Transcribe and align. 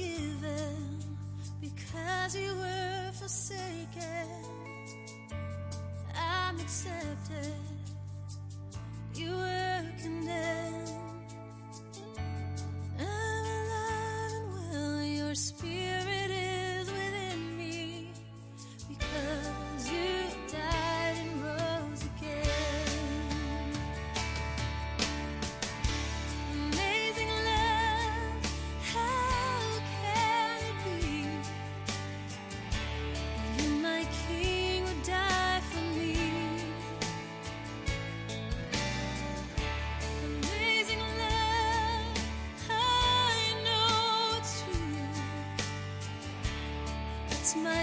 forgiven 0.00 0.98
because 1.60 2.36
you 2.36 2.54
were 2.54 3.10
forsaken. 3.12 4.28
I'm 6.16 6.58
accepted. 6.58 7.54
You 9.14 9.30
were 9.30 9.84
condemned. 10.02 10.49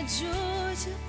Georgia. 0.07 1.06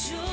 주 0.00 0.29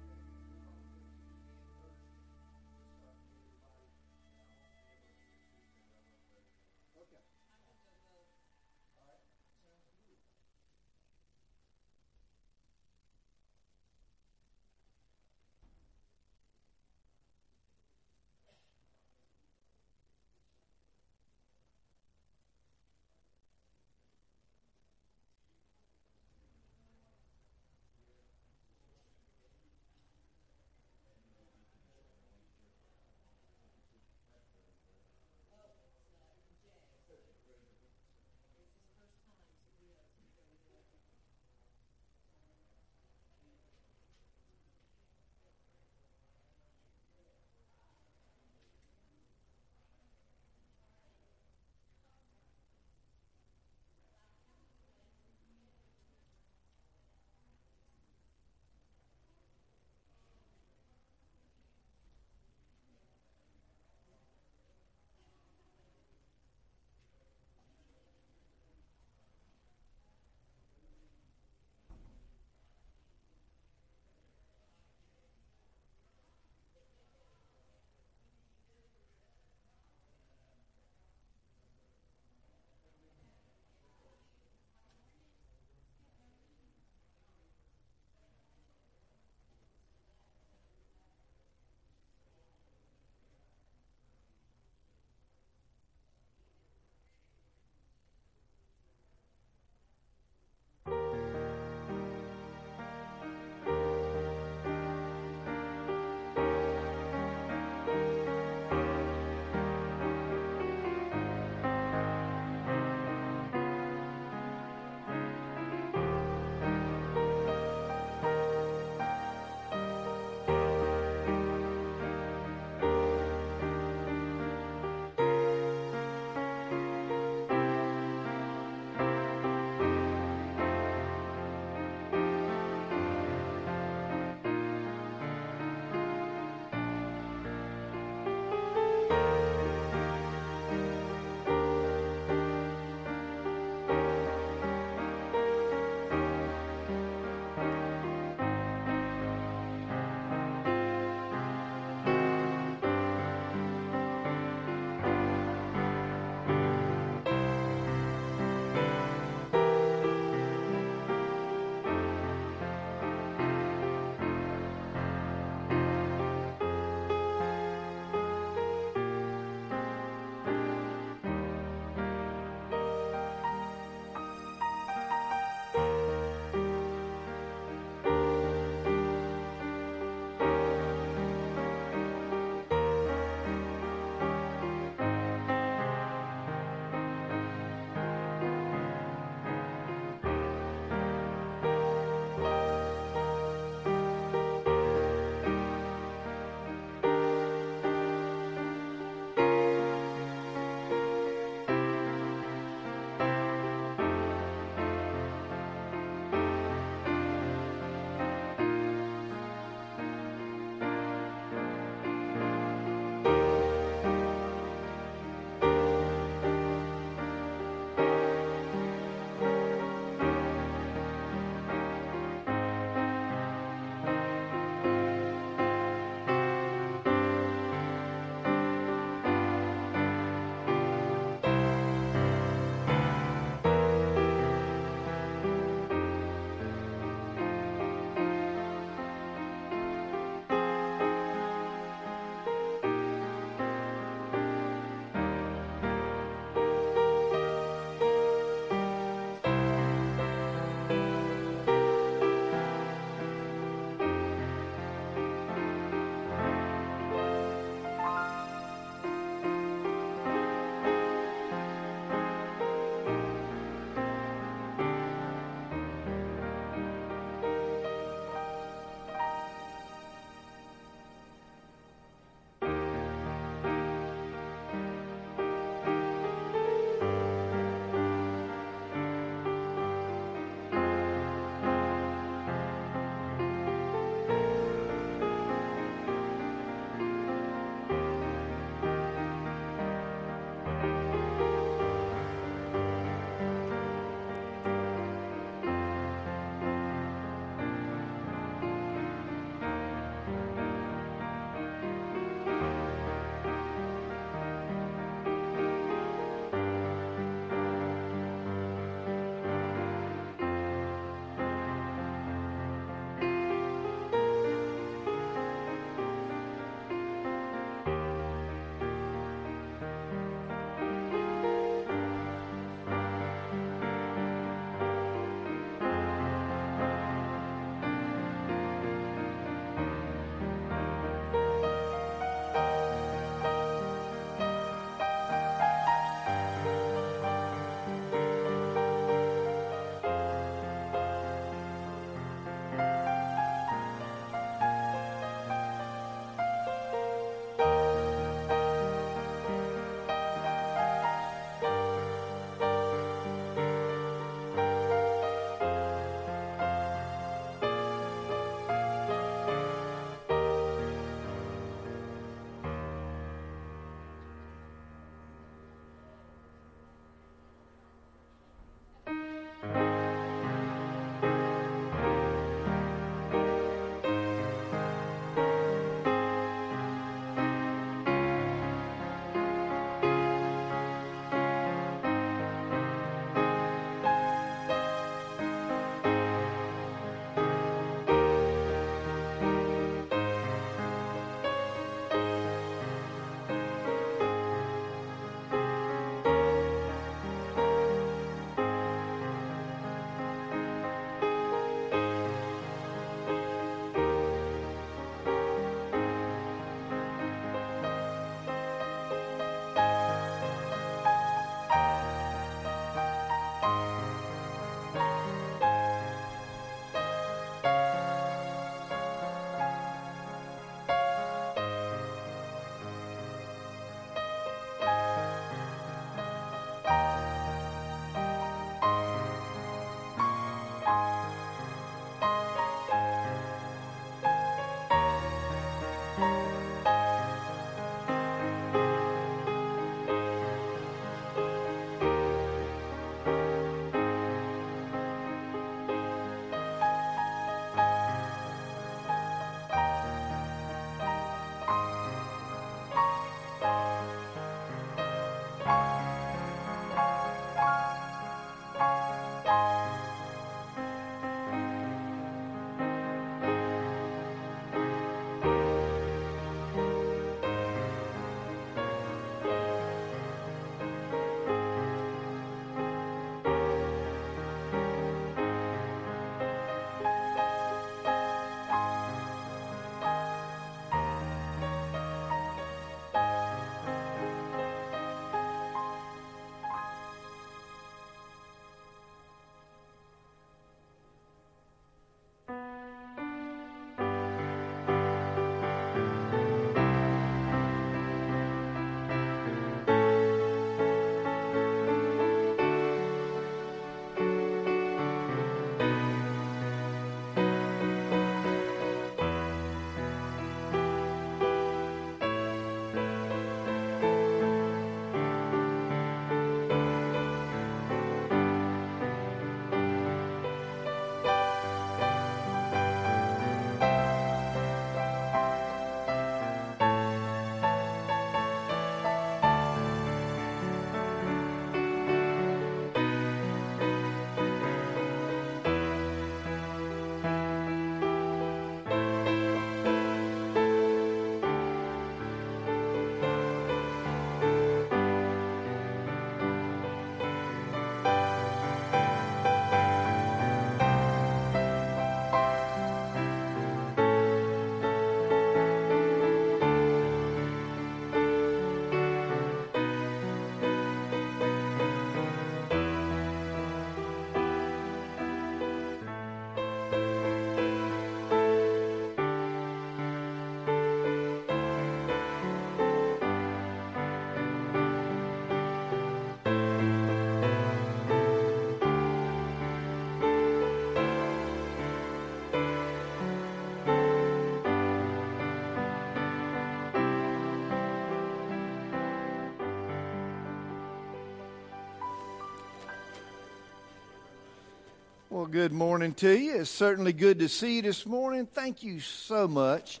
Well, 595.44 595.52
good 595.52 595.72
morning 595.72 596.14
to 596.14 596.38
you. 596.38 596.54
It's 596.54 596.70
certainly 596.70 597.12
good 597.12 597.40
to 597.40 597.50
see 597.50 597.76
you 597.76 597.82
this 597.82 598.06
morning. 598.06 598.46
Thank 598.46 598.82
you 598.82 598.98
so 598.98 599.46
much 599.46 600.00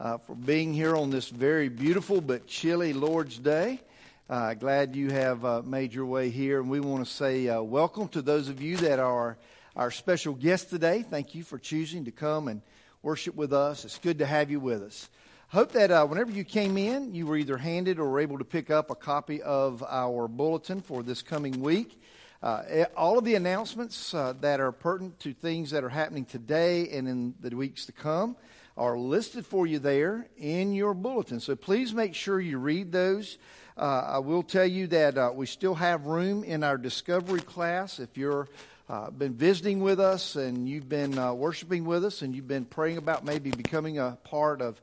uh, 0.00 0.16
for 0.16 0.34
being 0.34 0.72
here 0.72 0.96
on 0.96 1.10
this 1.10 1.28
very 1.28 1.68
beautiful 1.68 2.22
but 2.22 2.46
chilly 2.46 2.94
Lord's 2.94 3.38
Day. 3.38 3.82
Uh, 4.30 4.54
glad 4.54 4.96
you 4.96 5.10
have 5.10 5.44
uh, 5.44 5.60
made 5.60 5.92
your 5.92 6.06
way 6.06 6.30
here, 6.30 6.58
and 6.58 6.70
we 6.70 6.80
want 6.80 7.06
to 7.06 7.12
say 7.12 7.50
uh, 7.50 7.60
welcome 7.60 8.08
to 8.08 8.22
those 8.22 8.48
of 8.48 8.62
you 8.62 8.78
that 8.78 8.98
are 8.98 9.36
our 9.76 9.90
special 9.90 10.32
guests 10.32 10.70
today. 10.70 11.02
Thank 11.02 11.34
you 11.34 11.44
for 11.44 11.58
choosing 11.58 12.06
to 12.06 12.10
come 12.10 12.48
and 12.48 12.62
worship 13.02 13.34
with 13.34 13.52
us. 13.52 13.84
It's 13.84 13.98
good 13.98 14.20
to 14.20 14.26
have 14.26 14.50
you 14.50 14.58
with 14.58 14.82
us. 14.82 15.10
Hope 15.48 15.72
that 15.72 15.90
uh, 15.90 16.06
whenever 16.06 16.30
you 16.30 16.44
came 16.44 16.78
in, 16.78 17.14
you 17.14 17.26
were 17.26 17.36
either 17.36 17.58
handed 17.58 17.98
or 17.98 18.20
able 18.20 18.38
to 18.38 18.44
pick 18.44 18.70
up 18.70 18.90
a 18.90 18.94
copy 18.94 19.42
of 19.42 19.84
our 19.86 20.28
bulletin 20.28 20.80
for 20.80 21.02
this 21.02 21.20
coming 21.20 21.60
week. 21.60 22.00
Uh, 22.40 22.62
eh, 22.68 22.84
all 22.96 23.18
of 23.18 23.24
the 23.24 23.34
announcements 23.34 24.14
uh, 24.14 24.32
that 24.40 24.60
are 24.60 24.70
pertinent 24.70 25.18
to 25.18 25.32
things 25.32 25.70
that 25.70 25.82
are 25.82 25.88
happening 25.88 26.24
today 26.24 26.88
and 26.90 27.08
in 27.08 27.34
the 27.40 27.54
weeks 27.56 27.86
to 27.86 27.92
come 27.92 28.36
are 28.76 28.96
listed 28.96 29.44
for 29.44 29.66
you 29.66 29.80
there 29.80 30.28
in 30.36 30.72
your 30.72 30.94
bulletin. 30.94 31.40
So 31.40 31.56
please 31.56 31.92
make 31.92 32.14
sure 32.14 32.40
you 32.40 32.58
read 32.58 32.92
those. 32.92 33.38
Uh, 33.76 34.04
I 34.06 34.18
will 34.18 34.44
tell 34.44 34.64
you 34.64 34.86
that 34.86 35.18
uh, 35.18 35.32
we 35.34 35.46
still 35.46 35.74
have 35.74 36.06
room 36.06 36.44
in 36.44 36.62
our 36.62 36.78
discovery 36.78 37.40
class. 37.40 37.98
If 37.98 38.16
you've 38.16 38.48
uh, 38.88 39.10
been 39.10 39.34
visiting 39.34 39.80
with 39.80 39.98
us 39.98 40.36
and 40.36 40.68
you've 40.68 40.88
been 40.88 41.18
uh, 41.18 41.34
worshiping 41.34 41.84
with 41.84 42.04
us 42.04 42.22
and 42.22 42.36
you've 42.36 42.46
been 42.46 42.66
praying 42.66 42.98
about 42.98 43.24
maybe 43.24 43.50
becoming 43.50 43.98
a 43.98 44.16
part 44.22 44.62
of 44.62 44.80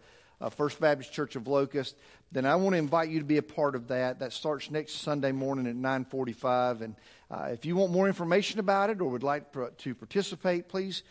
First 0.52 0.80
Baptist 0.80 1.12
Church 1.12 1.36
of 1.36 1.48
Locust, 1.48 1.96
then 2.32 2.46
I 2.46 2.56
want 2.56 2.74
to 2.74 2.78
invite 2.78 3.10
you 3.10 3.20
to 3.20 3.26
be 3.26 3.38
a 3.38 3.42
part 3.42 3.76
of 3.76 3.88
that. 3.88 4.20
That 4.20 4.34
starts 4.34 4.70
next 4.70 4.96
Sunday 4.96 5.32
morning 5.32 5.68
at 5.68 5.76
9:45 5.76 6.82
and 6.82 6.96
uh, 7.32 7.50
if 7.52 7.66
you 7.66 7.76
want 7.76 7.92
more 7.92 8.08
information 8.08 8.60
about 8.60 8.90
it 8.90 9.02
or 9.02 9.10
would 9.10 9.24
like 9.24 9.52
to 9.80 9.96
participate, 9.96 10.68
please 10.68 11.04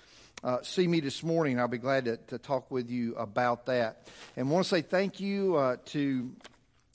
uh, 0.44 0.62
see 0.62 0.86
me 0.86 1.00
this 1.00 1.22
morning. 1.22 1.58
I'll 1.58 1.68
be 1.68 1.78
glad 1.78 2.04
to, 2.04 2.16
to, 2.28 2.38
talk 2.38 2.70
with 2.70 2.90
you 2.90 3.14
about 3.16 3.66
that. 3.66 4.08
And 4.36 4.50
want 4.50 4.64
to 4.64 4.68
say 4.68 4.82
thank 4.82 5.18
you 5.18 5.56
uh, 5.56 5.76
to 5.86 6.30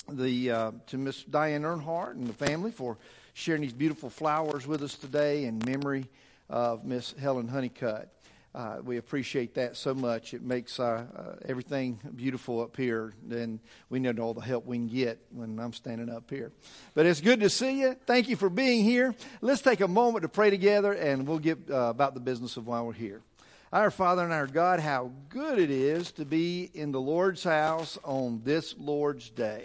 the 0.08 0.52
uh, 0.52 0.72
to 0.88 0.98
Miss 0.98 1.24
Diane 1.24 1.64
Earnhardt 1.64 2.12
and 2.12 2.28
the 2.28 2.34
family 2.34 2.72
for 2.72 2.98
sharing 3.34 3.62
these 3.62 3.74
beautiful 3.74 4.10
flowers 4.10 4.68
with 4.68 4.84
us 4.84 4.96
today 4.96 5.46
in 5.46 5.62
memory 5.66 6.08
of 6.50 6.86
Miss 6.86 7.14
Helen 7.14 7.48
Honeycutt. 7.48 8.10
Uh, 8.53 8.77
we 8.84 8.98
appreciate 8.98 9.53
that 9.53 9.77
so 9.77 9.94
much. 9.94 10.34
It 10.34 10.41
makes 10.41 10.79
uh, 10.79 11.06
uh, 11.15 11.36
everything 11.48 12.00
beautiful 12.15 12.62
up 12.62 12.75
here, 12.75 13.13
and 13.29 13.60
we 13.89 14.00
need 14.00 14.20
all 14.20 14.34
the 14.34 14.41
help 14.41 14.65
we 14.65 14.77
can 14.77 14.88
get 14.88 15.20
when 15.32 15.60
I'm 15.60 15.72
standing 15.72 16.10
up 16.10 16.29
here. 16.32 16.51
But 16.96 17.06
it's 17.06 17.22
good 17.22 17.41
to 17.41 17.50
see 17.50 17.82
you. 17.82 17.96
Thank 18.08 18.27
you 18.27 18.36
for 18.36 18.50
being 18.50 18.84
here. 18.84 19.13
Let's 19.41 19.62
take 19.62 19.82
a 19.82 19.88
moment 19.88 20.24
to 20.24 20.29
pray 20.29 20.50
together, 20.50 20.94
and 20.94 21.27
we'll 21.27 21.38
get 21.38 21.60
uh, 21.70 21.89
about 21.89 22.15
the 22.15 22.20
business 22.20 22.58
of 22.58 22.65
why 22.65 22.82
we're 22.82 22.94
here. 22.94 23.22
Our 23.72 23.91
Father 23.91 24.24
and 24.24 24.34
our 24.34 24.48
God, 24.48 24.79
how 24.79 25.12
good 25.29 25.60
it 25.60 25.70
is 25.70 26.12
to 26.13 26.25
be 26.25 26.72
in 26.74 26.91
the 26.91 27.00
Lord's 27.00 27.44
house 27.44 28.00
on 28.03 28.41
this 28.44 28.74
Lord's 28.79 29.29
day. 29.29 29.63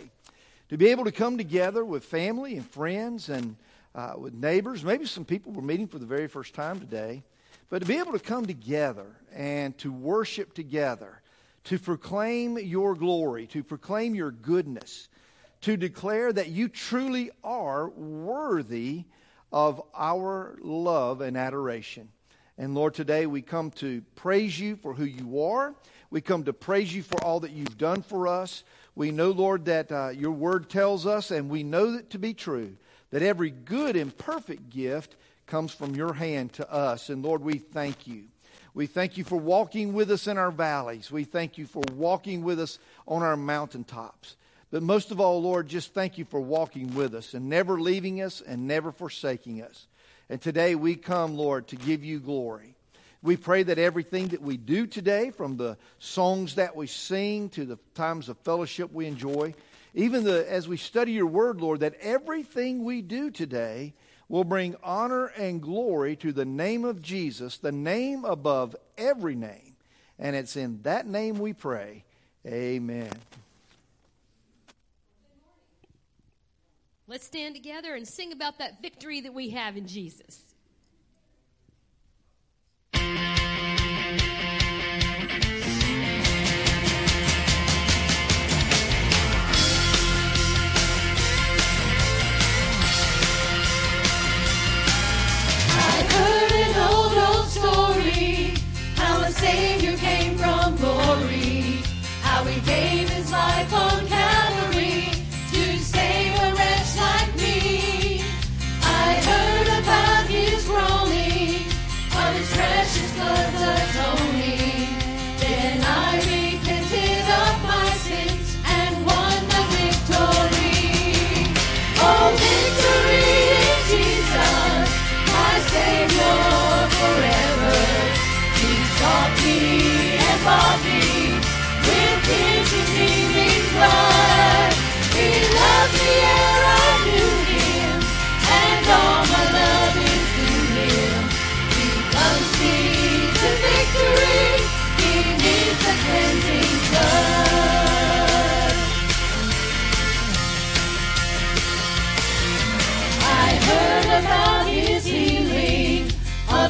To 0.69 0.76
be 0.76 0.88
able 0.88 1.05
to 1.05 1.12
come 1.12 1.38
together 1.38 1.83
with 1.87 2.05
family 2.05 2.57
and 2.57 2.69
friends 2.69 3.31
and 3.31 3.57
uh, 3.95 4.12
with 4.19 4.35
neighbors. 4.35 4.85
Maybe 4.85 5.07
some 5.07 5.25
people 5.25 5.53
we're 5.53 5.62
meeting 5.62 5.87
for 5.87 5.99
the 5.99 6.05
very 6.05 6.26
first 6.26 6.53
time 6.53 6.81
today 6.81 7.23
but 7.75 7.83
to 7.83 7.88
be 7.88 7.99
able 7.99 8.12
to 8.12 8.21
come 8.21 8.47
together 8.47 9.04
and 9.35 9.76
to 9.76 9.93
worship 9.93 10.54
together, 10.54 11.21
to 11.64 11.76
proclaim 11.76 12.57
your 12.57 12.95
glory, 12.95 13.49
to 13.49 13.64
proclaim 13.64 14.14
your 14.14 14.31
goodness, 14.31 15.09
to 15.61 15.76
declare 15.76 16.33
that 16.33 16.50
you 16.50 16.69
truly 16.69 17.33
are 17.43 17.88
worthy 17.88 19.02
of 19.50 19.83
our 19.93 20.57
love 20.62 21.21
and 21.21 21.37
adoration. 21.37 22.09
And 22.59 22.76
Lord, 22.76 22.95
today 22.95 23.26
we 23.26 23.43
come 23.43 23.73
to 23.73 24.02
praise 24.14 24.57
you 24.57 24.76
for 24.76 24.95
who 24.95 25.04
you 25.04 25.43
are. 25.43 25.75
We 26.11 26.21
come 26.21 26.45
to 26.45 26.52
praise 26.52 26.95
you 26.95 27.02
for 27.02 27.21
all 27.25 27.40
that 27.40 27.50
you've 27.50 27.76
done 27.76 28.02
for 28.02 28.28
us. 28.28 28.62
We 28.95 29.11
know, 29.11 29.33
Lord, 29.33 29.64
that 29.64 29.90
uh, 29.90 30.11
your 30.11 30.31
word 30.31 30.71
tells 30.71 31.09
us, 31.09 31.33
and 31.33 31.50
we 31.50 31.64
know 31.64 31.90
that 31.97 32.11
to 32.11 32.21
be 32.21 32.35
true, 32.35 32.76
that 33.11 33.23
every 33.23 33.50
good 33.50 33.97
and 33.97 34.16
perfect 34.16 34.71
gift 34.71 35.16
comes 35.47 35.73
from 35.73 35.95
your 35.95 36.13
hand 36.13 36.53
to 36.55 36.71
us. 36.73 37.09
And 37.09 37.23
Lord, 37.23 37.43
we 37.43 37.59
thank 37.59 38.07
you. 38.07 38.25
We 38.75 38.87
thank 38.87 39.17
you 39.17 39.25
for 39.25 39.37
walking 39.37 39.93
with 39.93 40.11
us 40.11 40.27
in 40.27 40.37
our 40.37 40.51
valleys. 40.51 41.11
We 41.11 41.25
thank 41.25 41.59
you 41.59 41.67
for 41.67 41.83
walking 41.95 42.43
with 42.43 42.59
us 42.59 42.79
on 43.07 43.23
our 43.23 43.37
mountaintops. 43.37 44.37
But 44.71 44.83
most 44.83 45.13
of 45.13 45.21
all, 45.21 45.41
Lord, 45.41 45.69
just 45.69 45.95
thank 45.95 46.19
you 46.19 46.25
for 46.25 46.41
walking 46.41 46.95
with 46.95 47.15
us 47.15 47.35
and 47.35 47.49
never 47.49 47.81
leaving 47.81 48.21
us 48.21 48.41
and 48.41 48.67
never 48.67 48.91
forsaking 48.91 49.63
us. 49.63 49.87
And 50.29 50.41
today 50.41 50.75
we 50.75 50.97
come, 50.97 51.37
Lord, 51.37 51.69
to 51.69 51.77
give 51.77 52.03
you 52.03 52.19
glory. 52.19 52.75
We 53.23 53.37
pray 53.37 53.63
that 53.63 53.79
everything 53.79 54.29
that 54.29 54.43
we 54.43 54.57
do 54.57 54.87
today, 54.87 55.31
from 55.31 55.57
the 55.57 55.79
songs 55.99 56.57
that 56.57 56.75
we 56.75 56.89
sing 56.89 57.49
to 57.51 57.65
the 57.65 57.79
times 57.95 58.29
of 58.29 58.37
fellowship 58.39 58.93
we 58.93 59.07
enjoy, 59.07 59.55
even 59.95 60.25
the, 60.25 60.51
as 60.51 60.67
we 60.67 60.77
study 60.77 61.12
your 61.12 61.27
word, 61.27 61.61
Lord, 61.61 61.81
that 61.81 61.95
everything 62.01 62.85
we 62.85 63.01
do 63.01 63.31
today 63.31 63.95
will 64.29 64.45
bring 64.45 64.77
honor 64.83 65.27
and 65.27 65.61
glory 65.61 66.17
to 66.17 66.33
the 66.33 66.45
name 66.45 66.85
of 66.85 67.03
Jesus, 67.03 67.59
the 67.59 67.73
name 67.73 68.25
above 68.25 68.75
every 68.97 69.35
name. 69.35 69.77
And 70.19 70.37
it's 70.37 70.57
in 70.57 70.81
that 70.83 71.07
name 71.07 71.39
we 71.39 71.53
pray. 71.53 72.05
Amen. 72.47 73.11
Let's 77.07 77.27
stand 77.27 77.55
together 77.55 77.95
and 77.95 78.09
sing 78.09 78.33
about 78.33 78.59
that 78.59 78.81
victory 78.81 79.21
that 79.21 79.35
we 79.35 79.51
have 79.51 79.77
in 79.77 79.87
Jesus. 79.87 80.43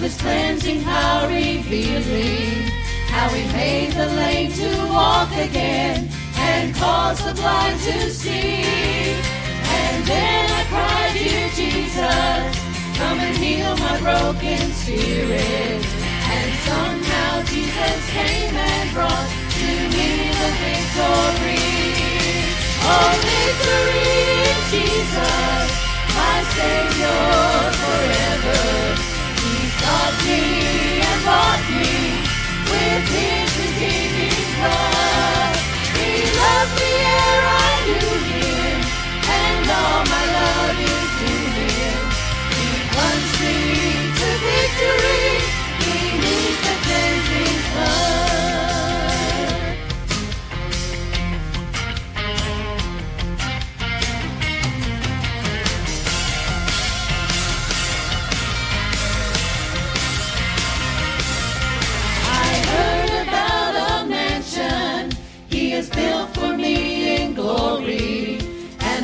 His 0.05 0.21
cleansing 0.21 0.83
power 0.83 1.29
revealing 1.29 2.69
how 3.09 3.27
he 3.31 3.43
made 3.55 3.90
the 3.93 4.07
lame 4.21 4.53
to 4.53 4.69
walk 4.93 5.33
again 5.33 6.11
and 6.37 6.75
caused 6.75 7.25
the 7.27 7.33
blind 7.33 7.81
to 7.81 8.11
see. 8.11 8.61
And 9.81 10.05
then 10.05 10.45
I 10.61 10.62
cried, 10.73 11.12
Dear 11.17 11.49
Jesus, 11.57 12.53
come 12.99 13.19
and 13.19 13.35
heal 13.38 13.75
my 13.79 13.97
broken 14.05 14.61
spirit. 14.83 15.81
And 16.37 16.51
somehow 16.69 17.43
Jesus 17.53 18.01
came 18.12 18.55
and 18.55 18.93
brought 18.93 19.29
to 19.57 19.71
me 19.97 20.11
the 20.40 20.51
victory. 20.61 21.64
Oh, 22.93 23.11
victory 23.25 24.21
in 24.49 24.59
Jesus, 24.69 25.69
my 26.12 26.37
Savior 26.53 27.25
forever 27.81 28.84
and 31.03 31.20
bought 31.25 31.64
me 31.70 31.97
with 32.70 33.05
his 33.16 33.49
redeeming. 33.61 34.38
He 35.97 36.11
I 37.44 37.75
and 39.38 39.64
all 39.81 40.03
my 40.14 40.25
love 40.38 40.79
is 40.94 41.12
him. 41.59 41.99
He 42.57 42.68
me 43.42 43.59
to 44.18 44.29
victory 44.44 45.34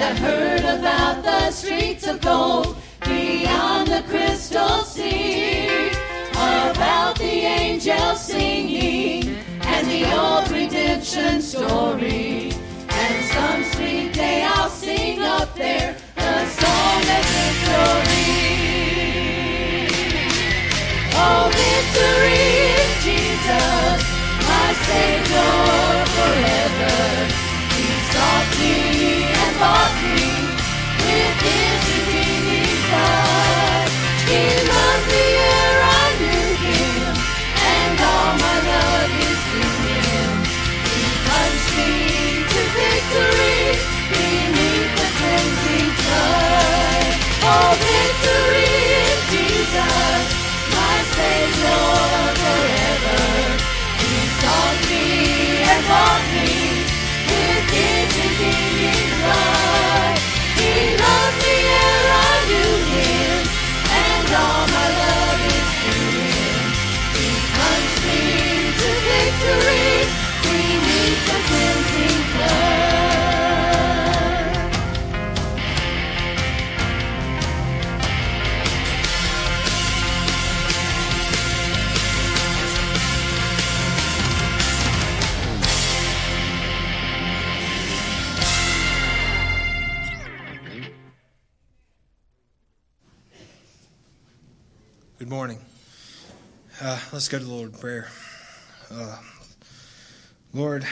I've 0.03 0.19
heard 0.19 0.65
about 0.65 1.23
the 1.23 1.51
streets 1.51 2.07
of 2.07 2.23
gold 2.23 2.75
beyond 3.05 3.89
the 3.89 4.03
crystal 4.09 4.83
sea, 4.83 5.91
about 6.33 7.19
the 7.19 7.45
angels 7.45 8.25
singing 8.25 9.37
and 9.61 9.87
the 9.89 10.05
old 10.19 10.51
redemption 10.51 11.43
story. 11.43 12.53
And 12.89 13.25
some 13.35 13.63
sweet 13.75 14.15
day 14.15 14.43
I'll 14.43 14.71
sing 14.71 15.21
up 15.21 15.55
there 15.55 15.95
the 16.17 16.47
song 16.47 17.03
of 17.17 17.25
victory. 17.37 18.31
Oh, 21.13 21.51
victory 21.53 22.41
Jesus, 23.05 24.01
my 24.49 24.69
Savior 24.89 26.05
forever. 26.17 26.97
He 27.77 27.89
sought 28.13 28.49
me 28.61 29.25
and 29.25 29.90
Uh, 96.83 96.99
let's 97.13 97.29
go 97.29 97.39
to 97.39 97.45
the 97.45 97.51
Lord 97.53 97.75
in 97.75 97.79
prayer. 97.79 98.09
Uh, 98.91 99.19
Lord, 100.55 100.87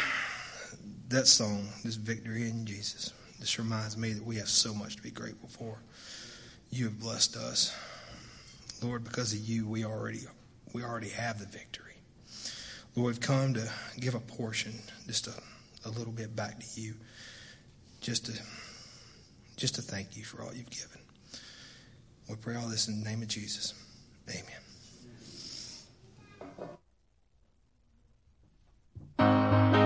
that 1.09 1.27
song, 1.27 1.67
this 1.83 1.95
victory 1.95 2.43
in 2.43 2.67
Jesus, 2.67 3.15
this 3.41 3.59
reminds 3.59 3.97
me 3.97 4.13
that 4.13 4.23
we 4.23 4.37
have 4.37 4.51
so 4.51 4.75
much 4.75 4.97
to 4.97 5.03
be 5.03 5.11
grateful 5.11 5.49
for. 5.49 5.81
You 6.69 6.85
have 6.85 7.01
blessed 7.01 7.37
us, 7.37 7.75
Lord. 8.83 9.03
Because 9.03 9.33
of 9.33 9.39
you, 9.39 9.67
we 9.67 9.87
already 9.87 10.21
we 10.75 10.85
already 10.85 11.09
have 11.09 11.39
the 11.39 11.47
victory. 11.47 11.95
Lord, 12.95 13.15
we've 13.15 13.21
come 13.21 13.55
to 13.55 13.67
give 13.99 14.15
a 14.15 14.21
portion, 14.21 14.75
just 15.07 15.27
a, 15.27 15.33
a 15.87 15.91
little 15.91 16.13
bit 16.13 16.37
back 16.37 16.61
to 16.61 16.81
you, 16.81 16.97
just 18.03 18.27
to 18.27 18.33
just 19.57 19.77
to 19.77 19.81
thank 19.81 20.19
you 20.19 20.25
for 20.25 20.43
all 20.43 20.53
you've 20.53 20.69
given. 20.69 21.01
We 22.29 22.37
pray 22.37 22.57
all 22.57 22.69
this 22.69 22.89
in 22.89 23.03
the 23.03 23.09
name 23.09 23.23
of 23.23 23.29
Jesus. 23.29 23.73
Amen. 24.29 24.68
Standing 29.19 29.78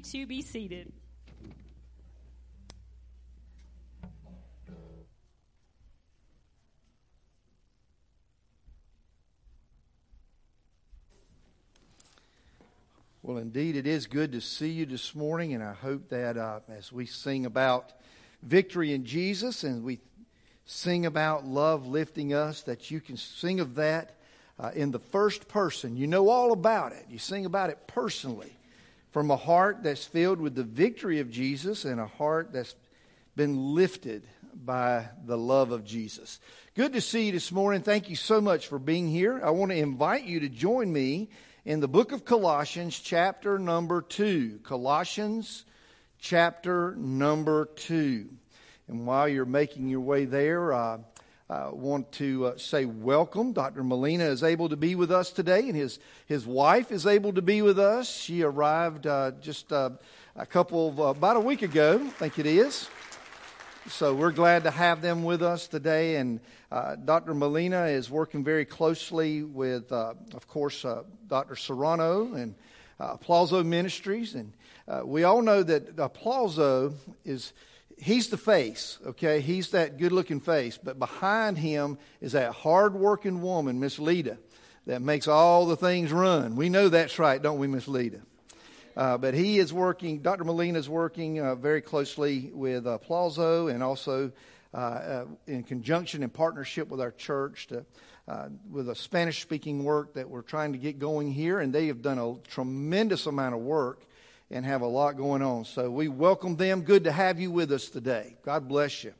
to 0.00 0.26
be 0.26 0.42
seated. 0.42 0.92
Well, 13.22 13.36
indeed, 13.36 13.76
it 13.76 13.86
is 13.86 14.06
good 14.06 14.32
to 14.32 14.40
see 14.40 14.70
you 14.70 14.86
this 14.86 15.14
morning, 15.14 15.52
and 15.52 15.62
I 15.62 15.74
hope 15.74 16.08
that 16.08 16.36
uh, 16.36 16.60
as 16.68 16.90
we 16.90 17.06
sing 17.06 17.46
about 17.46 17.92
victory 18.42 18.94
in 18.94 19.04
Jesus 19.04 19.62
and 19.62 19.84
we 19.84 20.00
sing 20.64 21.04
about 21.04 21.44
love 21.44 21.86
lifting 21.86 22.32
us, 22.32 22.62
that 22.62 22.90
you 22.90 23.00
can 23.00 23.16
sing 23.16 23.60
of 23.60 23.74
that 23.74 24.16
uh, 24.58 24.70
in 24.74 24.90
the 24.90 24.98
first 24.98 25.48
person. 25.48 25.96
You 25.96 26.06
know 26.06 26.28
all 26.28 26.52
about 26.52 26.92
it. 26.92 27.06
You 27.08 27.18
sing 27.18 27.44
about 27.44 27.70
it 27.70 27.86
personally 27.86 28.56
from 29.10 29.30
a 29.30 29.36
heart 29.36 29.82
that's 29.82 30.04
filled 30.04 30.40
with 30.40 30.54
the 30.54 30.64
victory 30.64 31.20
of 31.20 31.30
Jesus 31.30 31.84
and 31.84 32.00
a 32.00 32.06
heart 32.06 32.52
that's 32.52 32.74
been 33.36 33.74
lifted 33.74 34.26
by 34.54 35.08
the 35.24 35.38
love 35.38 35.72
of 35.72 35.84
Jesus. 35.84 36.40
Good 36.74 36.92
to 36.92 37.00
see 37.00 37.26
you 37.26 37.32
this 37.32 37.52
morning. 37.52 37.82
Thank 37.82 38.08
you 38.08 38.16
so 38.16 38.40
much 38.40 38.68
for 38.68 38.78
being 38.78 39.08
here. 39.08 39.40
I 39.44 39.50
want 39.50 39.72
to 39.72 39.78
invite 39.78 40.24
you 40.24 40.40
to 40.40 40.48
join 40.48 40.92
me 40.92 41.30
in 41.64 41.80
the 41.80 41.88
book 41.88 42.12
of 42.12 42.24
Colossians, 42.24 42.98
chapter 42.98 43.58
number 43.58 44.02
2. 44.02 44.60
Colossians, 44.62 45.64
chapter 46.18 46.94
number 46.96 47.66
2. 47.76 48.28
And 48.88 49.06
while 49.06 49.28
you're 49.28 49.44
making 49.44 49.88
your 49.88 50.00
way 50.00 50.24
there, 50.24 50.72
uh, 50.72 50.98
I 51.50 51.68
want 51.70 52.12
to 52.12 52.46
uh, 52.46 52.58
say 52.58 52.84
welcome. 52.84 53.52
Dr. 53.52 53.82
Molina 53.82 54.22
is 54.22 54.44
able 54.44 54.68
to 54.68 54.76
be 54.76 54.94
with 54.94 55.10
us 55.10 55.32
today, 55.32 55.66
and 55.68 55.74
his, 55.74 55.98
his 56.26 56.46
wife 56.46 56.92
is 56.92 57.08
able 57.08 57.32
to 57.32 57.42
be 57.42 57.60
with 57.60 57.76
us. 57.76 58.08
She 58.08 58.42
arrived 58.42 59.08
uh, 59.08 59.32
just 59.40 59.72
uh, 59.72 59.90
a 60.36 60.46
couple 60.46 60.90
of, 60.90 61.00
uh, 61.00 61.04
about 61.06 61.36
a 61.36 61.40
week 61.40 61.62
ago, 61.62 62.00
I 62.04 62.08
think 62.10 62.38
it 62.38 62.46
is. 62.46 62.88
So 63.88 64.14
we're 64.14 64.30
glad 64.30 64.62
to 64.62 64.70
have 64.70 65.02
them 65.02 65.24
with 65.24 65.42
us 65.42 65.66
today. 65.66 66.16
And 66.16 66.38
uh, 66.70 66.94
Dr. 66.94 67.34
Molina 67.34 67.86
is 67.86 68.08
working 68.08 68.44
very 68.44 68.64
closely 68.64 69.42
with, 69.42 69.90
of 69.90 70.46
course, 70.46 70.86
Dr. 71.26 71.56
Serrano 71.56 72.32
and 72.32 72.54
Plazo 73.00 73.66
Ministries. 73.66 74.36
And 74.36 74.52
we 75.02 75.24
all 75.24 75.42
know 75.42 75.64
that 75.64 75.96
Plazo 75.96 76.92
is, 77.24 77.52
he's 78.00 78.28
the 78.28 78.36
face, 78.36 78.98
okay? 79.06 79.40
He's 79.40 79.70
that 79.70 79.98
good 79.98 80.12
looking 80.12 80.40
face. 80.40 80.78
But 80.82 80.98
behind 80.98 81.58
him 81.58 81.98
is 82.20 82.32
that 82.32 82.52
hard 82.52 82.94
working 82.94 83.42
woman, 83.42 83.80
Miss 83.80 83.98
Lita, 83.98 84.38
that 84.86 85.02
makes 85.02 85.28
all 85.28 85.66
the 85.66 85.76
things 85.76 86.12
run. 86.12 86.56
We 86.56 86.68
know 86.68 86.88
that's 86.88 87.18
right, 87.18 87.40
don't 87.40 87.58
we, 87.58 87.66
Miss 87.66 87.86
Lita? 87.86 88.20
Uh, 88.96 89.18
but 89.18 89.34
he 89.34 89.58
is 89.58 89.72
working, 89.72 90.18
Dr. 90.18 90.44
Molina 90.44 90.78
is 90.78 90.88
working 90.88 91.40
uh, 91.40 91.54
very 91.54 91.80
closely 91.80 92.50
with 92.52 92.86
uh, 92.86 92.98
Plazo 92.98 93.72
and 93.72 93.82
also 93.82 94.32
uh, 94.74 94.76
uh, 94.76 95.24
in 95.46 95.62
conjunction 95.62 96.22
and 96.22 96.32
partnership 96.32 96.88
with 96.88 97.00
our 97.00 97.12
church 97.12 97.68
to, 97.68 97.84
uh, 98.28 98.48
with 98.70 98.88
a 98.88 98.94
Spanish 98.94 99.42
speaking 99.42 99.84
work 99.84 100.14
that 100.14 100.28
we're 100.28 100.42
trying 100.42 100.72
to 100.72 100.78
get 100.78 100.98
going 100.98 101.32
here. 101.32 101.60
And 101.60 101.72
they 101.72 101.86
have 101.86 102.02
done 102.02 102.18
a 102.18 102.36
tremendous 102.48 103.26
amount 103.26 103.54
of 103.54 103.60
work 103.60 104.04
and 104.50 104.64
have 104.64 104.82
a 104.82 104.86
lot 104.86 105.16
going 105.16 105.42
on. 105.42 105.64
So 105.64 105.90
we 105.90 106.08
welcome 106.08 106.56
them. 106.56 106.82
Good 106.82 107.04
to 107.04 107.12
have 107.12 107.38
you 107.38 107.50
with 107.50 107.72
us 107.72 107.88
today. 107.88 108.36
God 108.44 108.68
bless 108.68 109.04
you. 109.04 109.14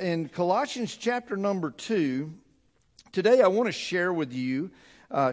in 0.00 0.28
Colossians 0.28 0.96
chapter 0.96 1.36
number 1.36 1.70
two, 1.70 2.32
today 3.12 3.42
I 3.42 3.48
want 3.48 3.66
to 3.66 3.72
share 3.72 4.12
with 4.12 4.32
you 4.32 4.70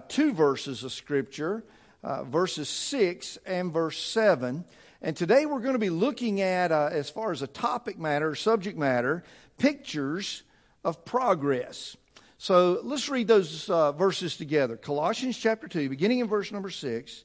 two 0.08 0.34
verses 0.34 0.84
of 0.84 0.92
Scripture 0.92 1.64
uh, 2.04 2.24
verses 2.24 2.70
6 2.70 3.38
and 3.46 3.72
verse 3.72 3.98
7. 3.98 4.66
And 5.02 5.18
today 5.18 5.46
we're 5.46 5.60
going 5.60 5.74
to 5.74 5.80
be 5.80 5.90
looking 5.90 6.42
at, 6.42 6.72
uh, 6.72 6.90
as 6.92 7.10
far 7.10 7.32
as 7.32 7.42
a 7.42 7.48
topic 7.48 7.98
matter, 7.98 8.36
subject 8.36 8.78
matter, 8.78 9.24
pictures 9.58 10.44
of 10.84 11.06
progress. 11.06 11.98
So 12.38 12.80
let's 12.84 13.08
read 13.10 13.28
those 13.28 13.70
uh, 13.70 13.94
verses 13.94 14.38
together. 14.38 14.76
Colossians 14.76 15.38
chapter 15.38 15.68
2, 15.68 15.90
beginning 15.90 16.20
in 16.20 16.28
verse 16.28 16.52
number 16.52 16.70
6. 16.70 17.24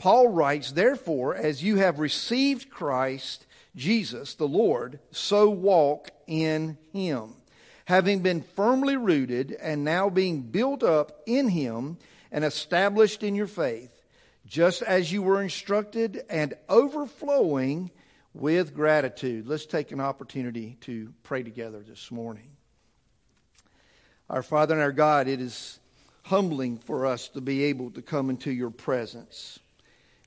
Paul 0.00 0.28
writes, 0.28 0.72
Therefore, 0.72 1.34
as 1.36 1.62
you 1.62 1.76
have 1.76 1.98
received 1.98 2.70
Christ 2.70 3.44
Jesus 3.76 4.34
the 4.34 4.48
Lord, 4.48 4.98
so 5.10 5.50
walk 5.50 6.10
in 6.26 6.78
him, 6.90 7.34
having 7.84 8.20
been 8.20 8.40
firmly 8.40 8.96
rooted 8.96 9.52
and 9.52 9.84
now 9.84 10.08
being 10.08 10.40
built 10.40 10.82
up 10.82 11.20
in 11.26 11.50
him 11.50 11.98
and 12.32 12.46
established 12.46 13.22
in 13.22 13.34
your 13.34 13.46
faith, 13.46 13.92
just 14.46 14.80
as 14.80 15.12
you 15.12 15.20
were 15.20 15.42
instructed, 15.42 16.24
and 16.30 16.54
overflowing 16.70 17.90
with 18.32 18.74
gratitude. 18.74 19.46
Let's 19.46 19.66
take 19.66 19.92
an 19.92 20.00
opportunity 20.00 20.78
to 20.80 21.12
pray 21.24 21.42
together 21.42 21.84
this 21.86 22.10
morning. 22.10 22.48
Our 24.30 24.42
Father 24.42 24.72
and 24.72 24.82
our 24.82 24.92
God, 24.92 25.28
it 25.28 25.42
is 25.42 25.78
humbling 26.22 26.78
for 26.78 27.04
us 27.04 27.28
to 27.28 27.42
be 27.42 27.64
able 27.64 27.90
to 27.90 28.00
come 28.00 28.30
into 28.30 28.50
your 28.50 28.70
presence. 28.70 29.58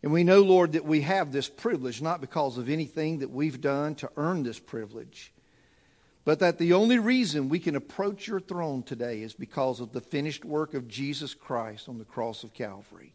And 0.03 0.11
we 0.11 0.25
know, 0.25 0.41
Lord, 0.41 0.73
that 0.73 0.83
we 0.83 1.01
have 1.01 1.31
this 1.31 1.47
privilege 1.47 2.01
not 2.01 2.19
because 2.19 2.57
of 2.57 2.69
anything 2.69 3.19
that 3.19 3.31
we've 3.31 3.61
done 3.61 3.95
to 3.95 4.11
earn 4.17 4.43
this 4.43 4.59
privilege, 4.59 5.31
but 6.25 6.39
that 6.39 6.57
the 6.57 6.73
only 6.73 6.99
reason 6.99 7.47
we 7.47 7.59
can 7.59 7.77
approach 7.77 8.27
your 8.27 8.41
throne 8.41 8.83
today 8.83 9.21
is 9.21 9.33
because 9.33 9.79
of 9.79 9.93
the 9.93 10.01
finished 10.01 10.43
work 10.43 10.73
of 10.73 10.89
Jesus 10.89 11.33
Christ 11.33 11.87
on 11.87 11.99
the 11.99 12.05
cross 12.05 12.43
of 12.43 12.53
Calvary. 12.53 13.13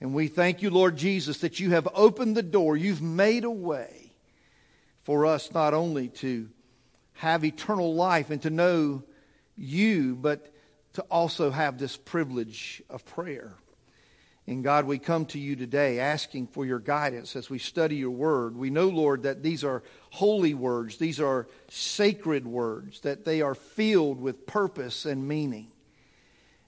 And 0.00 0.12
we 0.12 0.26
thank 0.26 0.62
you, 0.62 0.70
Lord 0.70 0.96
Jesus, 0.96 1.38
that 1.38 1.60
you 1.60 1.70
have 1.70 1.86
opened 1.94 2.36
the 2.36 2.42
door, 2.42 2.76
you've 2.76 3.02
made 3.02 3.44
a 3.44 3.50
way 3.50 4.12
for 5.04 5.26
us 5.26 5.52
not 5.52 5.74
only 5.74 6.08
to 6.08 6.48
have 7.14 7.44
eternal 7.44 7.94
life 7.94 8.30
and 8.30 8.42
to 8.42 8.50
know 8.50 9.04
you, 9.56 10.16
but 10.16 10.52
to 10.94 11.02
also 11.02 11.50
have 11.50 11.78
this 11.78 11.96
privilege 11.96 12.82
of 12.90 13.04
prayer. 13.04 13.54
And 14.46 14.64
God, 14.64 14.86
we 14.86 14.98
come 14.98 15.26
to 15.26 15.38
you 15.38 15.54
today 15.54 16.00
asking 16.00 16.48
for 16.48 16.64
your 16.66 16.78
guidance 16.78 17.36
as 17.36 17.50
we 17.50 17.58
study 17.58 17.96
your 17.96 18.10
word. 18.10 18.56
We 18.56 18.70
know, 18.70 18.88
Lord, 18.88 19.22
that 19.22 19.42
these 19.42 19.62
are 19.62 19.82
holy 20.10 20.54
words, 20.54 20.96
these 20.96 21.20
are 21.20 21.46
sacred 21.68 22.46
words, 22.46 23.00
that 23.00 23.24
they 23.24 23.42
are 23.42 23.54
filled 23.54 24.20
with 24.20 24.46
purpose 24.46 25.06
and 25.06 25.28
meaning. 25.28 25.68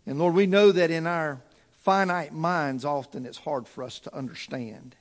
And 0.06 0.18
Lord, 0.18 0.34
we 0.34 0.46
know 0.46 0.70
that 0.72 0.90
in 0.90 1.06
our 1.06 1.40
finite 1.82 2.32
minds, 2.32 2.84
often 2.84 3.26
it's 3.26 3.38
hard 3.38 3.66
for 3.66 3.82
us 3.82 3.98
to 4.00 4.14
understand. 4.14 4.94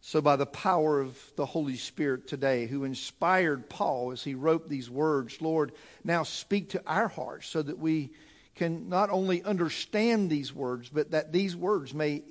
So, 0.00 0.20
by 0.20 0.36
the 0.36 0.46
power 0.46 1.00
of 1.00 1.18
the 1.36 1.46
Holy 1.46 1.76
Spirit 1.76 2.26
today, 2.26 2.66
who 2.66 2.84
inspired 2.84 3.70
Paul 3.70 4.12
as 4.12 4.22
he 4.22 4.34
wrote 4.34 4.68
these 4.68 4.90
words, 4.90 5.40
Lord, 5.40 5.72
now 6.04 6.24
speak 6.24 6.70
to 6.70 6.82
our 6.86 7.08
hearts 7.08 7.46
so 7.48 7.62
that 7.62 7.78
we 7.78 8.10
can 8.54 8.88
not 8.88 9.10
only 9.10 9.42
understand 9.42 10.30
these 10.30 10.54
words, 10.54 10.88
but 10.88 11.10
that 11.10 11.32
these 11.32 11.56
words 11.56 11.92
may, 11.92 12.22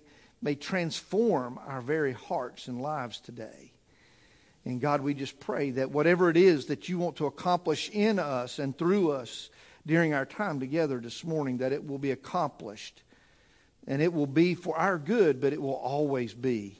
may 0.42 0.56
transform 0.56 1.60
our 1.68 1.82
very 1.82 2.14
hearts 2.14 2.68
and 2.68 2.82
lives 2.82 3.20
today. 3.20 3.74
And 4.66 4.80
God, 4.80 5.02
we 5.02 5.14
just 5.14 5.40
pray 5.40 5.72
that 5.72 5.92
whatever 5.92 6.30
it 6.30 6.38
is 6.38 6.68
that 6.68 6.88
you 6.88 6.98
want 6.98 7.18
to 7.18 7.26
accomplish 7.26 7.90
in 7.90 8.18
us 8.18 8.60
and 8.60 8.78
through 8.78 9.12
us 9.12 9.50
during 9.86 10.14
our 10.14 10.26
time 10.26 10.60
together 10.60 11.00
this 11.00 11.24
morning, 11.26 11.58
that 11.58 11.74
it 11.74 11.86
will 11.86 11.98
be 11.98 12.12
accomplished. 12.12 13.04
And 13.86 14.02
it 14.02 14.14
will 14.14 14.28
be 14.28 14.56
for 14.56 14.78
our 14.78 14.98
good, 14.98 15.42
but 15.42 15.52
it 15.52 15.62
will 15.62 15.76
always 15.76 16.34
be 16.34 16.80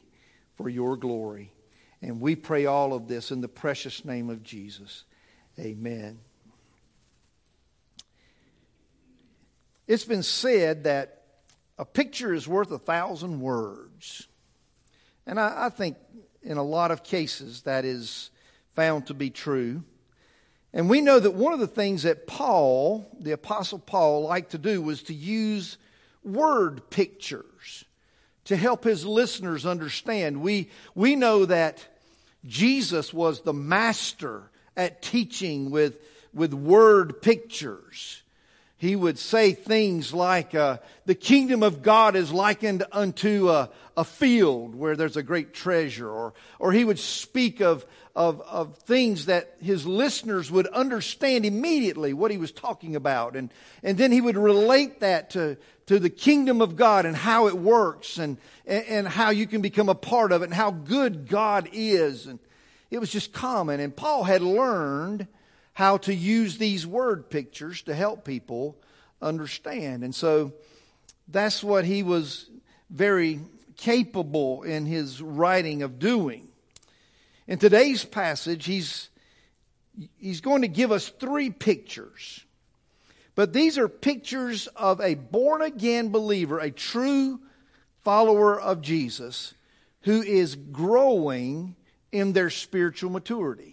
for 0.56 0.70
your 0.70 0.96
glory. 0.96 1.52
And 2.02 2.22
we 2.22 2.36
pray 2.36 2.66
all 2.66 2.94
of 2.94 3.10
this 3.10 3.32
in 3.32 3.42
the 3.42 3.50
precious 3.50 4.06
name 4.06 4.30
of 4.30 4.44
Jesus. 4.44 5.04
Amen. 5.60 6.20
It's 9.88 10.06
been 10.06 10.24
said 10.24 10.86
that 10.86 11.24
a 11.78 11.86
picture 11.86 12.34
is 12.34 12.48
worth 12.48 12.72
a 12.72 12.80
thousand 12.80 13.42
words. 13.42 14.28
And 15.26 15.40
I, 15.40 15.66
I, 15.66 15.70
think 15.70 15.98
in 16.42 16.58
a 16.58 16.64
lot 16.64 16.92
of 16.92 17.04
cases 17.04 17.64
that 17.64 17.86
is 17.86 18.30
found 18.76 19.08
to 19.08 19.14
be 19.14 19.30
true. 19.30 19.84
And 20.74 20.90
we 20.90 21.02
know 21.02 21.20
that 21.20 21.34
one 21.34 21.54
of 21.54 21.60
the 21.60 21.68
things 21.68 22.04
that 22.04 22.28
Paul, 22.28 23.08
the 23.20 23.32
Apostle 23.32 23.80
Paul, 23.80 24.24
liked 24.24 24.52
to 24.52 24.58
do 24.58 24.82
was 24.82 25.04
to 25.04 25.14
use 25.14 25.78
word 26.24 26.90
pictures 26.90 27.86
to 28.46 28.58
help 28.58 28.84
his 28.84 29.06
listeners 29.06 29.66
understand. 29.66 30.42
We, 30.42 30.70
we 30.96 31.16
know 31.16 31.46
that 31.46 31.86
Jesus 32.46 33.14
was 33.14 33.42
the 33.42 33.54
master 33.54 34.50
at 34.76 35.02
teaching 35.02 35.72
with, 35.72 36.00
with 36.34 36.54
word 36.54 37.22
pictures. 37.22 38.23
He 38.84 38.98
would 38.98 39.18
say 39.18 39.54
things 39.54 40.14
like, 40.14 40.54
uh, 40.54 40.78
The 41.06 41.16
kingdom 41.16 41.64
of 41.64 41.82
God 41.82 42.18
is 42.18 42.34
likened 42.34 42.84
unto 42.92 43.50
a, 43.50 43.70
a 43.96 44.04
field 44.04 44.76
where 44.76 44.98
there's 44.98 45.16
a 45.16 45.24
great 45.24 45.54
treasure. 45.54 46.10
Or, 46.10 46.34
or 46.60 46.74
he 46.74 46.84
would 46.84 47.00
speak 47.00 47.62
of, 47.62 47.86
of, 48.14 48.42
of 48.42 48.78
things 48.80 49.28
that 49.28 49.56
his 49.62 49.86
listeners 49.86 50.52
would 50.52 50.68
understand 50.68 51.46
immediately 51.46 52.12
what 52.12 52.30
he 52.30 52.38
was 52.38 52.52
talking 52.52 52.98
about. 52.98 53.38
And, 53.38 53.54
and 53.84 53.98
then 53.98 54.12
he 54.12 54.20
would 54.20 54.36
relate 54.36 55.00
that 55.00 55.30
to, 55.30 55.56
to 55.86 55.98
the 55.98 56.10
kingdom 56.10 56.62
of 56.62 56.76
God 56.76 57.06
and 57.06 57.16
how 57.16 57.48
it 57.48 57.58
works 57.58 58.18
and, 58.18 58.38
and, 58.66 58.86
and 58.88 59.08
how 59.08 59.30
you 59.30 59.48
can 59.48 59.62
become 59.62 59.88
a 59.88 59.96
part 59.96 60.34
of 60.34 60.42
it 60.42 60.46
and 60.46 60.54
how 60.54 60.72
good 60.72 61.30
God 61.30 61.70
is. 61.72 62.28
And 62.28 62.38
it 62.92 63.00
was 63.00 63.10
just 63.10 63.32
common. 63.32 63.80
And 63.80 63.96
Paul 63.96 64.26
had 64.26 64.42
learned 64.42 65.28
how 65.74 65.98
to 65.98 66.14
use 66.14 66.58
these 66.58 66.86
word 66.86 67.30
pictures 67.30 67.82
to 67.84 67.96
help 67.96 68.24
people 68.24 68.78
understand. 69.22 70.04
And 70.04 70.14
so 70.14 70.54
that's 71.28 71.64
what 71.64 71.86
he 71.86 72.04
was 72.04 72.50
very 72.90 73.40
capable 73.76 74.64
in 74.64 74.86
his 74.86 75.22
writing 75.22 75.82
of 75.82 76.00
doing. 76.00 76.48
In 77.48 77.58
today's 77.58 78.06
passage, 78.06 78.66
he's, 78.66 79.10
he's 80.18 80.42
going 80.42 80.62
to 80.62 80.68
give 80.68 80.92
us 80.92 81.10
three 81.10 81.50
pictures. 81.50 82.46
But 83.36 83.52
these 83.52 83.78
are 83.80 83.90
pictures 83.90 84.68
of 84.76 85.02
a 85.02 85.16
born 85.16 85.64
again 85.64 86.10
believer, 86.10 86.60
a 86.60 86.70
true 86.70 87.40
follower 88.04 88.62
of 88.62 88.82
Jesus, 88.82 89.56
who 90.02 90.22
is 90.22 90.56
growing 90.56 91.76
in 92.12 92.34
their 92.34 92.52
spiritual 92.52 93.10
maturity. 93.10 93.73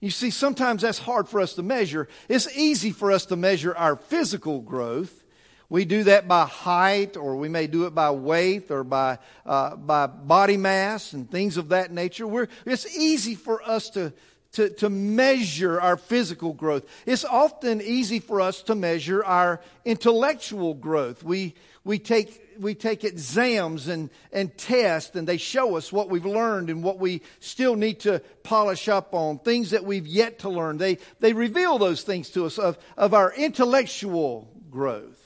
You 0.00 0.10
see, 0.10 0.30
sometimes 0.30 0.82
that's 0.82 0.98
hard 0.98 1.28
for 1.28 1.40
us 1.40 1.54
to 1.54 1.62
measure. 1.62 2.08
It's 2.28 2.48
easy 2.56 2.90
for 2.90 3.12
us 3.12 3.26
to 3.26 3.36
measure 3.36 3.76
our 3.76 3.96
physical 3.96 4.60
growth. 4.60 5.24
We 5.68 5.84
do 5.84 6.04
that 6.04 6.26
by 6.26 6.46
height, 6.46 7.16
or 7.16 7.36
we 7.36 7.48
may 7.48 7.66
do 7.66 7.84
it 7.84 7.94
by 7.94 8.10
weight, 8.10 8.70
or 8.70 8.82
by, 8.82 9.18
uh, 9.46 9.76
by 9.76 10.06
body 10.06 10.56
mass, 10.56 11.12
and 11.12 11.30
things 11.30 11.58
of 11.58 11.68
that 11.68 11.92
nature. 11.92 12.26
We're, 12.26 12.48
it's 12.64 12.96
easy 12.96 13.34
for 13.34 13.62
us 13.62 13.90
to, 13.90 14.12
to, 14.52 14.70
to 14.70 14.90
measure 14.90 15.80
our 15.80 15.96
physical 15.96 16.54
growth. 16.54 16.86
It's 17.06 17.24
often 17.24 17.80
easy 17.82 18.20
for 18.20 18.40
us 18.40 18.62
to 18.62 18.74
measure 18.74 19.22
our 19.24 19.60
intellectual 19.84 20.74
growth. 20.74 21.22
We, 21.22 21.54
we 21.84 21.98
take 21.98 22.49
we 22.60 22.74
take 22.74 23.02
exams 23.02 23.88
and, 23.88 24.10
and 24.32 24.56
tests 24.56 25.16
and 25.16 25.26
they 25.26 25.38
show 25.38 25.76
us 25.76 25.92
what 25.92 26.10
we've 26.10 26.26
learned 26.26 26.70
and 26.70 26.84
what 26.84 26.98
we 26.98 27.22
still 27.40 27.74
need 27.74 28.00
to 28.00 28.20
polish 28.42 28.88
up 28.88 29.14
on, 29.14 29.38
things 29.38 29.70
that 29.70 29.84
we've 29.84 30.06
yet 30.06 30.40
to 30.40 30.48
learn. 30.48 30.78
They, 30.78 30.98
they 31.18 31.32
reveal 31.32 31.78
those 31.78 32.02
things 32.02 32.30
to 32.30 32.46
us 32.46 32.58
of, 32.58 32.78
of 32.96 33.14
our 33.14 33.32
intellectual 33.32 34.48
growth. 34.70 35.16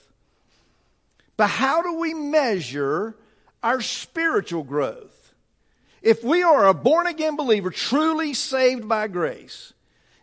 But 1.36 1.48
how 1.48 1.82
do 1.82 1.98
we 1.98 2.14
measure 2.14 3.16
our 3.62 3.82
spiritual 3.82 4.62
growth? 4.62 5.34
If 6.00 6.24
we 6.24 6.42
are 6.42 6.66
a 6.66 6.74
born 6.74 7.06
again 7.06 7.36
believer, 7.36 7.70
truly 7.70 8.34
saved 8.34 8.88
by 8.88 9.08
grace, 9.08 9.73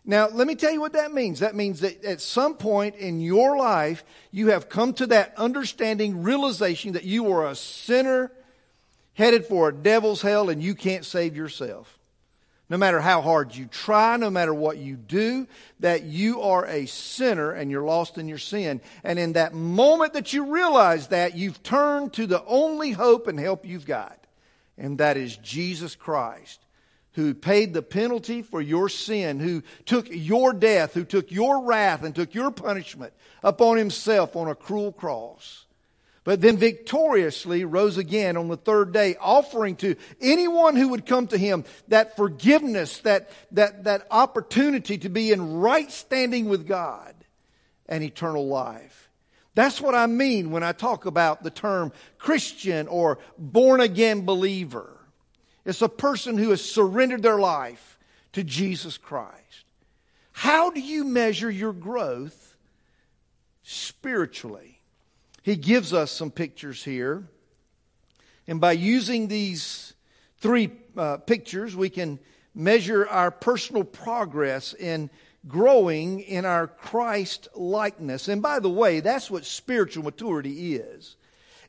now, 0.04 0.28
let 0.28 0.48
me 0.48 0.56
tell 0.56 0.72
you 0.72 0.80
what 0.80 0.94
that 0.94 1.12
means. 1.12 1.40
That 1.40 1.54
means 1.54 1.80
that 1.80 2.04
at 2.04 2.20
some 2.20 2.54
point 2.54 2.96
in 2.96 3.20
your 3.20 3.56
life, 3.56 4.04
you 4.32 4.48
have 4.48 4.68
come 4.68 4.94
to 4.94 5.06
that 5.08 5.34
understanding, 5.36 6.24
realization 6.24 6.92
that 6.92 7.04
you 7.04 7.30
are 7.32 7.46
a 7.46 7.54
sinner 7.54 8.32
headed 9.14 9.46
for 9.46 9.68
a 9.68 9.74
devil's 9.74 10.20
hell 10.20 10.50
and 10.50 10.60
you 10.60 10.74
can't 10.74 11.04
save 11.04 11.36
yourself. 11.36 11.98
No 12.68 12.78
matter 12.78 13.00
how 13.00 13.20
hard 13.20 13.54
you 13.54 13.66
try, 13.66 14.16
no 14.16 14.30
matter 14.30 14.54
what 14.54 14.78
you 14.78 14.96
do, 14.96 15.46
that 15.80 16.04
you 16.04 16.40
are 16.40 16.66
a 16.66 16.86
sinner 16.86 17.52
and 17.52 17.70
you're 17.70 17.84
lost 17.84 18.18
in 18.18 18.26
your 18.26 18.38
sin. 18.38 18.80
And 19.04 19.18
in 19.18 19.34
that 19.34 19.52
moment 19.52 20.14
that 20.14 20.32
you 20.32 20.52
realize 20.52 21.08
that, 21.08 21.36
you've 21.36 21.62
turned 21.62 22.14
to 22.14 22.26
the 22.26 22.42
only 22.46 22.90
hope 22.90 23.28
and 23.28 23.38
help 23.38 23.66
you've 23.66 23.86
got, 23.86 24.18
and 24.78 24.98
that 24.98 25.16
is 25.16 25.36
Jesus 25.36 25.94
Christ 25.94 26.60
who 27.14 27.34
paid 27.34 27.74
the 27.74 27.82
penalty 27.82 28.42
for 28.42 28.60
your 28.60 28.88
sin, 28.88 29.38
who 29.38 29.62
took 29.84 30.06
your 30.10 30.52
death, 30.52 30.94
who 30.94 31.04
took 31.04 31.30
your 31.30 31.64
wrath 31.64 32.02
and 32.02 32.14
took 32.14 32.34
your 32.34 32.50
punishment 32.50 33.12
upon 33.42 33.76
himself 33.76 34.34
on 34.36 34.48
a 34.48 34.54
cruel 34.54 34.92
cross. 34.92 35.66
But 36.24 36.40
then 36.40 36.56
victoriously 36.56 37.64
rose 37.64 37.98
again 37.98 38.36
on 38.36 38.46
the 38.46 38.56
third 38.56 38.92
day, 38.92 39.16
offering 39.20 39.74
to 39.76 39.96
anyone 40.20 40.76
who 40.76 40.88
would 40.88 41.04
come 41.04 41.26
to 41.28 41.38
him 41.38 41.64
that 41.88 42.16
forgiveness, 42.16 42.98
that, 43.00 43.30
that, 43.50 43.84
that 43.84 44.06
opportunity 44.10 44.98
to 44.98 45.08
be 45.08 45.32
in 45.32 45.54
right 45.54 45.90
standing 45.90 46.48
with 46.48 46.66
God 46.66 47.14
and 47.86 48.04
eternal 48.04 48.46
life. 48.46 49.10
That's 49.54 49.80
what 49.80 49.94
I 49.94 50.06
mean 50.06 50.50
when 50.50 50.62
I 50.62 50.72
talk 50.72 51.06
about 51.06 51.42
the 51.42 51.50
term 51.50 51.92
Christian 52.18 52.86
or 52.86 53.18
born 53.36 53.80
again 53.80 54.24
believer. 54.24 54.91
It's 55.64 55.82
a 55.82 55.88
person 55.88 56.38
who 56.38 56.50
has 56.50 56.62
surrendered 56.62 57.22
their 57.22 57.38
life 57.38 57.98
to 58.32 58.42
Jesus 58.42 58.98
Christ. 58.98 59.64
How 60.32 60.70
do 60.70 60.80
you 60.80 61.04
measure 61.04 61.50
your 61.50 61.72
growth 61.72 62.56
spiritually? 63.62 64.80
He 65.42 65.56
gives 65.56 65.92
us 65.92 66.10
some 66.10 66.30
pictures 66.30 66.82
here. 66.82 67.24
And 68.46 68.60
by 68.60 68.72
using 68.72 69.28
these 69.28 69.94
three 70.38 70.70
uh, 70.96 71.18
pictures, 71.18 71.76
we 71.76 71.90
can 71.90 72.18
measure 72.54 73.06
our 73.08 73.30
personal 73.30 73.84
progress 73.84 74.74
in 74.74 75.10
growing 75.46 76.20
in 76.20 76.44
our 76.44 76.66
Christ 76.66 77.48
likeness. 77.54 78.28
And 78.28 78.42
by 78.42 78.58
the 78.58 78.70
way, 78.70 79.00
that's 79.00 79.30
what 79.30 79.44
spiritual 79.44 80.04
maturity 80.04 80.76
is. 80.76 81.16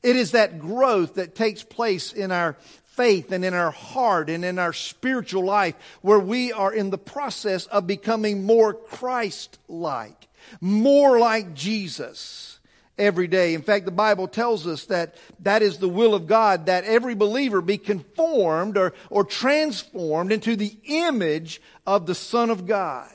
It 0.02 0.16
is 0.16 0.32
that 0.32 0.60
growth 0.60 1.16
that 1.16 1.36
takes 1.36 1.64
place 1.64 2.12
in 2.12 2.32
our 2.32 2.58
faith 2.96 3.32
and 3.32 3.44
in 3.44 3.54
our 3.54 3.72
heart 3.72 4.30
and 4.30 4.46
in 4.46 4.60
our 4.60 4.74
spiritual 4.74 5.44
life 5.44 5.76
where 6.02 6.20
we 6.20 6.52
are 6.52 6.74
in 6.74 6.90
the 6.90 6.98
process 6.98 7.66
of 7.68 7.88
becoming 7.88 8.44
more 8.44 8.74
Christ 8.74 9.60
like, 9.68 10.28
more 10.62 11.20
like 11.20 11.54
Jesus 11.54 12.60
every 12.98 13.28
day. 13.28 13.54
In 13.54 13.62
fact, 13.62 13.86
the 13.86 13.92
Bible 13.92 14.28
tells 14.28 14.68
us 14.68 14.86
that 14.86 15.16
that 15.40 15.62
is 15.62 15.78
the 15.78 15.90
will 15.90 16.14
of 16.14 16.28
God, 16.28 16.68
that 16.68 16.84
every 16.84 17.16
believer 17.16 17.62
be 17.62 17.78
conformed 17.78 18.78
or, 18.78 18.94
or 19.10 19.24
transformed 19.24 20.32
into 20.32 20.56
the 20.56 20.76
image 20.86 21.62
of 21.88 22.06
the 22.06 22.16
Son 22.16 22.50
of 22.50 22.68
God, 22.68 23.12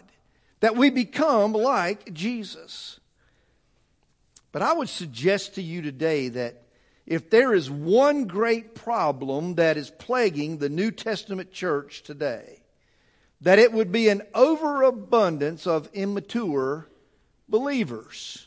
that 0.60 0.76
we 0.76 0.90
become 0.90 1.52
like 1.52 2.12
Jesus. 2.12 2.98
But 4.50 4.62
I 4.62 4.72
would 4.72 4.88
suggest 4.88 5.54
to 5.54 5.62
you 5.62 5.82
today 5.82 6.28
that 6.30 6.62
if 7.08 7.30
there 7.30 7.54
is 7.54 7.70
one 7.70 8.26
great 8.26 8.74
problem 8.74 9.54
that 9.54 9.78
is 9.78 9.90
plaguing 9.90 10.58
the 10.58 10.68
New 10.68 10.90
Testament 10.90 11.50
church 11.50 12.02
today, 12.02 12.60
that 13.40 13.58
it 13.58 13.72
would 13.72 13.90
be 13.90 14.10
an 14.10 14.20
overabundance 14.34 15.66
of 15.66 15.88
immature 15.94 16.86
believers. 17.48 18.46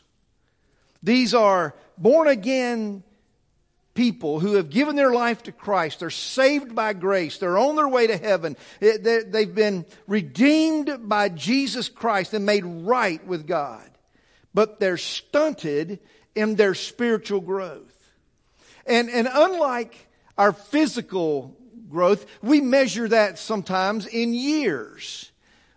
These 1.02 1.34
are 1.34 1.74
born 1.98 2.28
again 2.28 3.02
people 3.94 4.38
who 4.38 4.54
have 4.54 4.70
given 4.70 4.94
their 4.94 5.12
life 5.12 5.42
to 5.42 5.52
Christ. 5.52 5.98
They're 5.98 6.10
saved 6.10 6.72
by 6.72 6.92
grace. 6.92 7.38
They're 7.38 7.58
on 7.58 7.74
their 7.74 7.88
way 7.88 8.06
to 8.06 8.16
heaven. 8.16 8.56
They've 8.78 9.54
been 9.54 9.86
redeemed 10.06 11.08
by 11.08 11.30
Jesus 11.30 11.88
Christ 11.88 12.32
and 12.32 12.46
made 12.46 12.64
right 12.64 13.26
with 13.26 13.48
God. 13.48 13.90
But 14.54 14.78
they're 14.78 14.98
stunted 14.98 15.98
in 16.36 16.54
their 16.54 16.74
spiritual 16.74 17.40
growth. 17.40 17.91
And, 18.86 19.10
and 19.10 19.28
unlike 19.30 20.08
our 20.36 20.52
physical 20.52 21.56
growth, 21.90 22.26
we 22.42 22.60
measure 22.60 23.08
that 23.08 23.38
sometimes 23.38 24.06
in 24.06 24.34
years. 24.34 25.32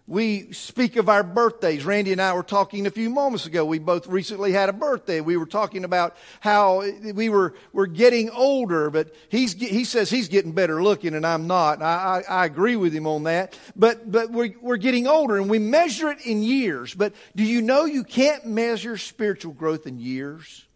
We 0.07 0.51
speak 0.51 0.97
of 0.97 1.09
our 1.09 1.23
birthdays. 1.23 1.83
Randy 1.83 2.11
and 2.11 2.21
I 2.21 2.33
were 2.33 2.43
talking 2.43 2.85
a 2.85 2.91
few 2.91 3.09
moments 3.09 3.47
ago. 3.47 3.65
We 3.65 3.79
both 3.79 4.05
recently 4.05 4.51
had 4.51 4.69
a 4.69 4.73
birthday. 4.73 5.19
We 5.19 5.35
were 5.35 5.47
talking 5.47 5.83
about 5.83 6.15
how 6.41 6.83
we 7.13 7.29
were, 7.29 7.55
were 7.73 7.87
getting 7.87 8.29
older, 8.29 8.91
but 8.91 9.15
he's, 9.29 9.53
he 9.53 9.83
says 9.83 10.11
he's 10.11 10.27
getting 10.27 10.51
better 10.51 10.83
looking 10.83 11.15
and 11.15 11.25
I'm 11.25 11.47
not. 11.47 11.81
I, 11.81 12.23
I, 12.29 12.41
I 12.41 12.45
agree 12.45 12.75
with 12.75 12.93
him 12.93 13.07
on 13.07 13.23
that. 13.23 13.57
But, 13.75 14.11
but 14.11 14.29
we're, 14.29 14.53
we're 14.61 14.77
getting 14.77 15.07
older 15.07 15.37
and 15.37 15.49
we 15.49 15.57
measure 15.57 16.11
it 16.11 16.23
in 16.23 16.43
years. 16.43 16.93
But 16.93 17.13
do 17.35 17.43
you 17.43 17.63
know 17.63 17.85
you 17.85 18.03
can't 18.03 18.45
measure 18.45 18.99
spiritual 18.99 19.53
growth 19.53 19.87
in 19.87 19.97
years? 19.97 20.67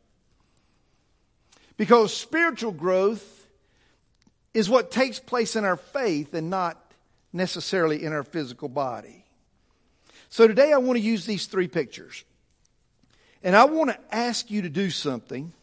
Because 1.79 2.13
spiritual 2.13 2.73
growth 2.73 3.47
is 4.53 4.69
what 4.69 4.91
takes 4.91 5.17
place 5.17 5.55
in 5.55 5.63
our 5.63 5.77
faith 5.77 6.33
and 6.33 6.49
not 6.49 6.77
necessarily 7.31 8.03
in 8.03 8.11
our 8.11 8.23
physical 8.23 8.67
body. 8.67 9.23
So 10.27 10.45
today 10.45 10.73
I 10.73 10.77
want 10.79 10.97
to 10.97 11.01
use 11.01 11.25
these 11.25 11.45
three 11.45 11.69
pictures. 11.69 12.25
And 13.45 13.55
I 13.55 13.63
want 13.63 13.91
to 13.91 13.97
ask 14.13 14.51
you 14.51 14.63
to 14.63 14.69
do 14.69 14.89
something 14.89 15.53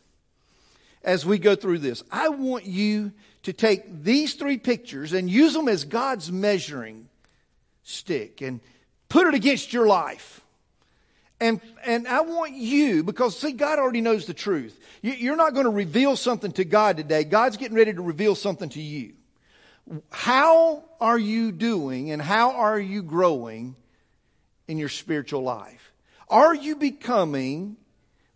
as 1.04 1.26
we 1.26 1.36
go 1.36 1.54
through 1.54 1.80
this. 1.80 2.02
I 2.10 2.30
want 2.30 2.64
you 2.64 3.12
to 3.42 3.52
take 3.52 4.02
these 4.02 4.32
three 4.32 4.56
pictures 4.56 5.12
and 5.12 5.28
use 5.28 5.52
them 5.52 5.68
as 5.68 5.84
God's 5.84 6.32
measuring 6.32 7.10
stick 7.82 8.40
and 8.40 8.60
put 9.10 9.26
it 9.26 9.34
against 9.34 9.70
your 9.74 9.86
life 9.86 10.40
And, 11.38 11.60
and 11.84 12.08
I 12.08 12.22
want 12.22 12.54
you, 12.54 13.04
because 13.04 13.38
see, 13.38 13.52
God 13.52 13.78
already 13.78 14.00
knows 14.00 14.26
the 14.26 14.34
truth. 14.34 14.78
You, 15.02 15.12
you're 15.12 15.36
not 15.36 15.52
going 15.52 15.64
to 15.64 15.70
reveal 15.70 16.16
something 16.16 16.52
to 16.52 16.64
God 16.64 16.96
today. 16.96 17.24
God's 17.24 17.58
getting 17.58 17.76
ready 17.76 17.92
to 17.92 18.02
reveal 18.02 18.34
something 18.34 18.70
to 18.70 18.80
you. 18.80 19.12
How 20.10 20.84
are 21.00 21.18
you 21.18 21.52
doing 21.52 22.10
and 22.10 22.20
how 22.20 22.52
are 22.52 22.78
you 22.78 23.02
growing 23.02 23.76
in 24.66 24.78
your 24.78 24.88
spiritual 24.88 25.42
life? 25.42 25.92
Are 26.28 26.54
you 26.54 26.74
becoming 26.76 27.76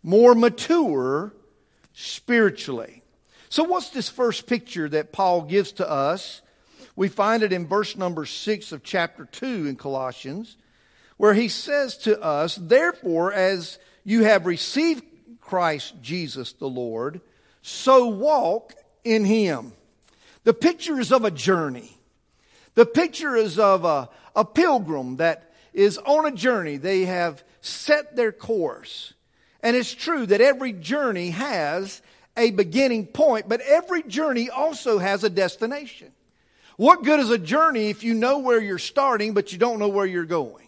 more 0.03 0.33
mature 0.33 1.33
spiritually? 1.93 3.03
So, 3.49 3.63
what's 3.63 3.89
this 3.89 4.07
first 4.07 4.47
picture 4.47 4.87
that 4.89 5.11
Paul 5.11 5.41
gives 5.41 5.73
to 5.73 5.89
us? 5.89 6.41
We 6.95 7.09
find 7.09 7.43
it 7.43 7.51
in 7.51 7.67
verse 7.67 7.97
number 7.97 8.25
six 8.25 8.71
of 8.71 8.83
chapter 8.83 9.25
two 9.25 9.67
in 9.67 9.75
Colossians, 9.75 10.55
where 11.21 11.35
he 11.35 11.49
says 11.49 11.97
to 11.97 12.19
us, 12.19 12.55
Therefore, 12.55 13.31
as 13.31 13.77
you 14.03 14.23
have 14.23 14.47
received 14.47 15.03
Christ 15.39 15.93
Jesus 16.01 16.53
the 16.53 16.67
Lord, 16.67 17.21
so 17.61 18.07
walk 18.07 18.73
in 19.03 19.23
him. 19.23 19.73
The 20.45 20.55
picture 20.55 20.99
is 20.99 21.11
of 21.11 21.23
a 21.23 21.29
journey. 21.29 21.95
The 22.73 22.87
picture 22.87 23.35
is 23.35 23.59
of 23.59 23.85
a, 23.85 24.09
a 24.35 24.43
pilgrim 24.43 25.17
that 25.17 25.53
is 25.73 25.99
on 25.99 26.25
a 26.25 26.31
journey. 26.31 26.77
They 26.77 27.05
have 27.05 27.43
set 27.61 28.15
their 28.15 28.31
course. 28.31 29.13
And 29.61 29.75
it's 29.75 29.93
true 29.93 30.25
that 30.25 30.41
every 30.41 30.73
journey 30.73 31.29
has 31.29 32.01
a 32.35 32.49
beginning 32.49 33.05
point, 33.05 33.47
but 33.47 33.61
every 33.61 34.01
journey 34.01 34.49
also 34.49 34.97
has 34.97 35.23
a 35.23 35.29
destination. 35.29 36.13
What 36.77 37.03
good 37.03 37.19
is 37.19 37.29
a 37.29 37.37
journey 37.37 37.91
if 37.91 38.03
you 38.03 38.15
know 38.15 38.39
where 38.39 38.59
you're 38.59 38.79
starting, 38.79 39.35
but 39.35 39.51
you 39.51 39.59
don't 39.59 39.77
know 39.77 39.89
where 39.89 40.07
you're 40.07 40.25
going? 40.25 40.65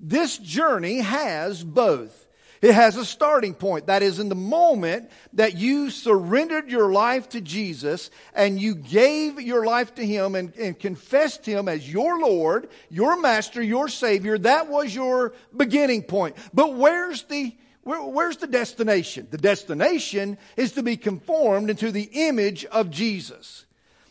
This 0.00 0.38
journey 0.38 0.98
has 0.98 1.62
both. 1.62 2.24
It 2.64 2.74
has 2.74 2.96
a 2.96 3.04
starting 3.04 3.52
point. 3.52 3.88
That 3.88 4.02
is 4.02 4.18
in 4.18 4.30
the 4.30 4.34
moment 4.34 5.10
that 5.34 5.54
you 5.58 5.90
surrendered 5.90 6.70
your 6.70 6.90
life 6.90 7.28
to 7.30 7.42
Jesus 7.42 8.10
and 8.34 8.58
you 8.58 8.74
gave 8.74 9.38
your 9.38 9.66
life 9.66 9.94
to 9.96 10.06
Him 10.06 10.34
and, 10.34 10.54
and 10.56 10.78
confessed 10.78 11.44
Him 11.44 11.68
as 11.68 11.92
your 11.92 12.18
Lord, 12.18 12.70
your 12.88 13.20
Master, 13.20 13.62
your 13.62 13.88
Savior. 13.88 14.38
That 14.38 14.68
was 14.68 14.94
your 14.94 15.34
beginning 15.54 16.04
point. 16.04 16.36
But 16.54 16.72
where's 16.72 17.24
the 17.24 17.54
where, 17.82 18.02
where's 18.02 18.38
the 18.38 18.46
destination? 18.46 19.28
The 19.30 19.36
destination 19.36 20.38
is 20.56 20.72
to 20.72 20.82
be 20.82 20.96
conformed 20.96 21.68
into 21.68 21.92
the 21.92 22.08
image 22.14 22.64
of 22.64 22.90
Jesus. 22.90 23.66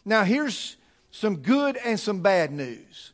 Now, 0.05 0.23
here's 0.23 0.77
some 1.09 1.37
good 1.37 1.77
and 1.77 1.99
some 1.99 2.21
bad 2.21 2.51
news. 2.51 3.12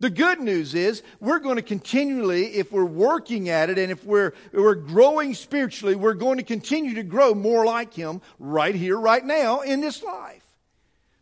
The 0.00 0.10
good 0.10 0.40
news 0.40 0.74
is 0.74 1.02
we're 1.20 1.40
going 1.40 1.56
to 1.56 1.62
continually, 1.62 2.54
if 2.54 2.72
we're 2.72 2.84
working 2.86 3.50
at 3.50 3.68
it 3.68 3.78
and 3.78 3.92
if 3.92 4.02
we're, 4.02 4.32
we're 4.50 4.74
growing 4.74 5.34
spiritually, 5.34 5.94
we're 5.94 6.14
going 6.14 6.38
to 6.38 6.42
continue 6.42 6.94
to 6.94 7.02
grow 7.02 7.34
more 7.34 7.66
like 7.66 7.92
Him 7.92 8.22
right 8.38 8.74
here, 8.74 8.98
right 8.98 9.24
now 9.24 9.60
in 9.60 9.82
this 9.82 10.02
life. 10.02 10.42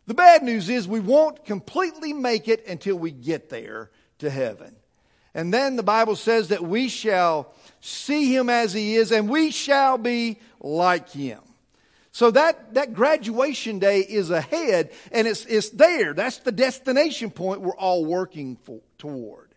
The 0.07 0.13
bad 0.13 0.43
news 0.43 0.69
is 0.69 0.87
we 0.87 1.01
won't 1.01 1.43
completely 1.45 2.13
make 2.13 2.47
it 2.47 2.65
until 2.67 2.95
we 2.95 3.11
get 3.11 3.49
there 3.49 3.91
to 4.19 4.29
heaven. 4.29 4.75
And 5.33 5.53
then 5.53 5.75
the 5.75 5.83
Bible 5.83 6.15
says 6.15 6.47
that 6.47 6.63
we 6.63 6.87
shall 6.87 7.53
see 7.81 8.33
Him 8.33 8.49
as 8.49 8.73
He 8.73 8.95
is 8.95 9.11
and 9.11 9.29
we 9.29 9.51
shall 9.51 9.97
be 9.97 10.39
like 10.61 11.09
Him. 11.09 11.41
So 12.11 12.31
that, 12.31 12.73
that 12.73 12.93
graduation 12.93 13.79
day 13.79 13.99
is 13.99 14.29
ahead 14.29 14.91
and 15.11 15.27
it's, 15.27 15.45
it's 15.45 15.69
there. 15.69 16.13
That's 16.13 16.39
the 16.39 16.51
destination 16.51 17.29
point 17.29 17.61
we're 17.61 17.75
all 17.75 18.03
working 18.05 18.57
for, 18.63 18.81
toward. 18.97 19.49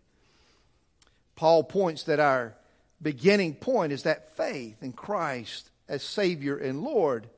Paul 1.34 1.64
points 1.64 2.04
that 2.04 2.20
our 2.20 2.54
beginning 3.00 3.54
point 3.54 3.92
is 3.92 4.04
that 4.04 4.36
faith 4.36 4.82
in 4.82 4.92
Christ 4.92 5.70
as 5.88 6.02
Savior 6.02 6.56
and 6.56 6.82
Lord. 6.82 7.28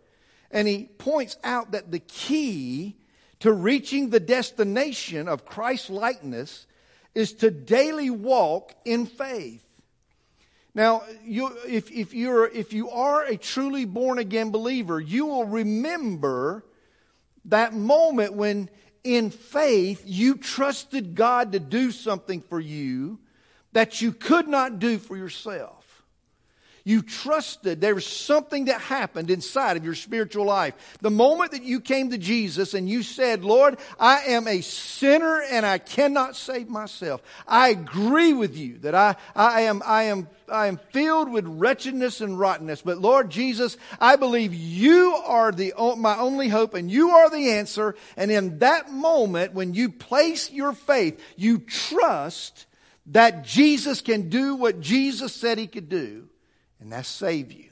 And 0.50 0.68
he 0.68 0.84
points 0.84 1.36
out 1.42 1.72
that 1.72 1.90
the 1.90 2.00
key 2.00 2.96
to 3.40 3.52
reaching 3.52 4.10
the 4.10 4.20
destination 4.20 5.28
of 5.28 5.46
Christ 5.46 5.90
likeness 5.90 6.66
is 7.14 7.32
to 7.34 7.50
daily 7.50 8.10
walk 8.10 8.74
in 8.84 9.06
faith. 9.06 9.63
Now, 10.74 11.02
you, 11.24 11.56
if, 11.68 11.90
if, 11.92 12.14
you're, 12.14 12.46
if 12.46 12.72
you 12.72 12.90
are 12.90 13.24
a 13.24 13.36
truly 13.36 13.84
born 13.84 14.18
again 14.18 14.50
believer, 14.50 15.00
you 15.00 15.26
will 15.26 15.44
remember 15.44 16.64
that 17.44 17.72
moment 17.72 18.34
when, 18.34 18.68
in 19.04 19.30
faith, 19.30 20.02
you 20.04 20.36
trusted 20.36 21.14
God 21.14 21.52
to 21.52 21.60
do 21.60 21.92
something 21.92 22.40
for 22.40 22.58
you 22.58 23.20
that 23.72 24.00
you 24.00 24.12
could 24.12 24.48
not 24.48 24.78
do 24.78 24.98
for 24.98 25.16
yourself. 25.16 25.73
You 26.86 27.00
trusted 27.00 27.80
there 27.80 27.94
was 27.94 28.06
something 28.06 28.66
that 28.66 28.78
happened 28.78 29.30
inside 29.30 29.78
of 29.78 29.86
your 29.86 29.94
spiritual 29.94 30.44
life. 30.44 30.74
The 31.00 31.10
moment 31.10 31.52
that 31.52 31.62
you 31.62 31.80
came 31.80 32.10
to 32.10 32.18
Jesus 32.18 32.74
and 32.74 32.86
you 32.86 33.02
said, 33.02 33.42
Lord, 33.42 33.78
I 33.98 34.24
am 34.24 34.46
a 34.46 34.60
sinner 34.60 35.40
and 35.50 35.64
I 35.64 35.78
cannot 35.78 36.36
save 36.36 36.68
myself. 36.68 37.22
I 37.48 37.70
agree 37.70 38.34
with 38.34 38.58
you 38.58 38.76
that 38.80 38.94
I, 38.94 39.16
I 39.34 39.62
am, 39.62 39.82
I 39.86 40.04
am, 40.04 40.28
I 40.46 40.66
am 40.66 40.78
filled 40.92 41.32
with 41.32 41.46
wretchedness 41.46 42.20
and 42.20 42.38
rottenness. 42.38 42.82
But 42.82 42.98
Lord 42.98 43.30
Jesus, 43.30 43.78
I 43.98 44.16
believe 44.16 44.52
you 44.52 45.14
are 45.24 45.52
the, 45.52 45.72
my 45.96 46.18
only 46.18 46.48
hope 46.48 46.74
and 46.74 46.90
you 46.90 47.12
are 47.12 47.30
the 47.30 47.52
answer. 47.52 47.94
And 48.14 48.30
in 48.30 48.58
that 48.58 48.92
moment, 48.92 49.54
when 49.54 49.72
you 49.72 49.88
place 49.88 50.50
your 50.50 50.74
faith, 50.74 51.18
you 51.36 51.60
trust 51.60 52.66
that 53.06 53.42
Jesus 53.42 54.02
can 54.02 54.28
do 54.28 54.54
what 54.54 54.80
Jesus 54.80 55.34
said 55.34 55.56
he 55.56 55.66
could 55.66 55.88
do 55.88 56.28
and 56.84 56.92
that 56.92 57.06
saved 57.06 57.52
you. 57.52 57.70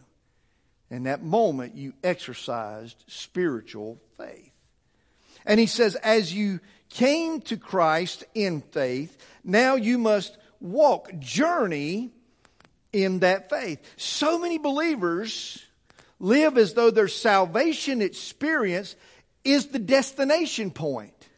In 0.90 1.02
that 1.02 1.22
moment, 1.22 1.74
you 1.74 1.92
exercised 2.02 3.04
spiritual 3.06 4.00
faith. 4.16 4.50
And 5.44 5.60
he 5.60 5.66
says, 5.66 5.96
as 5.96 6.32
you 6.32 6.60
came 6.88 7.42
to 7.42 7.58
Christ 7.58 8.24
in 8.34 8.62
faith, 8.62 9.22
now 9.44 9.74
you 9.74 9.98
must 9.98 10.38
walk, 10.60 11.10
journey 11.18 12.10
in 12.92 13.18
that 13.18 13.50
faith. 13.50 13.80
So 13.98 14.38
many 14.38 14.56
believers 14.56 15.62
live 16.18 16.56
as 16.56 16.72
though 16.72 16.90
their 16.90 17.08
salvation 17.08 18.00
experience 18.00 18.96
is 19.44 19.66
the 19.66 19.78
destination 19.78 20.70
point. 20.70 21.28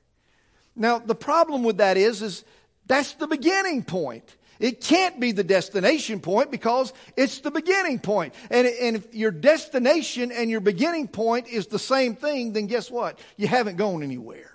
Now, 0.77 1.01
the 1.01 1.14
problem 1.16 1.64
with 1.64 1.79
that 1.79 1.97
is, 1.97 2.22
is 2.22 2.45
that's 2.87 3.14
the 3.14 3.27
beginning 3.27 3.83
point. 3.83 4.37
It 4.61 4.80
can't 4.80 5.18
be 5.18 5.32
the 5.32 5.44
destination 5.44 6.20
point 6.20 6.50
because 6.50 6.92
it's 7.16 7.40
the 7.40 7.50
beginning 7.50 7.98
point. 7.98 8.34
And, 8.50 8.66
and 8.66 8.96
if 8.96 9.14
your 9.14 9.30
destination 9.30 10.30
and 10.30 10.50
your 10.50 10.61
beginning 10.61 11.09
point 11.09 11.48
is 11.48 11.66
the 11.66 11.78
same 11.78 12.14
thing, 12.14 12.52
then 12.52 12.66
guess 12.66 12.90
what? 12.90 13.18
You 13.36 13.48
haven't 13.48 13.76
gone 13.76 14.02
anywhere. 14.02 14.52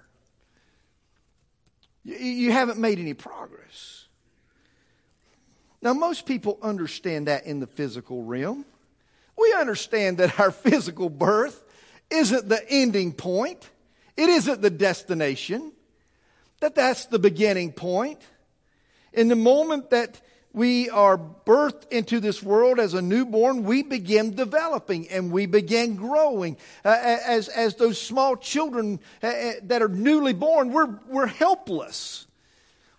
You, 2.04 2.16
you 2.16 2.52
haven't 2.52 2.80
made 2.80 3.00
any 3.00 3.14
progress. 3.14 4.06
Now, 5.82 5.94
most 5.94 6.26
people 6.26 6.58
understand 6.62 7.28
that 7.28 7.46
in 7.46 7.60
the 7.60 7.68
physical 7.68 8.24
realm. 8.24 8.66
We 9.38 9.54
understand 9.58 10.18
that 10.18 10.40
our 10.40 10.52
physical 10.52 11.10
birth 11.10 11.64
isn't 12.10 12.50
the 12.50 12.62
ending 12.70 13.14
point, 13.14 13.70
it 14.18 14.30
isn't 14.30 14.62
the 14.62 14.70
destination, 14.70 15.72
that 16.60 16.76
that's 16.76 17.06
the 17.06 17.20
beginning 17.20 17.72
point. 17.72 18.20
In 19.14 19.28
the 19.28 19.36
moment 19.36 19.90
that 19.90 20.22
we 20.52 20.90
are 20.90 21.18
birthed 21.18 21.88
into 21.90 22.20
this 22.20 22.42
world 22.42 22.80
as 22.80 22.94
a 22.94 23.02
newborn, 23.02 23.64
we 23.64 23.84
begin 23.84 24.36
developing 24.36 25.08
and 25.10 25.32
we 25.32 25.46
begin 25.46 25.96
growing. 25.96 26.58
Uh, 26.84 26.98
as, 27.00 27.50
as 27.50 27.76
those 27.76 28.02
small 28.02 28.36
children 28.36 29.00
uh, 29.22 29.28
uh, 29.28 29.52
that 29.64 29.82
are 29.82 29.90
newly 29.90 30.34
born, 30.34 30.72
we're, 30.72 31.00
we're 31.08 31.28
helpless. 31.28 32.26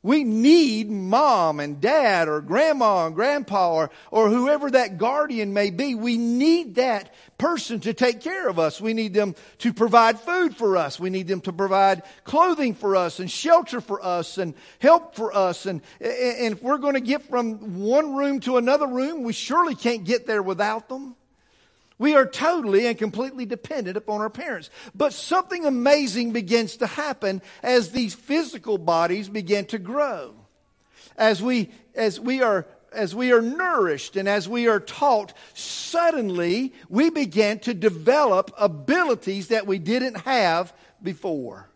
We 0.02 0.24
need 0.24 0.90
mom 0.90 1.60
and 1.60 1.78
dad 1.78 2.28
or 2.28 2.40
grandma 2.40 3.06
and 3.06 3.14
grandpa 3.14 3.74
or, 3.74 3.90
or 4.10 4.30
whoever 4.30 4.70
that 4.70 4.96
guardian 4.96 5.52
may 5.52 5.68
be. 5.70 5.94
We 5.94 6.16
need 6.16 6.76
that 6.76 7.12
person 7.36 7.80
to 7.80 7.92
take 7.92 8.22
care 8.22 8.48
of 8.48 8.58
us. 8.58 8.80
We 8.80 8.94
need 8.94 9.12
them 9.12 9.34
to 9.58 9.74
provide 9.74 10.18
food 10.18 10.56
for 10.56 10.78
us. 10.78 10.98
We 10.98 11.10
need 11.10 11.28
them 11.28 11.42
to 11.42 11.52
provide 11.52 12.02
clothing 12.24 12.74
for 12.74 12.96
us 12.96 13.20
and 13.20 13.30
shelter 13.30 13.82
for 13.82 14.02
us 14.02 14.38
and 14.38 14.54
help 14.78 15.16
for 15.16 15.36
us. 15.36 15.66
And, 15.66 15.82
and 16.00 16.54
if 16.54 16.62
we're 16.62 16.78
going 16.78 16.94
to 16.94 17.00
get 17.00 17.28
from 17.28 17.80
one 17.80 18.16
room 18.16 18.40
to 18.40 18.56
another 18.56 18.86
room, 18.86 19.22
we 19.22 19.34
surely 19.34 19.74
can't 19.74 20.04
get 20.04 20.26
there 20.26 20.42
without 20.42 20.88
them. 20.88 21.14
We 22.00 22.14
are 22.14 22.24
totally 22.24 22.86
and 22.86 22.96
completely 22.96 23.44
dependent 23.44 23.98
upon 23.98 24.22
our 24.22 24.30
parents. 24.30 24.70
But 24.94 25.12
something 25.12 25.66
amazing 25.66 26.32
begins 26.32 26.78
to 26.78 26.86
happen 26.86 27.42
as 27.62 27.90
these 27.90 28.14
physical 28.14 28.78
bodies 28.78 29.28
begin 29.28 29.66
to 29.66 29.78
grow. 29.78 30.32
As 31.18 31.42
we, 31.42 31.68
as 31.94 32.18
we 32.18 32.42
are 32.42 32.66
as 32.92 33.14
we 33.14 33.32
are 33.32 33.42
nourished 33.42 34.16
and 34.16 34.28
as 34.28 34.48
we 34.48 34.66
are 34.66 34.80
taught, 34.80 35.34
suddenly 35.52 36.72
we 36.88 37.10
begin 37.10 37.58
to 37.60 37.74
develop 37.74 38.50
abilities 38.58 39.48
that 39.48 39.66
we 39.66 39.78
didn't 39.78 40.16
have 40.22 40.72
before. 41.02 41.68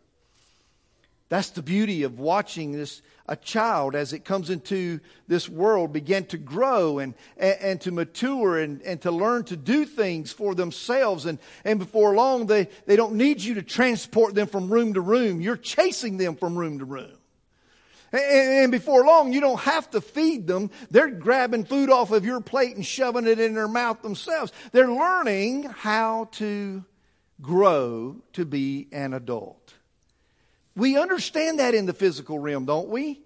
That's 1.29 1.51
the 1.51 1.63
beauty 1.63 2.03
of 2.03 2.19
watching 2.19 2.73
this 2.73 3.03
a 3.27 3.37
child 3.37 3.95
as 3.95 4.13
it 4.13 4.25
comes 4.25 4.51
into 4.51 5.01
this 5.29 5.49
world 5.49 5.93
begin 5.93 6.27
to 6.27 6.37
grow 6.37 6.99
and, 6.99 7.15
and, 7.39 7.57
and, 7.61 7.81
to 7.81 7.91
mature 7.91 8.59
and, 8.59 8.83
and 8.83 9.01
to 9.01 9.11
learn 9.11 9.45
to 9.45 9.57
do 9.57 9.87
things 9.87 10.33
for 10.33 10.55
themselves. 10.55 11.25
And, 11.25 11.39
and 11.65 11.79
before 11.79 12.15
long, 12.15 12.47
they, 12.47 12.69
they 12.87 12.97
don't 12.97 13.15
need 13.15 13.41
you 13.41 13.55
to 13.55 13.63
transport 13.63 14.35
them 14.35 14.47
from 14.47 14.69
room 14.69 14.95
to 14.95 15.01
room. 15.01 15.41
You're 15.41 15.57
chasing 15.57 16.19
them 16.19 16.37
from 16.37 16.57
room 16.57 16.81
to 16.81 16.85
room. 16.85 17.17
And, 18.13 18.23
and 18.23 18.73
before 18.73 19.05
long, 19.07 19.33
you 19.33 19.41
don't 19.41 19.61
have 19.61 19.91
to 19.93 20.03
feed 20.03 20.47
them. 20.47 20.71
They're 20.91 21.11
grabbing 21.11 21.65
food 21.65 21.91
off 21.91 22.11
of 22.11 22.27
your 22.27 22.41
plate 22.41 22.77
and 22.77 22.85
shoving 22.85 23.27
it 23.27 23.41
in 23.41 23.55
their 23.55 23.69
mouth 23.69 24.03
themselves. 24.03 24.53
They're 24.73 24.93
learning 24.93 25.65
how 25.65 26.29
to 26.33 26.85
grow 27.41 28.17
to 28.35 28.45
be 28.45 28.87
an 28.93 29.15
adult. 29.15 29.75
We 30.77 30.99
understand 30.99 31.59
that 31.59 31.75
in 31.75 31.87
the 31.87 31.93
physical 31.93 32.39
realm, 32.39 32.65
don't 32.65 32.89
we? 32.89 33.21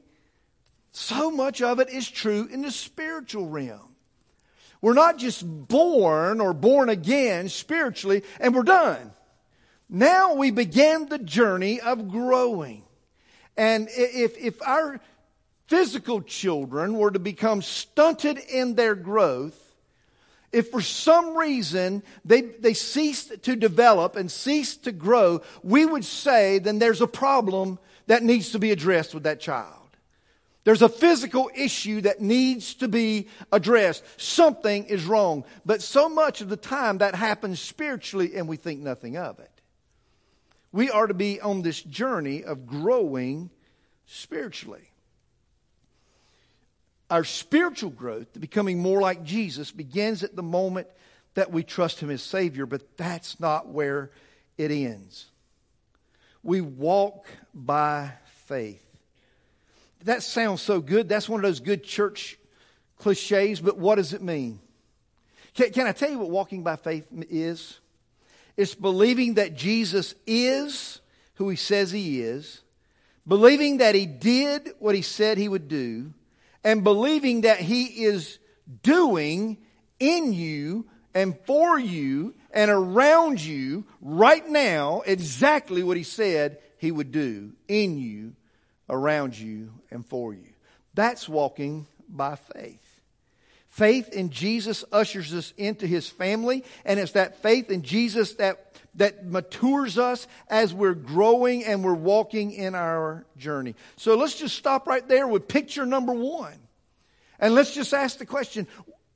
So 0.93 1.31
much 1.31 1.63
of 1.63 1.81
it 1.81 1.91
is 1.91 2.11
true 2.11 2.49
in 2.51 2.63
the 2.63 2.71
spiritual 2.71 3.47
realm. 3.47 3.95
We're 4.81 4.95
not 4.95 5.19
just 5.19 5.45
born 5.45 6.41
or 6.41 6.53
born 6.53 6.89
again 6.89 7.49
spiritually 7.49 8.23
and 8.39 8.55
we're 8.55 8.63
done. 8.63 9.13
Now 9.89 10.35
we 10.35 10.51
begin 10.51 11.07
the 11.07 11.19
journey 11.19 11.81
of 11.81 12.09
growing. 12.09 12.85
And 13.57 13.89
if, 13.91 14.37
if 14.39 14.63
our 14.63 15.01
physical 15.67 16.23
children 16.23 16.95
were 16.95 17.11
to 17.11 17.19
become 17.19 17.63
stunted 17.63 18.39
in 18.39 18.75
their 18.75 18.95
growth, 18.95 19.68
if 20.53 20.71
for 20.71 20.81
some 20.81 21.37
reason 21.37 22.03
they, 22.25 22.43
they 22.43 22.75
ceased 22.75 23.43
to 23.43 23.57
develop 23.57 24.17
and 24.17 24.31
ceased 24.31 24.85
to 24.85 24.93
grow, 24.93 25.43
we 25.63 25.85
would 25.85 26.05
say 26.05 26.59
then 26.59 26.79
there's 26.79 27.01
a 27.01 27.07
problem 27.07 27.79
that 28.07 28.23
needs 28.23 28.53
to 28.53 28.59
be 28.59 28.71
addressed 28.71 29.15
with 29.15 29.25
that 29.25 29.41
child. 29.41 29.75
There's 30.65 30.83
a 30.83 30.89
physical 30.89 31.51
issue 31.55 32.03
that 32.03 32.21
needs 32.21 32.75
to 32.75 32.89
be 32.89 33.29
addressed. 33.53 34.05
Something 34.21 34.85
is 34.85 35.05
wrong. 35.05 35.45
But 35.65 35.83
so 35.83 36.09
much 36.09 36.41
of 36.41 36.49
the 36.49 36.57
time 36.57 36.99
that 36.99 37.15
happens 37.15 37.61
spiritually 37.61 38.35
and 38.35 38.49
we 38.49 38.57
think 38.57 38.81
nothing 38.81 39.17
of 39.17 39.39
it. 39.39 39.51
We 40.73 40.91
are 40.91 41.07
to 41.07 41.15
be 41.15 41.41
on 41.41 41.63
this 41.63 41.83
journey 41.83 42.45
of 42.45 42.67
growing 42.67 43.51
spiritually. 44.07 44.88
Our 47.11 47.25
spiritual 47.25 47.91
growth, 47.91 48.39
becoming 48.39 48.81
more 48.81 49.01
like 49.01 49.25
Jesus, 49.25 49.71
begins 49.71 50.23
at 50.23 50.37
the 50.37 50.43
moment 50.43 50.87
that 51.35 51.51
we 51.51 51.63
trust 51.63 52.01
Him 52.01 52.11
as 52.11 52.23
Savior, 52.23 52.67
but 52.67 52.97
that's 52.97 53.41
not 53.41 53.69
where 53.69 54.11
it 54.59 54.71
ends. 54.71 55.27
We 56.43 56.61
walk 56.61 57.27
by 57.55 58.13
faith. 58.47 58.85
That 60.05 60.23
sounds 60.23 60.63
so 60.63 60.81
good. 60.81 61.09
That's 61.09 61.29
one 61.29 61.41
of 61.41 61.45
those 61.45 61.61
good 61.61 61.83
church 61.83 62.39
cliches, 62.99 63.61
but 63.61 63.79
what 63.79 63.97
does 63.97 64.13
it 64.13 64.23
mean? 64.23 64.61
Can, 65.55 65.71
can 65.71 65.87
I 65.87 65.93
tell 65.93 66.11
you 66.11 66.19
what 66.19 66.31
walking 66.31 66.63
by 66.63 66.77
faith 66.77 67.07
is? 67.31 67.81
It's 68.57 68.75
believing 68.75 69.35
that 69.35 69.55
Jesus 69.55 70.15
is 70.27 71.01
who 71.35 71.49
He 71.49 71.57
says 71.57 71.91
He 71.91 72.21
is, 72.21 72.61
believing 73.27 73.79
that 73.79 73.95
He 73.95 74.07
did 74.07 74.71
what 74.79 74.95
He 74.95 75.03
said 75.03 75.39
He 75.39 75.49
would 75.49 75.69
do, 75.69 76.13
and 76.69 76.85
believing 76.85 77.41
that 77.41 77.61
He 77.61 78.05
is 78.05 78.39
doing 78.83 79.57
in 79.99 80.35
you 80.35 80.87
and 81.15 81.35
for 81.47 81.79
you 81.79 82.35
and 82.51 82.71
around 82.71 83.41
you 83.41 83.87
right 84.03 84.47
now 84.47 85.01
exactly 85.07 85.83
what 85.83 85.97
He 85.97 86.03
said 86.03 86.59
He 86.77 86.93
would 86.93 87.11
do 87.11 87.53
in 87.69 87.97
you, 87.97 88.35
around 88.87 89.39
you, 89.39 89.73
and 89.91 90.05
for 90.05 90.35
you. 90.35 90.53
That's 90.93 91.27
walking 91.27 91.87
by 92.07 92.37
faith. 92.37 93.01
Faith 93.69 94.11
in 94.11 94.29
Jesus 94.29 94.85
ushers 94.93 95.33
us 95.33 95.55
into 95.57 95.87
His 95.87 96.07
family, 96.07 96.65
and 96.85 97.01
it's 97.01 97.13
that 97.13 97.41
faith 97.43 97.71
in 97.71 97.81
Jesus 97.81 98.35
that 98.35 98.68
that 98.99 99.25
matures 99.27 99.99
us 99.99 100.27
as 100.49 100.75
we're 100.75 100.95
growing 100.95 101.65
and 101.65 101.83
we're 101.83 101.95
walking 101.95 102.53
in 102.53 102.75
our 102.75 103.25
journey. 103.37 103.75
So 103.97 104.17
let's 104.17 104.37
just 104.37 104.57
stop 104.57 104.87
right 104.87 105.07
there 105.09 105.27
with 105.27 105.49
picture 105.49 105.87
number 105.87 106.13
one. 106.13 106.59
And 107.41 107.55
let's 107.55 107.75
just 107.75 107.95
ask 107.95 108.19
the 108.19 108.27
question 108.27 108.67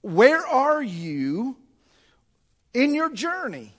where 0.00 0.44
are 0.44 0.82
you 0.82 1.56
in 2.74 2.94
your 2.94 3.10
journey? 3.10 3.72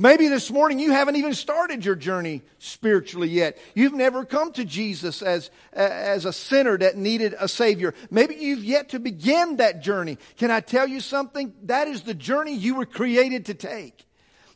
Maybe 0.00 0.28
this 0.28 0.48
morning 0.52 0.78
you 0.78 0.92
haven't 0.92 1.16
even 1.16 1.34
started 1.34 1.84
your 1.84 1.96
journey 1.96 2.42
spiritually 2.60 3.28
yet. 3.28 3.58
You've 3.74 3.94
never 3.94 4.24
come 4.24 4.52
to 4.52 4.64
Jesus 4.64 5.22
as, 5.22 5.50
as 5.72 6.24
a 6.24 6.32
sinner 6.32 6.78
that 6.78 6.96
needed 6.96 7.34
a 7.36 7.48
Savior. 7.48 7.94
Maybe 8.08 8.36
you've 8.36 8.62
yet 8.62 8.90
to 8.90 9.00
begin 9.00 9.56
that 9.56 9.82
journey. 9.82 10.18
Can 10.36 10.52
I 10.52 10.60
tell 10.60 10.86
you 10.86 11.00
something? 11.00 11.52
That 11.64 11.88
is 11.88 12.02
the 12.02 12.14
journey 12.14 12.54
you 12.54 12.76
were 12.76 12.86
created 12.86 13.46
to 13.46 13.54
take. 13.54 14.07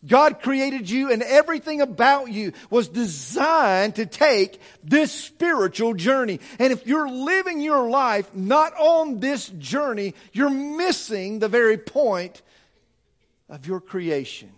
God 0.07 0.40
created 0.42 0.90
you 0.90 1.12
and 1.12 1.22
everything 1.22 1.80
about 1.80 2.30
you 2.30 2.53
was 2.70 2.88
designed 2.88 3.96
to 3.96 4.07
take 4.07 4.61
this 4.82 5.12
spiritual 5.12 5.94
journey. 5.94 6.40
And 6.59 6.72
if 6.72 6.86
you're 6.86 7.09
living 7.09 7.61
your 7.61 7.88
life 7.88 8.34
not 8.34 8.74
on 8.76 9.20
this 9.20 9.48
journey, 9.48 10.14
you're 10.32 10.50
missing 10.50 11.38
the 11.38 11.48
very 11.48 11.78
point 11.78 12.42
of 13.48 13.66
your 13.66 13.80
creation. 13.80 14.50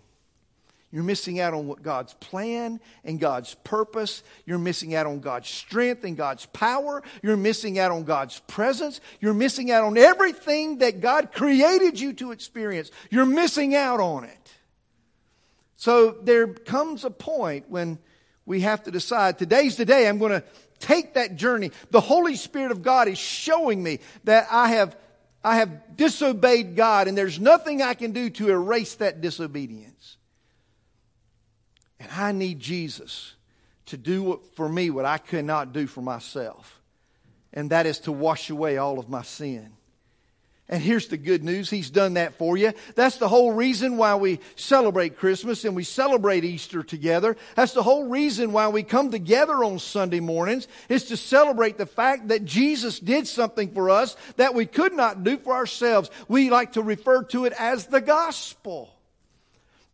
You're 0.90 1.02
missing 1.02 1.40
out 1.40 1.54
on 1.54 1.66
what 1.66 1.82
God's 1.82 2.14
plan 2.14 2.78
and 3.04 3.18
God's 3.18 3.52
purpose. 3.64 4.22
You're 4.46 4.58
missing 4.58 4.94
out 4.94 5.06
on 5.06 5.18
God's 5.18 5.48
strength 5.48 6.04
and 6.04 6.16
God's 6.16 6.46
power. 6.46 7.02
You're 7.20 7.36
missing 7.36 7.80
out 7.80 7.90
on 7.90 8.04
God's 8.04 8.38
presence. 8.46 9.00
You're 9.20 9.34
missing 9.34 9.72
out 9.72 9.82
on 9.82 9.98
everything 9.98 10.78
that 10.78 11.00
God 11.00 11.32
created 11.32 11.98
you 11.98 12.12
to 12.12 12.30
experience. 12.30 12.92
You're 13.10 13.26
missing 13.26 13.74
out 13.74 13.98
on 13.98 14.22
it. 14.22 14.38
So 15.76 16.12
there 16.22 16.46
comes 16.46 17.04
a 17.04 17.10
point 17.10 17.66
when 17.68 17.98
we 18.46 18.60
have 18.60 18.84
to 18.84 18.90
decide 18.90 19.38
today's 19.38 19.76
the 19.76 19.84
day 19.84 20.08
I'm 20.08 20.18
going 20.18 20.32
to 20.32 20.44
take 20.78 21.14
that 21.14 21.36
journey. 21.36 21.70
The 21.90 22.00
Holy 22.00 22.36
Spirit 22.36 22.70
of 22.70 22.82
God 22.82 23.08
is 23.08 23.18
showing 23.18 23.82
me 23.82 24.00
that 24.24 24.46
I 24.50 24.68
have, 24.68 24.96
I 25.42 25.56
have 25.56 25.96
disobeyed 25.96 26.76
God 26.76 27.08
and 27.08 27.16
there's 27.16 27.40
nothing 27.40 27.82
I 27.82 27.94
can 27.94 28.12
do 28.12 28.30
to 28.30 28.50
erase 28.50 28.96
that 28.96 29.20
disobedience. 29.20 30.16
And 31.98 32.10
I 32.12 32.32
need 32.32 32.60
Jesus 32.60 33.34
to 33.86 33.96
do 33.96 34.40
for 34.54 34.68
me 34.68 34.90
what 34.90 35.04
I 35.04 35.18
could 35.18 35.44
not 35.44 35.72
do 35.72 35.86
for 35.86 36.02
myself. 36.02 36.80
And 37.52 37.70
that 37.70 37.86
is 37.86 38.00
to 38.00 38.12
wash 38.12 38.50
away 38.50 38.78
all 38.78 38.98
of 38.98 39.08
my 39.08 39.22
sin. 39.22 39.72
And 40.66 40.82
here's 40.82 41.08
the 41.08 41.18
good 41.18 41.44
news. 41.44 41.68
He's 41.68 41.90
done 41.90 42.14
that 42.14 42.38
for 42.38 42.56
you. 42.56 42.72
That's 42.94 43.18
the 43.18 43.28
whole 43.28 43.52
reason 43.52 43.98
why 43.98 44.14
we 44.14 44.40
celebrate 44.56 45.18
Christmas 45.18 45.66
and 45.66 45.76
we 45.76 45.84
celebrate 45.84 46.42
Easter 46.42 46.82
together. 46.82 47.36
That's 47.54 47.72
the 47.72 47.82
whole 47.82 48.08
reason 48.08 48.50
why 48.52 48.68
we 48.68 48.82
come 48.82 49.10
together 49.10 49.62
on 49.62 49.78
Sunday 49.78 50.20
mornings 50.20 50.66
is 50.88 51.04
to 51.06 51.18
celebrate 51.18 51.76
the 51.76 51.84
fact 51.84 52.28
that 52.28 52.46
Jesus 52.46 52.98
did 52.98 53.26
something 53.26 53.72
for 53.72 53.90
us 53.90 54.16
that 54.36 54.54
we 54.54 54.64
could 54.64 54.94
not 54.94 55.22
do 55.22 55.36
for 55.36 55.52
ourselves. 55.52 56.10
We 56.28 56.48
like 56.48 56.72
to 56.72 56.82
refer 56.82 57.24
to 57.24 57.44
it 57.44 57.52
as 57.58 57.86
the 57.86 58.00
gospel. 58.00 58.93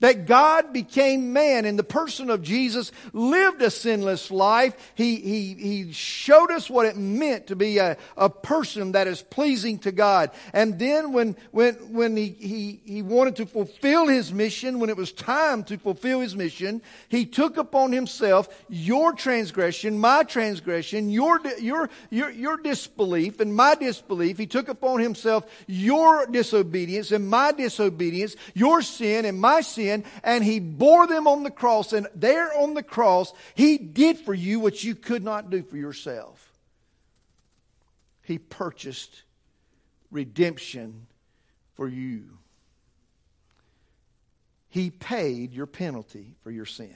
That 0.00 0.26
God 0.26 0.72
became 0.72 1.34
man 1.34 1.66
in 1.66 1.76
the 1.76 1.84
person 1.84 2.30
of 2.30 2.40
Jesus, 2.42 2.90
lived 3.12 3.60
a 3.60 3.70
sinless 3.70 4.30
life. 4.30 4.92
He, 4.94 5.16
he, 5.16 5.54
he 5.54 5.92
showed 5.92 6.50
us 6.50 6.70
what 6.70 6.86
it 6.86 6.96
meant 6.96 7.48
to 7.48 7.56
be 7.56 7.76
a, 7.76 7.98
a 8.16 8.30
person 8.30 8.92
that 8.92 9.06
is 9.06 9.20
pleasing 9.20 9.78
to 9.80 9.92
God. 9.92 10.30
And 10.54 10.78
then 10.78 11.12
when, 11.12 11.36
when, 11.50 11.74
when 11.92 12.16
he, 12.16 12.28
he, 12.28 12.80
he 12.86 13.02
wanted 13.02 13.36
to 13.36 13.46
fulfill 13.46 14.08
his 14.08 14.32
mission, 14.32 14.78
when 14.78 14.88
it 14.88 14.96
was 14.96 15.12
time 15.12 15.64
to 15.64 15.76
fulfill 15.76 16.20
his 16.20 16.34
mission, 16.34 16.80
he 17.10 17.26
took 17.26 17.58
upon 17.58 17.92
himself 17.92 18.48
your 18.70 19.12
transgression, 19.12 19.98
my 19.98 20.22
transgression, 20.22 21.10
your, 21.10 21.40
your, 21.58 21.90
your, 22.08 22.30
your 22.30 22.56
disbelief 22.56 23.38
and 23.40 23.54
my 23.54 23.74
disbelief. 23.74 24.38
He 24.38 24.46
took 24.46 24.68
upon 24.68 25.00
himself 25.00 25.44
your 25.66 26.24
disobedience 26.24 27.12
and 27.12 27.28
my 27.28 27.52
disobedience, 27.52 28.34
your 28.54 28.80
sin 28.80 29.26
and 29.26 29.38
my 29.38 29.60
sin 29.60 29.89
sin, 29.90 30.04
and 30.22 30.44
He 30.44 30.60
bore 30.60 31.06
them 31.06 31.26
on 31.26 31.42
the 31.42 31.50
cross. 31.50 31.92
And 31.92 32.06
there 32.14 32.56
on 32.58 32.74
the 32.74 32.82
cross, 32.82 33.32
He 33.54 33.78
did 33.78 34.18
for 34.18 34.34
you 34.34 34.60
what 34.60 34.82
you 34.82 34.94
could 34.94 35.22
not 35.22 35.50
do 35.50 35.62
for 35.62 35.76
yourself. 35.76 36.50
He 38.22 38.38
purchased 38.38 39.22
redemption 40.10 41.06
for 41.74 41.88
you. 41.88 42.38
He 44.68 44.90
paid 44.90 45.52
your 45.52 45.66
penalty 45.66 46.34
for 46.42 46.50
your 46.50 46.66
sin. 46.66 46.94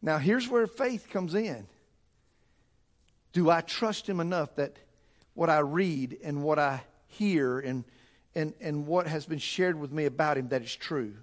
Now, 0.00 0.18
here's 0.18 0.48
where 0.48 0.66
faith 0.66 1.08
comes 1.10 1.34
in. 1.34 1.66
Do 3.32 3.50
I 3.50 3.60
trust 3.60 4.08
Him 4.08 4.20
enough 4.20 4.54
that 4.56 4.76
what 5.34 5.50
I 5.50 5.58
read 5.58 6.18
and 6.22 6.42
what 6.42 6.58
I 6.58 6.82
hear 7.08 7.58
and, 7.58 7.84
and, 8.34 8.54
and 8.60 8.86
what 8.86 9.06
has 9.06 9.26
been 9.26 9.38
shared 9.38 9.78
with 9.78 9.92
me 9.92 10.06
about 10.06 10.38
Him 10.38 10.48
that 10.48 10.62
is 10.62 10.74
true? 10.74 11.14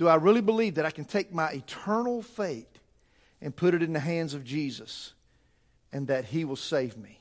Do 0.00 0.08
I 0.08 0.14
really 0.14 0.40
believe 0.40 0.76
that 0.76 0.86
I 0.86 0.90
can 0.90 1.04
take 1.04 1.30
my 1.30 1.50
eternal 1.50 2.22
fate 2.22 2.78
and 3.42 3.54
put 3.54 3.74
it 3.74 3.82
in 3.82 3.92
the 3.92 4.00
hands 4.00 4.32
of 4.32 4.44
Jesus 4.44 5.12
and 5.92 6.06
that 6.06 6.24
He 6.24 6.46
will 6.46 6.56
save 6.56 6.96
me. 6.96 7.20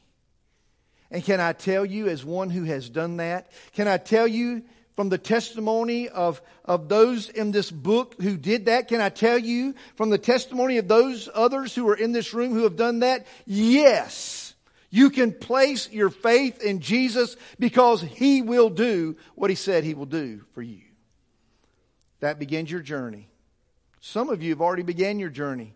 And 1.11 1.21
can 1.21 1.41
I 1.41 1.51
tell 1.51 1.86
you, 1.86 2.07
as 2.07 2.23
one 2.23 2.49
who 2.49 2.63
has 2.63 2.89
done 2.89 3.17
that, 3.17 3.51
can 3.73 3.89
I 3.89 3.97
tell 3.97 4.25
you 4.25 4.63
from 4.95 5.09
the 5.09 5.17
testimony 5.17 6.07
of, 6.07 6.41
of 6.63 6.88
those 6.88 7.27
in 7.27 7.51
this 7.51 7.69
book 7.69 8.15
who 8.21 8.38
did 8.38 8.67
that? 8.67 8.88
Can 8.88 9.01
I 9.01 9.09
tell 9.09 9.38
you 9.38 9.75
from 9.97 10.09
the 10.09 10.17
testimony 10.17 10.77
of 10.77 10.88
those 10.88 11.27
others 11.34 11.75
who 11.75 11.86
are 11.89 11.97
in 11.97 12.13
this 12.13 12.34
room 12.34 12.53
who 12.53 12.63
have 12.63 12.77
done 12.77 12.99
that? 12.99 13.27
Yes. 13.45 14.53
You 14.89 15.09
can 15.09 15.34
place 15.34 15.91
your 15.91 16.11
faith 16.11 16.63
in 16.63 16.80
Jesus 16.80 17.36
because 17.59 18.01
He 18.01 18.41
will 18.41 18.69
do 18.69 19.17
what 19.36 19.49
He 19.49 19.57
said 19.57 19.84
He 19.84 19.95
will 19.95 20.05
do 20.05 20.45
for 20.53 20.61
you. 20.61 20.84
That 22.20 22.39
begins 22.39 22.70
your 22.70 22.82
journey. 22.82 23.30
Some 24.01 24.30
of 24.30 24.41
you 24.41 24.51
have 24.51 24.61
already 24.61 24.84
began 24.84 25.20
your 25.20 25.30
journey. 25.30 25.74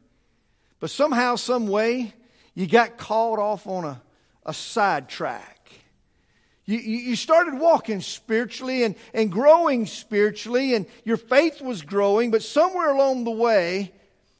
But 0.79 0.89
somehow, 0.89 1.35
some 1.35 1.67
way, 1.67 2.13
you 2.55 2.67
got 2.67 2.97
caught 2.97 3.39
off 3.39 3.67
on 3.67 3.85
a, 3.85 4.01
a 4.45 4.53
sidetrack. 4.53 5.71
You, 6.65 6.77
you 6.77 6.97
you 6.97 7.15
started 7.15 7.59
walking 7.59 7.99
spiritually 7.99 8.83
and, 8.83 8.95
and 9.13 9.31
growing 9.31 9.85
spiritually, 9.85 10.73
and 10.73 10.85
your 11.03 11.17
faith 11.17 11.61
was 11.61 11.81
growing, 11.81 12.31
but 12.31 12.43
somewhere 12.43 12.89
along 12.89 13.25
the 13.25 13.31
way, 13.31 13.91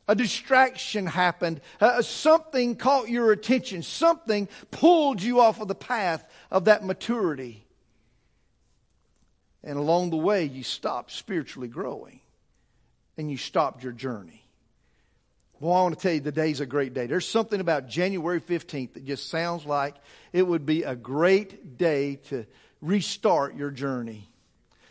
a 0.07 0.15
distraction 0.15 1.05
happened. 1.05 1.61
Uh, 1.81 2.01
something 2.01 2.75
caught 2.75 3.09
your 3.09 3.31
attention. 3.31 3.83
Something 3.83 4.47
pulled 4.71 5.21
you 5.21 5.39
off 5.39 5.61
of 5.61 5.67
the 5.67 5.75
path 5.75 6.29
of 6.51 6.65
that 6.65 6.85
maturity. 6.85 7.65
And 9.63 9.77
along 9.77 10.09
the 10.09 10.17
way, 10.17 10.45
you 10.45 10.63
stopped 10.63 11.11
spiritually 11.11 11.67
growing 11.67 12.19
and 13.17 13.31
you 13.31 13.37
stopped 13.37 13.83
your 13.83 13.93
journey. 13.93 14.43
Well, 15.59 15.73
I 15.73 15.83
want 15.83 15.97
to 15.97 16.01
tell 16.01 16.13
you, 16.13 16.19
the 16.19 16.31
day's 16.31 16.59
a 16.59 16.65
great 16.65 16.93
day. 16.93 17.07
There's 17.07 17.27
something 17.27 17.61
about 17.61 17.87
January 17.87 18.41
15th 18.41 18.93
that 18.93 19.05
just 19.05 19.29
sounds 19.29 19.65
like 19.65 19.95
it 20.33 20.45
would 20.45 20.65
be 20.65 20.83
a 20.83 20.95
great 20.95 21.77
day 21.77 22.15
to 22.29 22.45
restart 22.81 23.55
your 23.55 23.71
journey. 23.71 24.29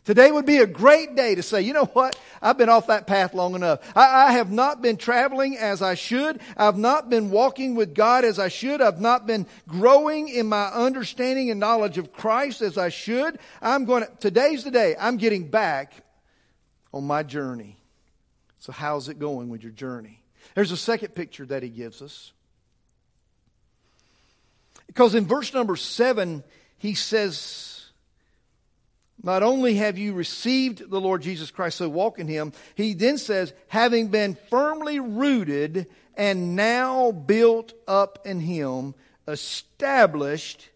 Today 0.05 0.33
would 0.33 0.47
be 0.47 0.59
a 0.59 0.67
great 0.67 1.15
day 1.15 1.37
to 1.37 1.43
say, 1.43 1.63
you 1.63 1.73
know 1.73 1.85
what? 1.85 2.19
I've 2.41 2.59
been 2.59 2.69
off 2.69 2.89
that 2.89 3.07
path 3.07 3.35
long 3.35 3.55
enough. 3.55 3.81
I, 3.97 4.27
I, 4.27 4.33
have 4.33 4.51
not 4.51 4.83
been 4.83 4.97
traveling 4.97 5.57
as 5.57 5.81
I 5.81 5.95
should. 5.95 6.41
I've 6.57 6.77
not 6.77 7.09
been 7.09 7.31
walking 7.31 7.77
with 7.77 7.95
God 7.95 8.25
as 8.25 8.41
I 8.41 8.49
should. 8.49 8.83
I've 8.83 9.01
not 9.01 9.29
been 9.29 9.47
growing 9.69 10.29
in 10.29 10.47
my 10.49 10.67
understanding 10.67 11.51
and 11.51 11.61
knowledge 11.61 11.99
of 11.99 12.13
Christ 12.13 12.63
as 12.63 12.77
I 12.77 12.89
should. 12.89 13.39
I'm 13.61 13.85
going 13.85 14.03
to, 14.03 14.11
today's 14.19 14.65
the 14.65 14.73
day. 14.73 14.97
I'm 14.99 15.19
getting 15.19 15.49
back 15.49 15.93
on 16.93 17.05
my 17.05 17.23
journey. 17.23 17.79
So 18.59 18.73
how's 18.73 19.09
it 19.09 19.21
going 19.21 19.51
with 19.51 19.63
your 19.63 19.73
journey? 19.73 20.21
There's 20.57 20.73
a 20.73 20.77
second 20.77 21.15
picture 21.15 21.47
that 21.47 21.63
he 21.63 21.69
gives 21.69 22.03
us. 22.03 22.33
Because 24.89 25.15
in 25.15 25.27
verse 25.27 25.55
number 25.55 25.77
seven, 25.77 26.43
he 26.79 26.95
says, 26.95 27.72
Not 29.23 29.43
only 29.43 29.75
have 29.75 29.99
you 29.99 30.15
received 30.15 30.91
the 30.91 31.01
Lord 31.01 31.23
Jesus 31.23 31.51
Christ, 31.51 31.79
so 31.79 31.89
walk 31.89 32.19
in 32.19 32.27
him, 32.27 32.53
he 32.75 32.95
then 32.95 33.19
says, 33.19 33.53
having 33.69 34.09
been 34.09 34.37
firmly 34.51 34.99
rooted 34.99 35.87
and 36.17 36.57
now 36.57 37.13
built 37.13 37.73
up 37.87 38.27
in 38.27 38.41
him, 38.41 38.95
established 39.29 40.69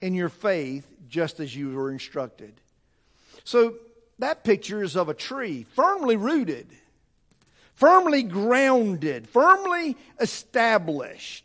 in 0.00 0.14
your 0.14 0.28
faith, 0.28 0.86
just 1.08 1.40
as 1.40 1.54
you 1.54 1.70
were 1.70 1.90
instructed. 1.90 2.52
So 3.44 3.74
that 4.20 4.44
picture 4.44 4.82
is 4.82 4.96
of 4.96 5.08
a 5.08 5.14
tree, 5.14 5.66
firmly 5.74 6.16
rooted 6.16 6.68
firmly 7.78 8.24
grounded, 8.24 9.28
firmly 9.28 9.96
established. 10.20 11.44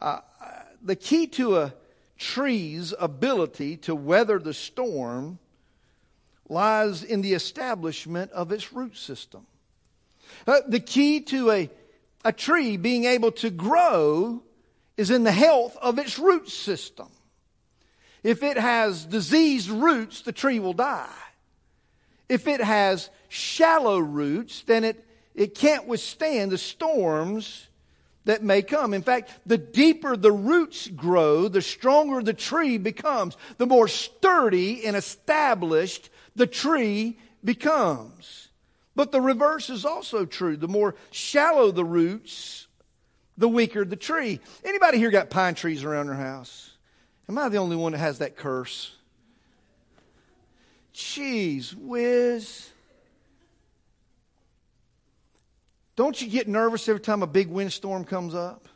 Uh, 0.00 0.20
the 0.82 0.96
key 0.96 1.26
to 1.26 1.58
a 1.58 1.74
tree's 2.18 2.94
ability 2.98 3.76
to 3.78 3.94
weather 3.94 4.38
the 4.38 4.54
storm 4.54 5.38
lies 6.48 7.02
in 7.02 7.22
the 7.22 7.32
establishment 7.32 8.30
of 8.32 8.52
its 8.52 8.72
root 8.72 8.96
system. 8.96 9.46
Uh, 10.46 10.60
the 10.68 10.80
key 10.80 11.20
to 11.20 11.50
a, 11.50 11.70
a 12.24 12.32
tree 12.32 12.76
being 12.76 13.04
able 13.04 13.32
to 13.32 13.50
grow 13.50 14.42
is 14.96 15.10
in 15.10 15.24
the 15.24 15.32
health 15.32 15.76
of 15.80 15.98
its 15.98 16.18
root 16.18 16.48
system. 16.48 17.08
If 18.22 18.42
it 18.42 18.56
has 18.56 19.04
diseased 19.04 19.68
roots, 19.68 20.22
the 20.22 20.32
tree 20.32 20.60
will 20.60 20.72
die. 20.72 21.08
If 22.28 22.48
it 22.48 22.60
has 22.60 23.10
shallow 23.28 23.98
roots, 23.98 24.62
then 24.62 24.84
it, 24.84 25.04
it 25.34 25.54
can't 25.54 25.86
withstand 25.86 26.52
the 26.52 26.58
storms 26.58 27.68
that 28.24 28.42
may 28.42 28.62
come. 28.62 28.94
In 28.94 29.02
fact, 29.02 29.30
the 29.46 29.58
deeper 29.58 30.16
the 30.16 30.32
roots 30.32 30.88
grow, 30.88 31.48
the 31.48 31.62
stronger 31.62 32.22
the 32.22 32.32
tree 32.32 32.78
becomes, 32.78 33.36
the 33.58 33.66
more 33.66 33.88
sturdy 33.88 34.86
and 34.86 34.96
established 34.96 36.10
the 36.36 36.46
tree 36.46 37.18
becomes. 37.44 38.48
But 38.96 39.12
the 39.12 39.20
reverse 39.20 39.70
is 39.70 39.84
also 39.84 40.24
true. 40.24 40.56
The 40.56 40.68
more 40.68 40.94
shallow 41.10 41.70
the 41.70 41.84
roots, 41.84 42.66
the 43.36 43.48
weaker 43.48 43.84
the 43.84 43.96
tree. 43.96 44.40
Anybody 44.64 44.98
here 44.98 45.10
got 45.10 45.30
pine 45.30 45.54
trees 45.54 45.84
around 45.84 46.06
their 46.06 46.16
house? 46.16 46.70
Am 47.28 47.38
I 47.38 47.48
the 47.48 47.58
only 47.58 47.76
one 47.76 47.92
that 47.92 47.98
has 47.98 48.18
that 48.18 48.36
curse? 48.36 48.94
Jeez 50.94 51.74
whiz. 51.74 52.70
Don't 55.96 56.20
you 56.20 56.28
get 56.28 56.48
nervous 56.48 56.88
every 56.88 57.00
time 57.00 57.22
a 57.22 57.26
big 57.26 57.48
windstorm 57.48 58.04
comes 58.04 58.34
up? 58.34 58.68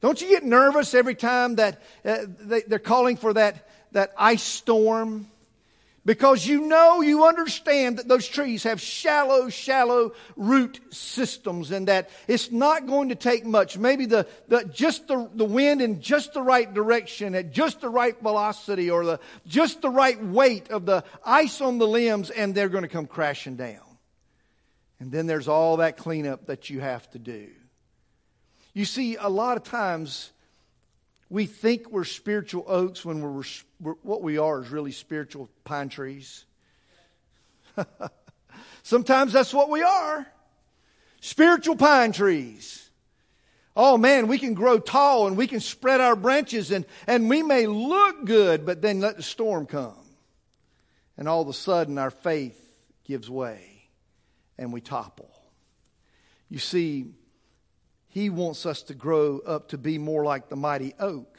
Don't 0.00 0.20
you 0.20 0.28
get 0.28 0.42
nervous 0.42 0.94
every 0.94 1.14
time 1.14 1.56
that 1.56 1.80
uh, 2.04 2.18
they, 2.40 2.62
they're 2.62 2.78
calling 2.78 3.16
for 3.16 3.34
that, 3.34 3.68
that 3.92 4.12
ice 4.18 4.42
storm? 4.42 5.28
Because 6.04 6.44
you 6.44 6.62
know, 6.62 7.00
you 7.00 7.24
understand 7.26 7.98
that 7.98 8.08
those 8.08 8.26
trees 8.26 8.64
have 8.64 8.80
shallow, 8.80 9.48
shallow 9.48 10.14
root 10.34 10.80
systems 10.90 11.70
and 11.70 11.86
that 11.86 12.10
it's 12.26 12.50
not 12.50 12.88
going 12.88 13.10
to 13.10 13.14
take 13.14 13.44
much. 13.44 13.78
Maybe 13.78 14.06
the, 14.06 14.26
the, 14.48 14.64
just 14.64 15.06
the, 15.06 15.30
the 15.34 15.44
wind 15.44 15.80
in 15.80 16.00
just 16.00 16.34
the 16.34 16.42
right 16.42 16.72
direction 16.72 17.36
at 17.36 17.52
just 17.52 17.80
the 17.80 17.88
right 17.88 18.20
velocity 18.20 18.90
or 18.90 19.04
the, 19.04 19.20
just 19.46 19.80
the 19.80 19.90
right 19.90 20.20
weight 20.20 20.70
of 20.70 20.86
the 20.86 21.04
ice 21.24 21.60
on 21.60 21.78
the 21.78 21.86
limbs 21.86 22.30
and 22.30 22.52
they're 22.52 22.68
going 22.68 22.82
to 22.82 22.88
come 22.88 23.06
crashing 23.06 23.54
down. 23.54 23.91
And 25.02 25.10
then 25.10 25.26
there's 25.26 25.48
all 25.48 25.78
that 25.78 25.96
cleanup 25.96 26.46
that 26.46 26.70
you 26.70 26.78
have 26.78 27.10
to 27.10 27.18
do. 27.18 27.48
You 28.72 28.84
see, 28.84 29.16
a 29.16 29.28
lot 29.28 29.56
of 29.56 29.64
times 29.64 30.30
we 31.28 31.46
think 31.46 31.90
we're 31.90 32.04
spiritual 32.04 32.64
oaks 32.68 33.04
when 33.04 33.20
we're, 33.20 33.42
we're, 33.80 33.94
what 34.02 34.22
we 34.22 34.38
are 34.38 34.62
is 34.62 34.70
really 34.70 34.92
spiritual 34.92 35.50
pine 35.64 35.88
trees. 35.88 36.44
Sometimes 38.84 39.32
that's 39.32 39.52
what 39.52 39.70
we 39.70 39.82
are. 39.82 40.24
Spiritual 41.20 41.74
pine 41.74 42.12
trees. 42.12 42.88
Oh 43.74 43.98
man, 43.98 44.28
we 44.28 44.38
can 44.38 44.54
grow 44.54 44.78
tall 44.78 45.26
and 45.26 45.36
we 45.36 45.48
can 45.48 45.58
spread 45.58 46.00
our 46.00 46.14
branches 46.14 46.70
and, 46.70 46.86
and 47.08 47.28
we 47.28 47.42
may 47.42 47.66
look 47.66 48.24
good, 48.24 48.64
but 48.64 48.80
then 48.80 49.00
let 49.00 49.16
the 49.16 49.24
storm 49.24 49.66
come. 49.66 49.98
And 51.18 51.26
all 51.26 51.42
of 51.42 51.48
a 51.48 51.52
sudden 51.52 51.98
our 51.98 52.10
faith 52.12 52.56
gives 53.04 53.28
way 53.28 53.71
and 54.58 54.72
we 54.72 54.80
topple. 54.80 55.30
You 56.48 56.58
see, 56.58 57.06
he 58.08 58.28
wants 58.28 58.66
us 58.66 58.82
to 58.84 58.94
grow 58.94 59.38
up 59.40 59.68
to 59.68 59.78
be 59.78 59.96
more 59.96 60.24
like 60.24 60.48
the 60.48 60.56
mighty 60.56 60.92
oak, 61.00 61.38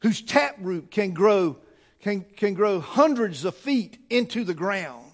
whose 0.00 0.20
taproot 0.20 0.90
can 0.90 1.12
grow, 1.12 1.56
can, 2.00 2.26
can 2.36 2.54
grow 2.54 2.78
hundreds 2.80 3.44
of 3.44 3.56
feet 3.56 3.98
into 4.10 4.44
the 4.44 4.54
ground, 4.54 5.10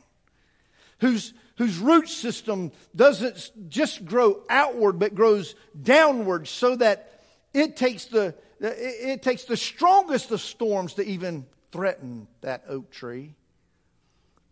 whose, 0.99 1.33
whose 1.59 1.79
root 1.79 2.09
system 2.09 2.73
doesn't 2.95 3.51
just 3.69 4.05
grow 4.05 4.43
outward, 4.51 4.99
but 4.99 5.15
grows 5.15 5.55
downward 5.81 6.49
so 6.49 6.75
that 6.75 7.21
it 7.53 7.77
takes 7.77 8.07
the, 8.07 8.35
it 8.61 9.23
takes 9.23 9.45
the 9.45 9.57
strongest 9.57 10.33
of 10.33 10.41
storms 10.41 10.95
to 10.95 11.05
even 11.07 11.47
threaten 11.71 12.27
that 12.41 12.65
oak 12.69 12.91
tree. 12.91 13.35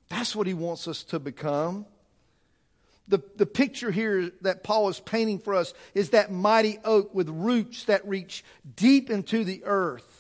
That's 0.09 0.37
what 0.37 0.47
he 0.47 0.55
wants 0.55 0.87
us 0.87 1.03
to 1.05 1.19
become. 1.19 1.87
The, 3.09 3.23
the 3.37 3.47
picture 3.47 3.91
here 3.91 4.31
that 4.43 4.63
Paul 4.63 4.89
is 4.89 5.01
painting 5.01 5.39
for 5.39 5.55
us 5.55 5.75
is 5.95 6.11
that 6.11 6.33
mighty 6.33 6.79
oak 6.85 7.15
with 7.15 7.29
roots 7.29 7.85
that 7.85 8.07
reach 8.07 8.45
deep 8.77 9.11
into 9.11 9.45
the 9.45 9.63
earth. 9.65 10.13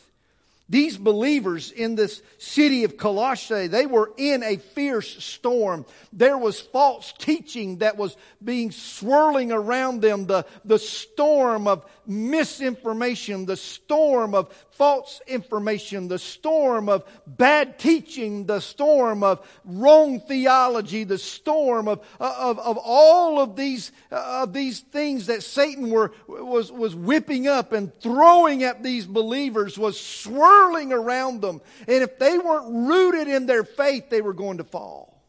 These 0.68 0.96
believers 0.96 1.70
in 1.70 1.96
this 1.96 2.22
city 2.38 2.84
of 2.84 2.96
Colossae, 2.96 3.66
they 3.66 3.84
were 3.84 4.10
in 4.16 4.42
a 4.42 4.56
fierce 4.56 5.22
storm. 5.22 5.84
There 6.14 6.38
was 6.38 6.60
false 6.60 7.12
teaching 7.18 7.78
that 7.78 7.98
was 7.98 8.16
being 8.42 8.70
swirling 8.70 9.52
around 9.52 10.00
them. 10.00 10.26
The, 10.26 10.46
the 10.64 10.78
storm 10.78 11.68
of 11.68 11.84
misinformation, 12.06 13.44
the 13.44 13.58
storm 13.58 14.34
of 14.34 14.48
false 14.82 15.22
information, 15.28 16.08
the 16.08 16.18
storm 16.18 16.88
of 16.88 17.04
bad 17.24 17.78
teaching, 17.78 18.46
the 18.46 18.58
storm 18.58 19.22
of 19.22 19.38
wrong 19.64 20.18
theology, 20.18 21.04
the 21.04 21.18
storm 21.18 21.86
of, 21.86 22.00
uh, 22.18 22.34
of, 22.36 22.58
of 22.58 22.76
all 22.78 23.38
of 23.38 23.54
these, 23.54 23.92
uh, 24.10 24.42
of 24.42 24.52
these 24.52 24.80
things 24.80 25.26
that 25.26 25.44
Satan 25.44 25.88
were, 25.88 26.10
was, 26.26 26.72
was 26.72 26.96
whipping 26.96 27.46
up 27.46 27.72
and 27.72 27.94
throwing 28.00 28.64
at 28.64 28.82
these 28.82 29.06
believers 29.06 29.78
was 29.78 30.00
swirling 30.00 30.92
around 30.92 31.42
them. 31.42 31.60
And 31.86 32.02
if 32.02 32.18
they 32.18 32.36
weren't 32.36 32.88
rooted 32.88 33.28
in 33.28 33.46
their 33.46 33.62
faith, 33.62 34.10
they 34.10 34.20
were 34.20 34.34
going 34.34 34.58
to 34.58 34.64
fall. 34.64 35.22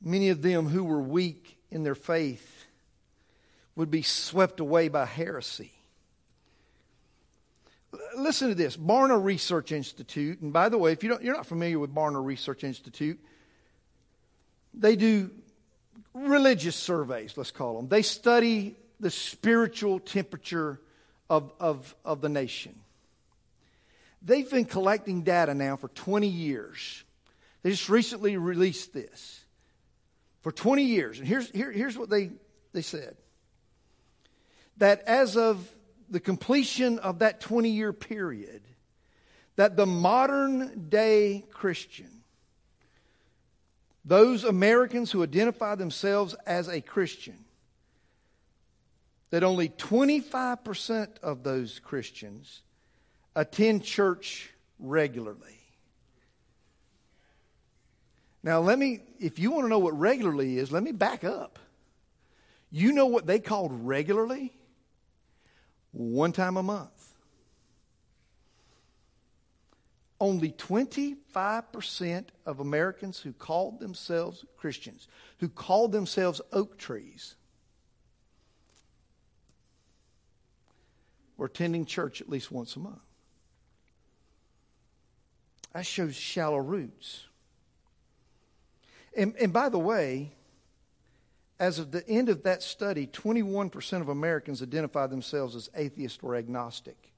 Many 0.00 0.28
of 0.28 0.42
them 0.42 0.68
who 0.68 0.84
were 0.84 1.02
weak 1.02 1.58
in 1.72 1.82
their 1.82 1.96
faith 1.96 2.59
would 3.76 3.90
be 3.90 4.02
swept 4.02 4.60
away 4.60 4.88
by 4.88 5.04
heresy. 5.04 5.72
Listen 8.16 8.48
to 8.48 8.54
this 8.54 8.76
Barna 8.76 9.22
Research 9.22 9.72
Institute, 9.72 10.40
and 10.40 10.52
by 10.52 10.68
the 10.68 10.78
way, 10.78 10.92
if 10.92 11.02
you 11.02 11.18
you're 11.20 11.34
not 11.34 11.46
familiar 11.46 11.78
with 11.78 11.94
Barna 11.94 12.24
Research 12.24 12.62
Institute, 12.62 13.18
they 14.74 14.96
do 14.96 15.30
religious 16.14 16.76
surveys, 16.76 17.36
let's 17.36 17.50
call 17.50 17.76
them. 17.76 17.88
They 17.88 18.02
study 18.02 18.76
the 19.00 19.10
spiritual 19.10 19.98
temperature 19.98 20.80
of, 21.28 21.52
of, 21.58 21.94
of 22.04 22.20
the 22.20 22.28
nation. 22.28 22.74
They've 24.22 24.48
been 24.48 24.66
collecting 24.66 25.22
data 25.22 25.54
now 25.54 25.76
for 25.76 25.88
20 25.88 26.26
years. 26.26 27.04
They 27.62 27.70
just 27.70 27.88
recently 27.88 28.36
released 28.36 28.92
this. 28.92 29.44
For 30.42 30.52
20 30.52 30.84
years. 30.84 31.18
And 31.18 31.28
here's, 31.28 31.50
here, 31.50 31.70
here's 31.70 31.96
what 31.96 32.10
they, 32.10 32.30
they 32.72 32.82
said 32.82 33.16
that 34.80 35.02
as 35.02 35.36
of 35.36 35.68
the 36.08 36.20
completion 36.20 36.98
of 36.98 37.20
that 37.20 37.40
20 37.40 37.68
year 37.70 37.92
period, 37.92 38.62
that 39.56 39.76
the 39.76 39.86
modern 39.86 40.88
day 40.88 41.44
Christian, 41.52 42.10
those 44.04 44.42
Americans 44.42 45.12
who 45.12 45.22
identify 45.22 45.74
themselves 45.74 46.34
as 46.46 46.66
a 46.68 46.80
Christian, 46.80 47.44
that 49.28 49.44
only 49.44 49.68
25% 49.68 51.18
of 51.22 51.42
those 51.42 51.78
Christians 51.78 52.62
attend 53.36 53.84
church 53.84 54.50
regularly. 54.78 55.58
Now, 58.42 58.60
let 58.60 58.78
me, 58.78 59.00
if 59.18 59.38
you 59.38 59.50
want 59.50 59.66
to 59.66 59.68
know 59.68 59.78
what 59.78 59.96
regularly 59.98 60.56
is, 60.56 60.72
let 60.72 60.82
me 60.82 60.92
back 60.92 61.22
up. 61.22 61.58
You 62.70 62.92
know 62.92 63.06
what 63.06 63.26
they 63.26 63.40
called 63.40 63.72
regularly? 63.86 64.54
One 65.92 66.32
time 66.32 66.56
a 66.56 66.62
month. 66.62 67.14
Only 70.20 70.52
25% 70.52 72.26
of 72.44 72.60
Americans 72.60 73.18
who 73.18 73.32
called 73.32 73.80
themselves 73.80 74.44
Christians, 74.56 75.08
who 75.38 75.48
called 75.48 75.92
themselves 75.92 76.40
oak 76.52 76.76
trees, 76.76 77.36
were 81.38 81.46
attending 81.46 81.86
church 81.86 82.20
at 82.20 82.28
least 82.28 82.52
once 82.52 82.76
a 82.76 82.80
month. 82.80 83.00
That 85.72 85.86
shows 85.86 86.14
shallow 86.14 86.58
roots. 86.58 87.24
And, 89.16 89.34
and 89.36 89.52
by 89.52 89.70
the 89.70 89.78
way, 89.78 90.32
as 91.60 91.78
of 91.78 91.90
the 91.92 92.08
end 92.08 92.30
of 92.30 92.42
that 92.44 92.62
study, 92.62 93.06
21% 93.06 94.00
of 94.00 94.08
Americans 94.08 94.62
identify 94.62 95.06
themselves 95.06 95.54
as 95.54 95.68
atheist 95.76 96.24
or 96.24 96.34
agnostic. 96.34 97.12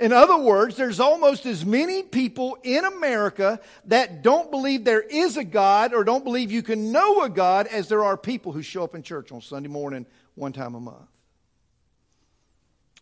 In 0.00 0.10
other 0.10 0.38
words, 0.38 0.76
there's 0.76 0.98
almost 0.98 1.44
as 1.44 1.66
many 1.66 2.02
people 2.02 2.56
in 2.62 2.86
America 2.86 3.60
that 3.84 4.22
don't 4.22 4.50
believe 4.50 4.84
there 4.84 5.02
is 5.02 5.36
a 5.36 5.44
God 5.44 5.92
or 5.92 6.02
don't 6.02 6.24
believe 6.24 6.50
you 6.50 6.62
can 6.62 6.90
know 6.90 7.22
a 7.22 7.28
God 7.28 7.66
as 7.66 7.88
there 7.88 8.02
are 8.02 8.16
people 8.16 8.52
who 8.52 8.62
show 8.62 8.82
up 8.82 8.94
in 8.94 9.02
church 9.02 9.30
on 9.30 9.42
Sunday 9.42 9.68
morning 9.68 10.06
one 10.34 10.54
time 10.54 10.74
a 10.74 10.80
month. 10.80 11.10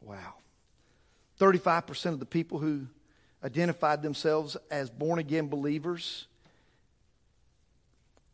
Wow. 0.02 0.34
35% 1.38 2.06
of 2.06 2.18
the 2.18 2.26
people 2.26 2.58
who 2.58 2.88
identified 3.44 4.02
themselves 4.02 4.56
as 4.68 4.90
born 4.90 5.20
again 5.20 5.46
believers 5.46 6.26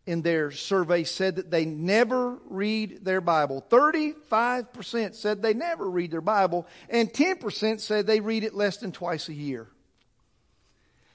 in 0.06 0.22
their 0.22 0.52
survey 0.52 1.02
said 1.02 1.36
that 1.36 1.50
they 1.50 1.64
never 1.64 2.38
read 2.48 3.04
their 3.04 3.20
Bible. 3.20 3.64
35% 3.68 5.14
said 5.14 5.42
they 5.42 5.52
never 5.52 5.90
read 5.90 6.12
their 6.12 6.20
Bible, 6.20 6.66
and 6.88 7.12
10% 7.12 7.80
said 7.80 8.06
they 8.06 8.20
read 8.20 8.44
it 8.44 8.54
less 8.54 8.76
than 8.78 8.92
twice 8.92 9.28
a 9.28 9.34
year. 9.34 9.66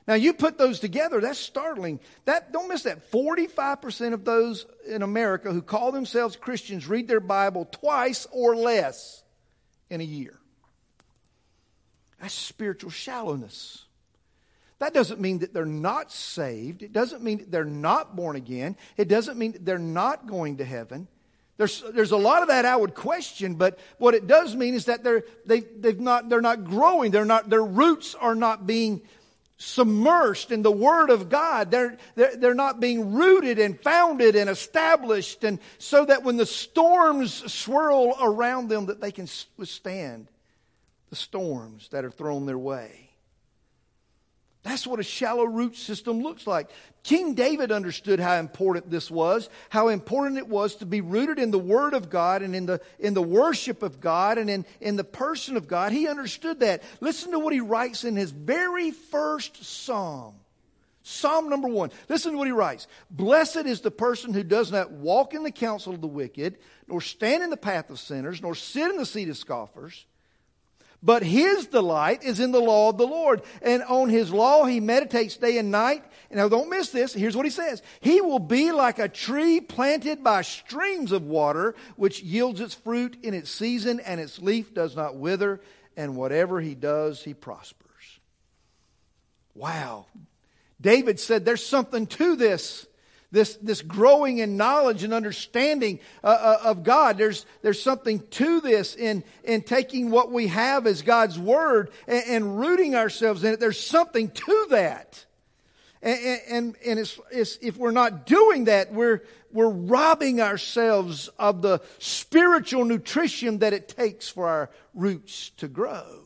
Now 0.07 0.15
you 0.15 0.33
put 0.33 0.57
those 0.57 0.79
together, 0.79 1.21
that's 1.21 1.39
startling. 1.39 2.01
That 2.25 2.51
don't 2.51 2.67
miss 2.67 2.83
that. 2.83 3.11
45% 3.11 4.13
of 4.13 4.25
those 4.25 4.65
in 4.85 5.03
America 5.03 5.53
who 5.53 5.61
call 5.61 5.91
themselves 5.91 6.35
Christians 6.35 6.87
read 6.87 7.07
their 7.07 7.19
Bible 7.21 7.65
twice 7.71 8.27
or 8.31 8.55
less 8.55 9.23
in 9.89 10.01
a 10.01 10.05
year. 10.05 10.37
That's 12.19 12.33
spiritual 12.33 12.91
shallowness. 12.91 13.85
That 14.81 14.95
doesn't 14.95 15.21
mean 15.21 15.39
that 15.39 15.53
they're 15.53 15.63
not 15.63 16.11
saved. 16.11 16.81
It 16.81 16.91
doesn't 16.91 17.21
mean 17.21 17.37
that 17.37 17.51
they're 17.51 17.63
not 17.63 18.15
born 18.15 18.35
again. 18.35 18.75
It 18.97 19.07
doesn't 19.07 19.37
mean 19.37 19.51
that 19.51 19.63
they're 19.63 19.77
not 19.77 20.25
going 20.25 20.57
to 20.57 20.65
heaven. 20.65 21.07
There's, 21.57 21.83
there's 21.93 22.09
a 22.09 22.17
lot 22.17 22.41
of 22.41 22.47
that 22.47 22.65
I 22.65 22.75
would 22.75 22.95
question, 22.95 23.53
but 23.53 23.77
what 23.99 24.15
it 24.15 24.25
does 24.25 24.55
mean 24.55 24.73
is 24.73 24.85
that 24.85 25.03
they're, 25.03 25.23
they, 25.45 25.59
they've 25.59 25.99
not, 25.99 26.29
they're 26.29 26.41
not 26.41 26.63
growing. 26.63 27.11
They're 27.11 27.25
not, 27.25 27.47
their 27.47 27.63
roots 27.63 28.15
are 28.15 28.33
not 28.33 28.65
being 28.65 29.03
submersed 29.59 30.49
in 30.49 30.63
the 30.63 30.71
Word 30.71 31.11
of 31.11 31.29
God. 31.29 31.69
They're, 31.69 31.97
they're, 32.15 32.35
they're 32.35 32.55
not 32.55 32.79
being 32.79 33.13
rooted 33.13 33.59
and 33.59 33.79
founded 33.79 34.35
and 34.35 34.49
established, 34.49 35.43
and 35.43 35.59
so 35.77 36.05
that 36.05 36.23
when 36.23 36.37
the 36.37 36.47
storms 36.47 37.53
swirl 37.53 38.17
around 38.19 38.69
them, 38.69 38.87
that 38.87 38.99
they 38.99 39.11
can 39.11 39.27
withstand 39.57 40.27
the 41.11 41.15
storms 41.15 41.89
that 41.89 42.03
are 42.03 42.09
thrown 42.09 42.47
their 42.47 42.57
way. 42.57 43.10
That's 44.63 44.85
what 44.85 44.99
a 44.99 45.03
shallow 45.03 45.43
root 45.43 45.75
system 45.75 46.21
looks 46.21 46.45
like. 46.45 46.69
King 47.03 47.33
David 47.33 47.71
understood 47.71 48.19
how 48.19 48.35
important 48.35 48.91
this 48.91 49.09
was, 49.09 49.49
how 49.69 49.87
important 49.87 50.37
it 50.37 50.47
was 50.47 50.75
to 50.75 50.85
be 50.85 51.01
rooted 51.01 51.39
in 51.39 51.49
the 51.49 51.57
Word 51.57 51.95
of 51.95 52.11
God 52.11 52.43
and 52.43 52.55
in 52.55 52.67
the, 52.67 52.79
in 52.99 53.15
the 53.15 53.23
worship 53.23 53.81
of 53.81 53.99
God 53.99 54.37
and 54.37 54.49
in, 54.51 54.65
in 54.79 54.97
the 54.97 55.03
person 55.03 55.57
of 55.57 55.67
God. 55.67 55.91
He 55.91 56.07
understood 56.07 56.59
that. 56.59 56.83
Listen 56.99 57.31
to 57.31 57.39
what 57.39 57.53
he 57.53 57.59
writes 57.59 58.03
in 58.03 58.15
his 58.15 58.29
very 58.29 58.91
first 58.91 59.63
psalm. 59.63 60.35
Psalm 61.01 61.49
number 61.49 61.67
one. 61.67 61.89
Listen 62.07 62.33
to 62.33 62.37
what 62.37 62.47
he 62.47 62.53
writes. 62.53 62.85
Blessed 63.09 63.65
is 63.65 63.81
the 63.81 63.89
person 63.89 64.31
who 64.31 64.43
does 64.43 64.71
not 64.71 64.91
walk 64.91 65.33
in 65.33 65.41
the 65.41 65.51
counsel 65.51 65.95
of 65.95 66.01
the 66.01 66.07
wicked, 66.07 66.59
nor 66.87 67.01
stand 67.01 67.41
in 67.41 67.49
the 67.49 67.57
path 67.57 67.89
of 67.89 67.99
sinners, 67.99 68.43
nor 68.43 68.53
sit 68.53 68.91
in 68.91 68.97
the 68.97 69.07
seat 69.07 69.29
of 69.29 69.37
scoffers. 69.37 70.05
But 71.03 71.23
his 71.23 71.65
delight 71.65 72.23
is 72.23 72.39
in 72.39 72.51
the 72.51 72.61
law 72.61 72.89
of 72.89 72.97
the 72.97 73.07
Lord. 73.07 73.41
And 73.61 73.81
on 73.83 74.09
his 74.09 74.31
law 74.31 74.65
he 74.65 74.79
meditates 74.79 75.37
day 75.37 75.57
and 75.57 75.71
night. 75.71 76.03
Now 76.29 76.47
don't 76.47 76.69
miss 76.69 76.89
this. 76.89 77.13
Here's 77.13 77.35
what 77.35 77.45
he 77.45 77.51
says. 77.51 77.81
He 77.99 78.21
will 78.21 78.39
be 78.39 78.71
like 78.71 78.99
a 78.99 79.09
tree 79.09 79.59
planted 79.59 80.23
by 80.23 80.43
streams 80.43 81.11
of 81.11 81.23
water, 81.23 81.75
which 81.95 82.21
yields 82.21 82.61
its 82.61 82.75
fruit 82.75 83.17
in 83.23 83.33
its 83.33 83.51
season, 83.51 83.99
and 83.99 84.21
its 84.21 84.39
leaf 84.39 84.73
does 84.73 84.95
not 84.95 85.17
wither, 85.17 85.59
and 85.97 86.15
whatever 86.15 86.61
he 86.61 86.75
does, 86.75 87.23
he 87.23 87.33
prospers. 87.33 88.19
Wow. 89.55 90.05
David 90.79 91.19
said 91.19 91.45
there's 91.45 91.65
something 91.65 92.07
to 92.07 92.35
this 92.35 92.87
this, 93.31 93.55
this 93.57 93.81
growing 93.81 94.39
in 94.39 94.57
knowledge 94.57 95.03
and 95.03 95.13
understanding 95.13 95.99
uh, 96.23 96.27
uh, 96.27 96.69
of 96.69 96.83
God. 96.83 97.17
There's, 97.17 97.45
there's 97.61 97.81
something 97.81 98.19
to 98.31 98.59
this 98.59 98.95
in, 98.95 99.23
in 99.43 99.61
taking 99.61 100.11
what 100.11 100.31
we 100.31 100.47
have 100.47 100.85
as 100.85 101.01
God's 101.01 101.39
Word 101.39 101.91
and, 102.07 102.23
and 102.27 102.59
rooting 102.59 102.95
ourselves 102.95 103.43
in 103.43 103.53
it. 103.53 103.59
There's 103.59 103.79
something 103.79 104.29
to 104.29 104.67
that. 104.71 105.25
And, 106.01 106.41
and, 106.49 106.75
and 106.85 106.99
it's, 106.99 107.19
it's, 107.31 107.57
if 107.61 107.77
we're 107.77 107.91
not 107.91 108.25
doing 108.25 108.65
that, 108.65 108.91
we're, 108.91 109.23
we're 109.51 109.69
robbing 109.69 110.41
ourselves 110.41 111.29
of 111.39 111.61
the 111.61 111.81
spiritual 111.99 112.85
nutrition 112.85 113.59
that 113.59 113.73
it 113.73 113.87
takes 113.87 114.27
for 114.27 114.47
our 114.47 114.69
roots 114.93 115.51
to 115.57 115.67
grow. 115.67 116.23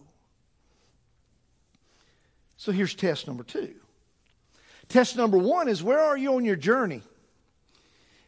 So 2.58 2.72
here's 2.72 2.96
test 2.96 3.28
number 3.28 3.44
two. 3.44 3.76
Test 4.90 5.16
number 5.16 5.38
one 5.38 5.68
is 5.68 5.84
where 5.84 6.00
are 6.00 6.18
you 6.18 6.36
on 6.36 6.46
your 6.46 6.56
journey? 6.56 7.02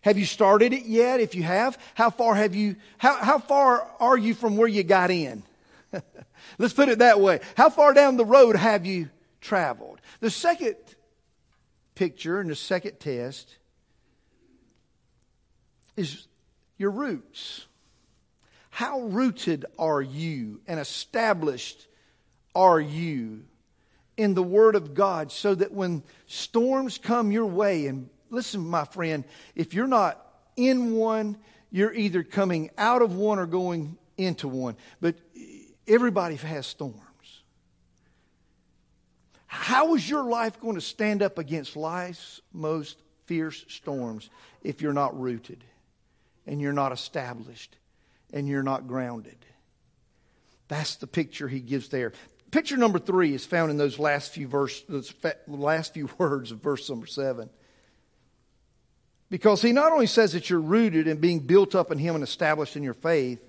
Have 0.01 0.17
you 0.17 0.25
started 0.25 0.73
it 0.73 0.85
yet? 0.85 1.19
If 1.19 1.35
you 1.35 1.43
have, 1.43 1.77
how 1.93 2.09
far 2.09 2.35
have 2.35 2.55
you, 2.55 2.75
how, 2.97 3.15
how 3.15 3.39
far 3.39 3.87
are 3.99 4.17
you 4.17 4.33
from 4.33 4.57
where 4.57 4.67
you 4.67 4.83
got 4.83 5.11
in? 5.11 5.43
Let's 6.57 6.73
put 6.73 6.89
it 6.89 6.99
that 6.99 7.19
way. 7.19 7.41
How 7.55 7.69
far 7.69 7.93
down 7.93 8.17
the 8.17 8.25
road 8.25 8.55
have 8.55 8.85
you 8.85 9.09
traveled? 9.41 9.99
The 10.19 10.29
second 10.29 10.75
picture 11.95 12.39
and 12.39 12.49
the 12.49 12.55
second 12.55 12.99
test 12.99 13.57
is 15.95 16.27
your 16.77 16.91
roots. 16.91 17.65
How 18.69 19.01
rooted 19.01 19.65
are 19.79 20.01
you 20.01 20.61
and 20.67 20.79
established 20.79 21.87
are 22.53 22.79
you 22.79 23.43
in 24.17 24.33
the 24.33 24.43
Word 24.43 24.75
of 24.75 24.93
God 24.93 25.31
so 25.31 25.55
that 25.55 25.71
when 25.71 26.03
storms 26.25 26.97
come 26.97 27.31
your 27.31 27.45
way, 27.45 27.85
and 27.87 28.09
listen, 28.29 28.61
my 28.61 28.83
friend, 28.83 29.23
if 29.55 29.73
you're 29.73 29.87
not 29.87 30.19
in 30.55 30.93
one, 30.93 31.37
you're 31.71 31.93
either 31.93 32.23
coming 32.23 32.71
out 32.77 33.01
of 33.01 33.15
one 33.15 33.39
or 33.39 33.45
going 33.45 33.95
into 34.17 34.47
one. 34.47 34.75
But 34.99 35.15
everybody 35.87 36.35
has 36.35 36.65
storms. 36.65 36.97
How 39.45 39.95
is 39.95 40.09
your 40.09 40.23
life 40.23 40.59
going 40.59 40.75
to 40.75 40.81
stand 40.81 41.21
up 41.21 41.37
against 41.37 41.75
life's 41.75 42.41
most 42.51 42.97
fierce 43.25 43.65
storms 43.69 44.29
if 44.61 44.81
you're 44.81 44.93
not 44.93 45.19
rooted 45.19 45.63
and 46.45 46.59
you're 46.59 46.73
not 46.73 46.91
established 46.91 47.77
and 48.33 48.47
you're 48.47 48.63
not 48.63 48.87
grounded? 48.87 49.37
That's 50.67 50.95
the 50.95 51.07
picture 51.07 51.47
he 51.47 51.59
gives 51.59 51.89
there. 51.89 52.13
Picture 52.51 52.77
number 52.77 52.99
three 52.99 53.33
is 53.33 53.45
found 53.45 53.71
in 53.71 53.77
those 53.77 53.99
last 53.99 54.31
few 54.31 54.47
verse, 54.47 54.81
those 54.87 55.13
last 55.47 55.93
few 55.93 56.09
words 56.17 56.51
of 56.51 56.59
verse 56.59 56.89
number 56.89 57.05
seven. 57.05 57.49
Because 59.29 59.61
he 59.61 59.73
not 59.73 59.91
only 59.91 60.07
says 60.07 60.33
that 60.33 60.49
you're 60.49 60.59
rooted 60.59 61.07
and 61.07 61.19
being 61.19 61.39
built 61.39 61.75
up 61.75 61.91
in 61.91 61.97
him 61.97 62.15
and 62.15 62.23
established 62.23 62.77
in 62.77 62.83
your 62.83 62.93
faith, 62.93 63.43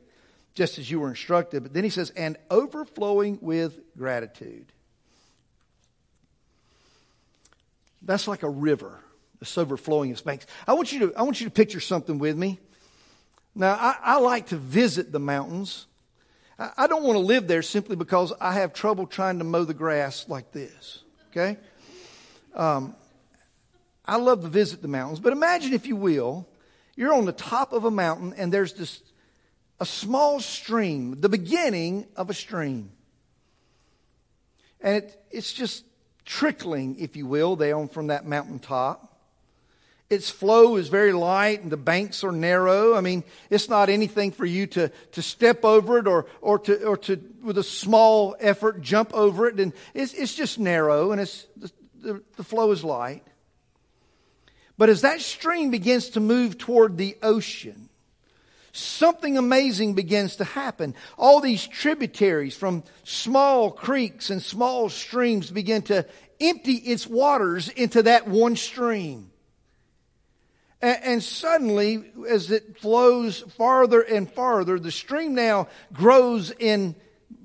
just 0.55 0.79
as 0.79 0.91
you 0.91 0.99
were 0.99 1.09
instructed, 1.09 1.63
but 1.63 1.73
then 1.73 1.85
he 1.85 1.91
says, 1.91 2.11
and 2.11 2.37
overflowing 2.51 3.39
with 3.41 3.79
gratitude. 3.97 4.73
That's 8.03 8.27
like 8.27 8.43
a 8.43 8.51
river 8.51 8.99
that's 9.39 9.57
overflowing 9.57 10.11
its 10.11 10.21
banks. 10.21 10.47
I 10.67 10.73
want 10.73 10.93
you 10.93 10.99
to, 11.01 11.15
I 11.15 11.23
want 11.23 11.41
you 11.41 11.47
to 11.47 11.53
picture 11.53 11.79
something 11.79 12.19
with 12.19 12.37
me. 12.37 12.59
Now, 13.55 13.75
I, 13.75 13.97
I 14.03 14.19
like 14.19 14.49
to 14.49 14.57
visit 14.57 15.13
the 15.13 15.21
mountains. 15.21 15.87
I, 16.59 16.89
don't 16.89 17.05
want 17.05 17.15
to 17.15 17.25
live 17.25 17.47
there 17.47 17.63
simply 17.63 17.95
because 17.95 18.33
I 18.41 18.55
have 18.55 18.73
trouble 18.73 19.07
trying 19.07 19.39
to 19.39 19.45
mow 19.45 19.65
the 19.65 19.75
grass 19.75 20.27
like 20.29 20.51
this. 20.51 21.05
Okay? 21.31 21.57
Um, 22.55 22.97
I 24.05 24.17
love 24.17 24.43
to 24.43 24.49
visit 24.49 24.83
the 24.83 24.89
mountains, 24.89 25.21
but 25.21 25.33
imagine, 25.33 25.73
if 25.73 25.87
you 25.87 25.95
will, 25.95 26.49
you're 26.97 27.15
on 27.15 27.27
the 27.27 27.33
top 27.33 27.73
of 27.73 27.85
a 27.85 27.91
mountain 27.91 28.35
and 28.37 28.53
there's 28.53 28.73
this 28.73 29.03
a 29.81 29.87
small 29.87 30.41
stream, 30.41 31.21
the 31.21 31.29
beginning 31.29 32.07
of 32.17 32.31
a 32.31 32.35
stream. 32.35 32.91
And 34.81 34.97
it, 34.97 35.23
it's 35.31 35.53
just 35.53 35.85
trickling, 36.25 36.99
if 36.99 37.17
you 37.17 37.27
will, 37.27 37.55
down 37.55 37.89
from 37.89 38.09
that 38.09 38.27
mountaintop. 38.27 39.08
Its 40.11 40.31
flow 40.31 40.77
is 40.77 40.89
very 40.89 41.13
light 41.13 41.63
and 41.63 41.71
the 41.71 41.77
banks 41.77 42.25
are 42.25 42.33
narrow. 42.33 42.95
I 42.95 43.03
mean, 43.03 43.25
it's 43.51 43.69
not 43.69 43.91
anything 43.91 44.33
for 44.33 44.47
you 44.47 44.67
to, 44.69 44.89
to 45.13 45.23
step 45.23 45.67
over 45.67 45.99
it 45.99 46.07
or, 46.07 46.25
or 46.41 46.59
to, 46.61 46.85
or 46.85 46.97
to, 46.99 47.21
with 47.43 47.59
a 47.59 47.63
small 47.63 48.35
effort, 48.41 48.81
jump 48.81 49.13
over 49.13 49.47
it. 49.47 49.61
And 49.61 49.75
it's, 49.93 50.15
it's 50.15 50.35
just 50.35 50.59
narrow 50.59 51.13
and 51.13 51.21
it's, 51.21 51.47
the, 52.01 52.23
the, 52.37 52.45
flow 52.45 52.71
is 52.71 52.83
light. 52.83 53.23
But 54.79 54.89
as 54.89 55.03
that 55.03 55.21
stream 55.21 55.71
begins 55.71 56.11
to 56.11 56.21
move 56.21 56.57
toward 56.57 56.97
the 56.97 57.19
ocean, 57.23 57.91
something 58.73 59.37
amazing 59.37 59.93
begins 59.93 60.37
to 60.37 60.45
happen. 60.45 60.95
All 61.19 61.41
these 61.41 61.67
tributaries 61.67 62.57
from 62.57 62.83
small 63.05 63.71
creeks 63.71 64.31
and 64.31 64.41
small 64.41 64.89
streams 64.89 65.51
begin 65.51 65.83
to 65.83 66.07
empty 66.41 66.75
its 66.75 67.07
waters 67.07 67.69
into 67.69 68.05
that 68.05 68.27
one 68.27 68.57
stream. 68.57 69.33
And, 70.81 70.99
and 71.03 71.23
suddenly, 71.23 72.05
as 72.29 72.51
it 72.51 72.79
flows 72.79 73.41
farther 73.57 74.01
and 74.01 74.31
farther, 74.31 74.79
the 74.79 74.93
stream 74.93 75.35
now 75.35 75.69
grows 75.93 76.51
in 76.51 76.95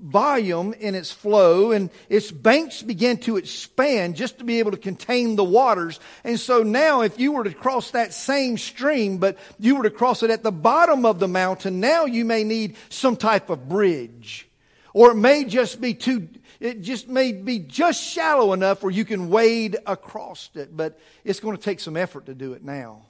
volume 0.04 0.74
in 0.74 0.94
its 0.94 1.10
flow 1.10 1.72
and 1.72 1.88
its 2.10 2.30
banks 2.30 2.82
begin 2.82 3.16
to 3.16 3.38
expand 3.38 4.16
just 4.16 4.38
to 4.38 4.44
be 4.44 4.58
able 4.58 4.70
to 4.70 4.76
contain 4.76 5.34
the 5.34 5.44
waters. 5.44 5.98
And 6.24 6.38
so 6.38 6.62
now 6.62 7.00
if 7.00 7.18
you 7.18 7.32
were 7.32 7.44
to 7.44 7.54
cross 7.54 7.92
that 7.92 8.12
same 8.12 8.58
stream, 8.58 9.16
but 9.16 9.38
you 9.58 9.76
were 9.76 9.84
to 9.84 9.90
cross 9.90 10.22
it 10.22 10.30
at 10.30 10.42
the 10.42 10.52
bottom 10.52 11.06
of 11.06 11.20
the 11.20 11.28
mountain, 11.28 11.80
now 11.80 12.04
you 12.04 12.24
may 12.26 12.44
need 12.44 12.76
some 12.90 13.16
type 13.16 13.48
of 13.48 13.68
bridge. 13.68 14.46
Or 14.92 15.12
it 15.12 15.16
may 15.16 15.44
just 15.44 15.80
be 15.80 15.94
too, 15.94 16.28
it 16.60 16.82
just 16.82 17.08
may 17.08 17.32
be 17.32 17.58
just 17.58 18.02
shallow 18.02 18.52
enough 18.52 18.82
where 18.82 18.92
you 18.92 19.06
can 19.06 19.30
wade 19.30 19.78
across 19.86 20.50
it, 20.54 20.76
but 20.76 21.00
it's 21.24 21.40
going 21.40 21.56
to 21.56 21.62
take 21.62 21.80
some 21.80 21.96
effort 21.96 22.26
to 22.26 22.34
do 22.34 22.52
it 22.52 22.62
now. 22.62 23.02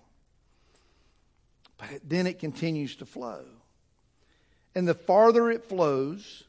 Then 2.03 2.27
it 2.27 2.39
continues 2.39 2.97
to 2.97 3.07
flow. 3.07 3.45
And 4.75 4.89
the 4.89 4.95
farther 4.95 5.51
it 5.51 5.65
flows, 5.65 6.45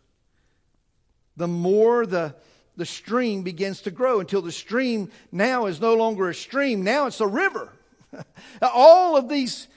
the 1.37 1.47
more 1.47 2.05
the, 2.05 2.35
the 2.75 2.85
stream 2.85 3.43
begins 3.43 3.81
to 3.81 3.91
grow 3.91 4.19
until 4.19 4.41
the 4.41 4.51
stream 4.51 5.11
now 5.31 5.67
is 5.67 5.79
no 5.79 5.93
longer 5.95 6.29
a 6.29 6.35
stream. 6.35 6.83
Now 6.83 7.07
it's 7.07 7.21
a 7.21 7.27
river. 7.27 7.69
all 8.61 9.17
of 9.17 9.29
these, 9.29 9.67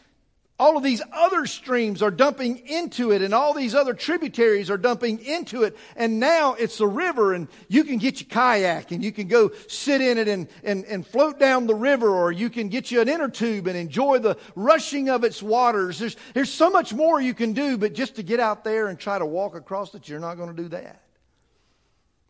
all 0.59 0.76
of 0.76 0.82
these 0.82 1.00
other 1.12 1.46
streams 1.46 2.02
are 2.02 2.11
dumping 2.11 2.59
into 2.66 3.12
it 3.12 3.22
and 3.22 3.32
all 3.32 3.54
these 3.54 3.76
other 3.76 3.94
tributaries 3.94 4.70
are 4.70 4.76
dumping 4.76 5.20
into 5.20 5.62
it. 5.62 5.76
And 5.94 6.18
now 6.18 6.54
it's 6.54 6.80
a 6.80 6.86
river 6.86 7.32
and 7.32 7.46
you 7.68 7.84
can 7.84 7.98
get 7.98 8.20
your 8.20 8.28
kayak 8.28 8.90
and 8.90 9.04
you 9.04 9.12
can 9.12 9.28
go 9.28 9.52
sit 9.68 10.00
in 10.00 10.18
it 10.18 10.26
and, 10.26 10.48
and, 10.64 10.84
and 10.86 11.06
float 11.06 11.38
down 11.38 11.68
the 11.68 11.76
river 11.76 12.09
or 12.09 12.32
you 12.32 12.50
can 12.50 12.68
get 12.68 12.90
you 12.90 13.00
an 13.00 13.09
inner 13.09 13.28
tube 13.28 13.68
and 13.68 13.76
enjoy 13.76 14.18
the 14.18 14.36
rushing 14.56 15.09
of 15.09 15.22
its 15.22 15.40
waters. 15.40 16.00
There's, 16.00 16.16
there's 16.34 16.52
so 16.52 16.70
much 16.70 16.92
more 16.92 17.20
you 17.20 17.34
can 17.34 17.52
do, 17.52 17.78
but 17.78 17.92
just 17.92 18.16
to 18.16 18.24
get 18.24 18.40
out 18.40 18.64
there 18.64 18.88
and 18.88 18.98
try 18.98 19.16
to 19.16 19.26
walk 19.26 19.54
across 19.54 19.94
it, 19.94 20.09
you're 20.09 20.18
not 20.18 20.36
going 20.36 20.54
to 20.54 20.62
do 20.62 20.68
that. 20.70 21.02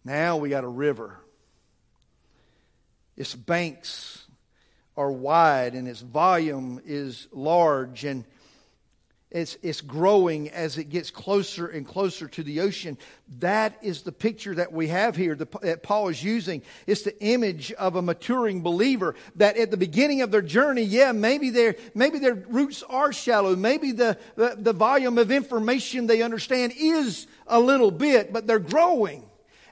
Now 0.05 0.37
we 0.37 0.51
got 0.51 0.65
a 0.65 0.69
river. 0.69 1.19
Its 3.17 3.35
banks 3.35 4.28
are 4.99 5.13
wide 5.13 5.75
and 5.75 5.87
its 5.87 6.01
volume 6.01 6.83
is 6.85 7.29
large 7.33 8.05
and 8.05 8.25
it's, 9.31 9.59
it's 9.63 9.83
growing 9.83 10.49
as 10.51 10.79
it 10.79 10.85
gets 10.85 11.11
closer 11.11 11.67
and 11.67 11.87
closer 11.87 12.29
to 12.29 12.43
the 12.43 12.61
ocean. 12.61 12.97
That 13.41 13.79
is 13.83 14.03
the 14.03 14.11
picture 14.11 14.55
that 14.55 14.73
we 14.73 14.89
have 14.89 15.17
here 15.17 15.35
the, 15.35 15.47
that 15.61 15.83
Paul 15.83 16.09
is 16.09 16.25
using. 16.25 16.63
It's 16.87 17.03
the 17.03 17.19
image 17.23 17.71
of 17.73 17.95
a 17.95 18.03
maturing 18.03 18.63
believer 18.63 19.15
that 19.37 19.59
at 19.59 19.71
the 19.71 19.77
beginning 19.77 20.23
of 20.23 20.31
their 20.31 20.43
journey, 20.43 20.83
yeah, 20.83 21.13
maybe 21.13 21.51
their, 21.51 21.77
maybe 21.95 22.19
their 22.19 22.35
roots 22.35 22.83
are 22.83 23.13
shallow. 23.13 23.55
Maybe 23.55 23.93
the, 23.93 24.17
the, 24.37 24.57
the 24.59 24.73
volume 24.73 25.19
of 25.19 25.31
information 25.31 26.07
they 26.07 26.23
understand 26.23 26.73
is 26.77 27.27
a 27.47 27.61
little 27.61 27.91
bit, 27.91 28.33
but 28.33 28.47
they're 28.47 28.59
growing. 28.59 29.28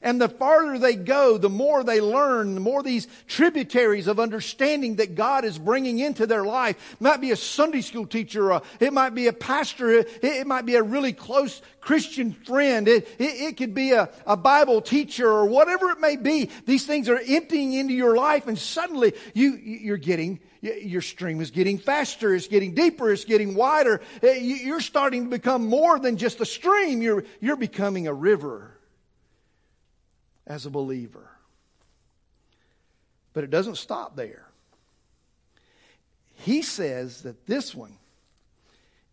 And 0.07 0.21
the 0.21 0.29
farther 0.29 0.79
they 0.79 0.95
go, 0.95 1.37
the 1.37 1.51
more 1.51 1.83
they 1.83 2.01
learn, 2.01 2.55
the 2.55 2.61
more 2.61 2.81
these 2.81 3.09
tributaries 3.27 4.07
of 4.07 4.21
understanding 4.21 4.95
that 4.97 5.17
God 5.17 5.45
is 5.45 5.59
bringing 5.59 5.99
into 5.99 6.29
their 6.29 6.45
life. 6.45 6.77
It 6.93 7.01
might 7.01 7.21
be 7.21 7.33
a 7.33 7.37
Sunday 7.37 7.81
school 7.81 8.07
teacher, 8.07 8.53
or 8.53 8.63
it 8.79 8.93
might 8.93 9.17
be 9.17 9.27
a 9.27 9.33
pastor, 9.33 9.91
it, 9.91 10.09
it 10.23 10.47
might 10.47 10.65
be 10.65 10.77
a 10.77 10.83
really 10.85 11.13
close 11.13 11.61
Christian 11.81 12.31
friend, 12.33 12.87
it, 12.87 13.09
it, 13.19 13.41
it 13.41 13.57
could 13.57 13.75
be 13.75 13.91
a, 13.91 14.09
a 14.29 14.37
Bible 14.37 14.81
teacher, 14.81 15.29
or 15.29 15.47
whatever 15.47 15.91
it 15.91 15.99
may 15.99 16.15
be. 16.15 16.51
These 16.67 16.87
things 16.87 17.09
are 17.09 17.21
emptying 17.27 17.73
into 17.73 17.93
your 17.93 18.17
life, 18.17 18.47
and 18.47 18.57
suddenly 18.57 19.13
you, 19.35 19.57
you're 19.57 19.97
getting 19.97 20.39
your 20.61 21.03
stream 21.03 21.41
is 21.41 21.51
getting 21.51 21.79
faster, 21.79 22.33
it's 22.33 22.47
getting 22.47 22.75
deeper, 22.75 23.13
it's 23.13 23.25
getting 23.25 23.57
wider. 23.57 24.01
Eh, 24.23 24.35
you're 24.35 24.81
starting 24.81 25.25
to 25.25 25.31
become 25.31 25.67
more 25.69 25.99
than 25.99 26.17
just 26.17 26.41
a 26.41 26.47
stream, 26.47 27.03
you're, 27.03 27.25
you're 27.41 27.57
becoming 27.57 28.07
a 28.07 28.15
river 28.15 28.76
as 30.47 30.67
a 30.67 30.71
believer. 30.71 31.31
But 33.33 33.45
it 33.45 33.51
doesn't 33.51 33.77
stop 33.77 34.17
there. 34.17 34.47
He 36.35 36.63
says 36.63 37.23
that 37.23 37.47
this 37.47 37.75
one 37.75 37.97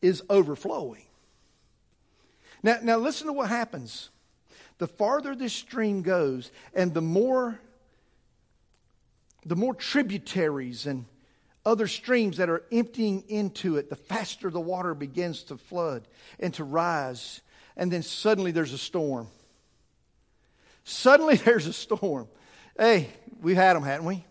is 0.01 0.23
overflowing. 0.29 1.05
Now, 2.61 2.77
now 2.81 2.97
listen 2.97 3.27
to 3.27 3.33
what 3.33 3.49
happens. 3.49 4.09
The 4.77 4.87
farther 4.87 5.35
this 5.35 5.53
stream 5.53 6.01
goes, 6.01 6.51
and 6.73 6.93
the 6.93 7.01
more 7.01 7.59
the 9.45 9.55
more 9.55 9.73
tributaries 9.73 10.85
and 10.85 11.05
other 11.65 11.87
streams 11.87 12.37
that 12.37 12.49
are 12.49 12.63
emptying 12.71 13.23
into 13.27 13.77
it, 13.77 13.89
the 13.89 13.95
faster 13.95 14.49
the 14.49 14.59
water 14.59 14.93
begins 14.93 15.43
to 15.43 15.57
flood 15.57 16.07
and 16.39 16.53
to 16.55 16.63
rise. 16.63 17.41
And 17.75 17.91
then 17.91 18.03
suddenly 18.03 18.51
there's 18.51 18.73
a 18.73 18.77
storm. 18.77 19.27
Suddenly 20.83 21.35
there's 21.45 21.67
a 21.67 21.73
storm. 21.73 22.27
Hey, 22.77 23.09
we've 23.41 23.55
had 23.55 23.75
them, 23.75 23.83
hadn't 23.83 24.05
we? 24.05 24.25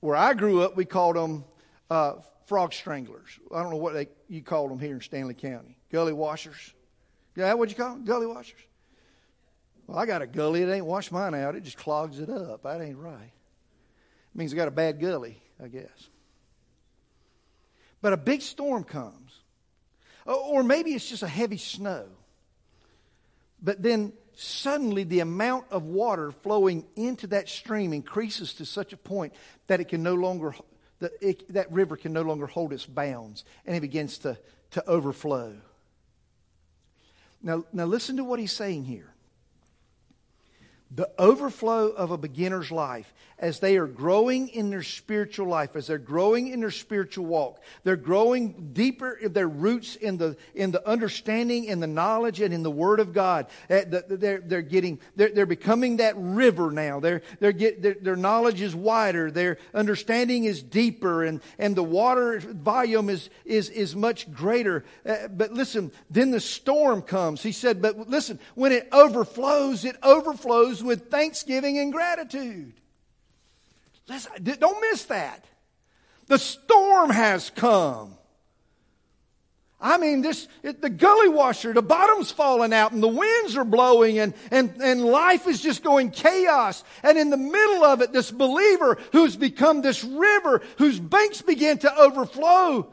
Where 0.00 0.16
I 0.16 0.34
grew 0.34 0.62
up, 0.62 0.76
we 0.76 0.84
called 0.84 1.16
them 1.16 1.44
uh, 1.90 2.14
frog 2.46 2.72
stranglers. 2.72 3.38
I 3.52 3.62
don't 3.62 3.70
know 3.70 3.78
what 3.78 3.94
they, 3.94 4.08
you 4.28 4.42
called 4.42 4.70
them 4.70 4.78
here 4.78 4.94
in 4.94 5.00
Stanly 5.00 5.36
County. 5.36 5.76
Gully 5.90 6.12
washers. 6.12 6.74
Yeah, 7.34 7.54
what 7.54 7.68
you 7.68 7.76
call 7.76 7.94
them? 7.94 8.04
Gully 8.04 8.26
washers. 8.26 8.60
Well, 9.86 9.98
I 9.98 10.06
got 10.06 10.22
a 10.22 10.26
gully. 10.26 10.62
It 10.62 10.70
ain't 10.70 10.84
washed 10.84 11.10
mine 11.10 11.34
out. 11.34 11.56
It 11.56 11.64
just 11.64 11.78
clogs 11.78 12.20
it 12.20 12.28
up. 12.28 12.62
That 12.62 12.80
ain't 12.80 12.98
right. 12.98 13.32
It 14.34 14.38
means 14.38 14.52
I 14.52 14.56
got 14.56 14.68
a 14.68 14.72
bad 14.72 15.00
gully, 15.00 15.40
I 15.62 15.68
guess. 15.68 16.10
But 18.00 18.12
a 18.12 18.16
big 18.16 18.42
storm 18.42 18.84
comes. 18.84 19.32
or 20.26 20.62
maybe 20.62 20.92
it's 20.92 21.08
just 21.08 21.22
a 21.22 21.28
heavy 21.28 21.56
snow. 21.56 22.06
But 23.60 23.82
then 23.82 24.12
suddenly 24.40 25.02
the 25.02 25.18
amount 25.18 25.64
of 25.70 25.82
water 25.82 26.30
flowing 26.30 26.84
into 26.94 27.26
that 27.26 27.48
stream 27.48 27.92
increases 27.92 28.54
to 28.54 28.64
such 28.64 28.92
a 28.92 28.96
point 28.96 29.32
that 29.66 29.80
it 29.80 29.88
can 29.88 30.02
no 30.02 30.14
longer 30.14 30.54
that, 31.00 31.12
it, 31.20 31.52
that 31.52 31.70
river 31.72 31.96
can 31.96 32.12
no 32.12 32.22
longer 32.22 32.46
hold 32.46 32.72
its 32.72 32.86
bounds 32.86 33.44
and 33.66 33.76
it 33.76 33.80
begins 33.80 34.18
to, 34.18 34.38
to 34.72 34.88
overflow. 34.88 35.56
Now, 37.42 37.64
now 37.72 37.84
listen 37.84 38.16
to 38.16 38.24
what 38.24 38.40
he's 38.40 38.52
saying 38.52 38.84
here. 38.84 39.12
The 40.90 41.10
overflow 41.18 41.88
of 41.88 42.10
a 42.10 42.18
beginner's 42.18 42.70
life 42.70 43.12
as 43.38 43.60
they 43.60 43.76
are 43.76 43.86
growing 43.86 44.48
in 44.48 44.68
their 44.68 44.82
spiritual 44.82 45.46
life, 45.46 45.76
as 45.76 45.86
they're 45.86 45.96
growing 45.96 46.48
in 46.48 46.58
their 46.58 46.72
spiritual 46.72 47.24
walk, 47.24 47.62
they're 47.84 47.94
growing 47.94 48.70
deeper 48.72 49.12
in 49.12 49.32
their 49.32 49.46
roots 49.46 49.94
in 49.94 50.16
the, 50.16 50.36
in 50.56 50.72
the 50.72 50.84
understanding, 50.88 51.66
in 51.66 51.78
the 51.78 51.86
knowledge, 51.86 52.40
and 52.40 52.52
in 52.52 52.64
the 52.64 52.70
Word 52.70 52.98
of 52.98 53.12
God. 53.12 53.46
Uh, 53.70 53.82
They're, 54.08 54.40
they're 54.40 54.62
getting, 54.62 54.98
they're, 55.14 55.28
they're 55.28 55.46
becoming 55.46 55.98
that 55.98 56.14
river 56.16 56.72
now. 56.72 56.98
They're, 56.98 57.22
they're 57.38 57.52
get, 57.52 57.80
their, 57.80 57.94
their 57.94 58.16
knowledge 58.16 58.60
is 58.60 58.74
wider, 58.74 59.30
their 59.30 59.58
understanding 59.72 60.44
is 60.44 60.60
deeper, 60.60 61.22
and, 61.22 61.40
and 61.58 61.76
the 61.76 61.84
water 61.84 62.40
volume 62.40 63.08
is, 63.08 63.30
is, 63.44 63.70
is 63.70 63.94
much 63.94 64.32
greater. 64.32 64.84
Uh, 65.06 65.28
But 65.28 65.52
listen, 65.52 65.92
then 66.10 66.32
the 66.32 66.40
storm 66.40 67.02
comes. 67.02 67.42
He 67.42 67.52
said, 67.52 67.80
but 67.80 68.08
listen, 68.08 68.40
when 68.56 68.72
it 68.72 68.88
overflows, 68.90 69.84
it 69.84 69.96
overflows 70.02 70.77
with 70.82 71.10
thanksgiving 71.10 71.78
and 71.78 71.92
gratitude. 71.92 72.72
D- 74.42 74.54
don't 74.58 74.80
miss 74.80 75.04
that. 75.04 75.44
The 76.26 76.38
storm 76.38 77.10
has 77.10 77.50
come. 77.50 78.14
I 79.80 79.96
mean, 79.96 80.22
this, 80.22 80.48
it, 80.64 80.82
the 80.82 80.90
gully 80.90 81.28
washer, 81.28 81.72
the 81.72 81.82
bottom's 81.82 82.32
falling 82.32 82.72
out 82.72 82.90
and 82.90 83.02
the 83.02 83.06
winds 83.08 83.56
are 83.56 83.64
blowing 83.64 84.18
and, 84.18 84.34
and, 84.50 84.74
and 84.82 85.04
life 85.04 85.46
is 85.46 85.60
just 85.60 85.84
going 85.84 86.10
chaos. 86.10 86.82
And 87.04 87.16
in 87.16 87.30
the 87.30 87.36
middle 87.36 87.84
of 87.84 88.02
it, 88.02 88.12
this 88.12 88.30
believer 88.32 88.98
who's 89.12 89.36
become 89.36 89.80
this 89.80 90.02
river 90.02 90.62
whose 90.78 90.98
banks 90.98 91.42
begin 91.42 91.78
to 91.78 91.96
overflow 91.96 92.92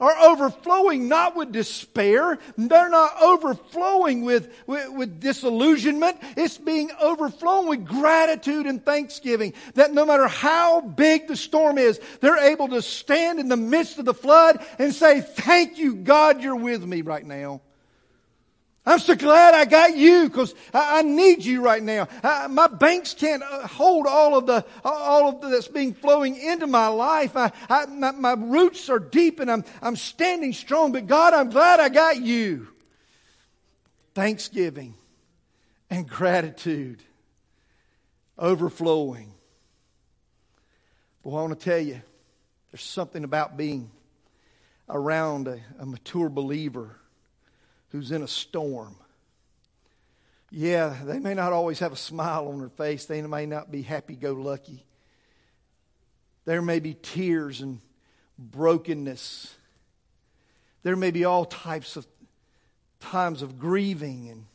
are 0.00 0.16
overflowing 0.18 1.08
not 1.08 1.36
with 1.36 1.52
despair. 1.52 2.38
They're 2.56 2.88
not 2.88 3.22
overflowing 3.22 4.22
with, 4.22 4.52
with, 4.66 4.90
with, 4.90 5.20
disillusionment. 5.20 6.18
It's 6.36 6.58
being 6.58 6.90
overflowing 7.00 7.68
with 7.68 7.86
gratitude 7.86 8.66
and 8.66 8.84
thanksgiving. 8.84 9.54
That 9.74 9.94
no 9.94 10.04
matter 10.04 10.26
how 10.26 10.80
big 10.80 11.28
the 11.28 11.36
storm 11.36 11.78
is, 11.78 12.00
they're 12.20 12.38
able 12.38 12.68
to 12.68 12.82
stand 12.82 13.38
in 13.38 13.48
the 13.48 13.56
midst 13.56 13.98
of 13.98 14.04
the 14.04 14.14
flood 14.14 14.64
and 14.78 14.92
say, 14.92 15.20
Thank 15.20 15.78
you, 15.78 15.94
God, 15.94 16.42
you're 16.42 16.56
with 16.56 16.84
me 16.84 17.02
right 17.02 17.24
now. 17.24 17.60
I'm 18.86 18.98
so 18.98 19.14
glad 19.14 19.54
I 19.54 19.64
got 19.64 19.96
you 19.96 20.28
because 20.28 20.54
I, 20.74 20.98
I, 20.98 21.02
need 21.02 21.42
you 21.42 21.62
right 21.62 21.82
now. 21.82 22.06
I, 22.22 22.48
my 22.48 22.66
banks 22.66 23.14
can't 23.14 23.42
uh, 23.42 23.66
hold 23.66 24.06
all 24.06 24.36
of 24.36 24.44
the 24.44 24.62
all 24.84 25.30
of 25.30 25.40
the, 25.40 25.48
that's 25.48 25.68
being 25.68 25.94
flowing 25.94 26.36
into 26.36 26.66
my 26.66 26.88
life. 26.88 27.32
I, 27.34 27.50
my, 27.88 28.10
my 28.10 28.34
roots 28.34 28.90
are 28.90 28.98
deep 28.98 29.40
and 29.40 29.50
I'm 29.50 29.64
I'm 29.80 29.96
standing 29.96 30.52
strong. 30.52 30.92
But 30.92 31.06
God, 31.06 31.32
I'm 31.32 31.48
glad 31.48 31.80
I 31.80 31.88
got 31.88 32.20
you. 32.20 32.68
Thanksgiving 34.14 34.94
and 35.88 36.06
gratitude 36.06 37.02
overflowing. 38.38 39.32
Boy, 41.22 41.30
I 41.30 41.40
want 41.40 41.58
to 41.58 41.64
tell 41.64 41.80
you, 41.80 42.02
there's 42.70 42.82
something 42.82 43.24
about 43.24 43.56
being 43.56 43.90
around 44.90 45.48
a, 45.48 45.58
a 45.78 45.86
mature 45.86 46.28
believer 46.28 46.98
who's 47.94 48.10
in 48.10 48.22
a 48.22 48.28
storm. 48.28 48.96
Yeah, 50.50 50.96
they 51.04 51.20
may 51.20 51.32
not 51.32 51.52
always 51.52 51.78
have 51.78 51.92
a 51.92 51.96
smile 51.96 52.48
on 52.48 52.58
their 52.58 52.68
face, 52.68 53.04
they 53.04 53.22
may 53.22 53.46
not 53.46 53.70
be 53.70 53.82
happy 53.82 54.16
go 54.16 54.32
lucky. 54.32 54.84
There 56.44 56.60
may 56.60 56.80
be 56.80 56.94
tears 56.94 57.60
and 57.60 57.80
brokenness. 58.36 59.54
There 60.82 60.96
may 60.96 61.12
be 61.12 61.24
all 61.24 61.44
types 61.44 61.94
of 61.94 62.04
times 62.98 63.42
of 63.42 63.60
grieving 63.60 64.28
and 64.28 64.46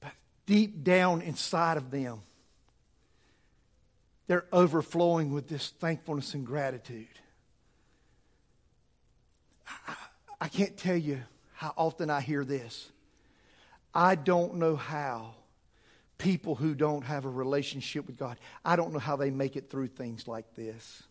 but 0.00 0.12
deep 0.44 0.84
down 0.84 1.22
inside 1.22 1.78
of 1.78 1.90
them 1.90 2.20
they're 4.26 4.44
overflowing 4.52 5.32
with 5.32 5.48
this 5.48 5.70
thankfulness 5.80 6.34
and 6.34 6.44
gratitude. 6.44 7.06
I, 9.66 9.94
I 10.42 10.48
can't 10.48 10.76
tell 10.76 10.96
you 10.96 11.22
how 11.58 11.74
often 11.76 12.08
I 12.08 12.20
hear 12.20 12.44
this. 12.44 12.88
I 13.92 14.14
don't 14.14 14.58
know 14.58 14.76
how 14.76 15.34
people 16.16 16.54
who 16.54 16.72
don't 16.72 17.02
have 17.02 17.24
a 17.24 17.28
relationship 17.28 18.06
with 18.06 18.16
God, 18.16 18.38
I 18.64 18.76
don't 18.76 18.92
know 18.92 19.00
how 19.00 19.16
they 19.16 19.30
make 19.30 19.56
it 19.56 19.68
through 19.68 19.88
things 19.88 20.28
like 20.28 20.54
this. 20.54 21.02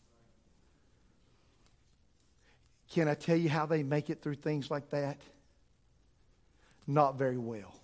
Can 2.91 3.09
I 3.09 3.15
tell 3.15 3.35
you 3.35 3.49
how 3.49 3.65
they 3.65 3.83
make 3.83 4.09
it 4.09 4.21
through 4.21 4.35
things 4.35 4.71
like 4.71 4.89
that? 4.91 5.17
Not 6.87 7.17
very 7.17 7.37
well. 7.37 7.75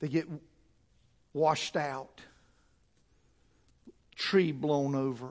They 0.00 0.08
get 0.08 0.28
washed 1.32 1.76
out, 1.76 2.20
tree 4.14 4.52
blown 4.52 4.94
over, 4.94 5.30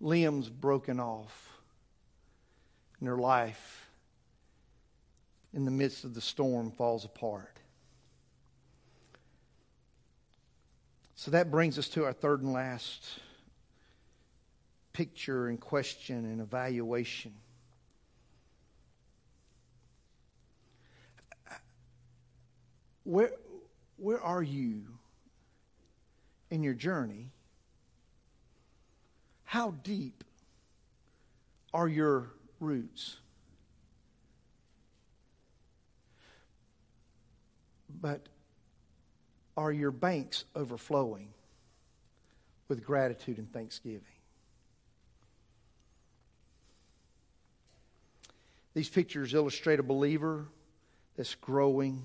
limbs 0.00 0.48
broken 0.48 1.00
off 1.00 1.51
and 3.02 3.08
their 3.08 3.16
life 3.16 3.90
in 5.52 5.64
the 5.64 5.72
midst 5.72 6.04
of 6.04 6.14
the 6.14 6.20
storm 6.20 6.70
falls 6.70 7.04
apart. 7.04 7.58
So 11.16 11.32
that 11.32 11.50
brings 11.50 11.80
us 11.80 11.88
to 11.88 12.04
our 12.04 12.12
third 12.12 12.42
and 12.42 12.52
last 12.52 13.04
picture 14.92 15.48
and 15.48 15.60
question 15.60 16.24
and 16.26 16.40
evaluation. 16.40 17.32
Where, 23.02 23.32
where 23.96 24.20
are 24.20 24.44
you 24.44 24.84
in 26.52 26.62
your 26.62 26.74
journey? 26.74 27.32
How 29.42 29.72
deep 29.82 30.22
are 31.74 31.88
your 31.88 32.30
roots. 32.62 33.16
But 38.00 38.26
are 39.56 39.72
your 39.72 39.90
banks 39.90 40.44
overflowing 40.56 41.28
with 42.68 42.84
gratitude 42.84 43.38
and 43.38 43.52
thanksgiving? 43.52 44.00
These 48.74 48.88
pictures 48.88 49.34
illustrate 49.34 49.78
a 49.78 49.82
believer 49.82 50.46
that's 51.16 51.34
growing 51.34 52.02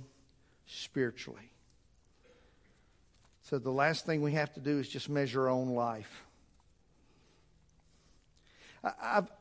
spiritually. 0.65 1.49
So 3.43 3.57
the 3.57 3.71
last 3.71 4.05
thing 4.05 4.21
we 4.21 4.33
have 4.33 4.53
to 4.55 4.59
do 4.59 4.77
is 4.77 4.89
just 4.89 5.07
measure 5.07 5.43
our 5.43 5.49
own 5.49 5.69
life. 5.69 6.25
I've, 9.01 9.31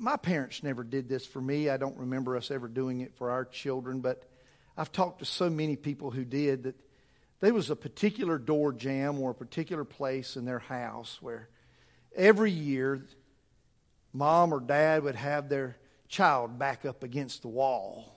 my 0.00 0.16
parents 0.16 0.62
never 0.62 0.82
did 0.82 1.08
this 1.08 1.26
for 1.26 1.42
me. 1.42 1.68
I 1.68 1.76
don't 1.76 1.96
remember 1.98 2.34
us 2.36 2.50
ever 2.50 2.68
doing 2.68 3.02
it 3.02 3.14
for 3.16 3.30
our 3.30 3.44
children, 3.44 4.00
but 4.00 4.24
I've 4.76 4.90
talked 4.90 5.18
to 5.18 5.26
so 5.26 5.50
many 5.50 5.76
people 5.76 6.10
who 6.10 6.24
did 6.24 6.62
that 6.62 6.76
there 7.40 7.52
was 7.52 7.68
a 7.68 7.76
particular 7.76 8.38
door 8.38 8.72
jamb 8.72 9.20
or 9.20 9.32
a 9.32 9.34
particular 9.34 9.84
place 9.84 10.36
in 10.36 10.46
their 10.46 10.58
house 10.58 11.18
where 11.20 11.50
every 12.16 12.50
year 12.50 13.06
mom 14.14 14.54
or 14.54 14.60
dad 14.60 15.02
would 15.02 15.16
have 15.16 15.50
their 15.50 15.76
child 16.08 16.58
back 16.58 16.86
up 16.86 17.02
against 17.02 17.42
the 17.42 17.48
wall. 17.48 18.16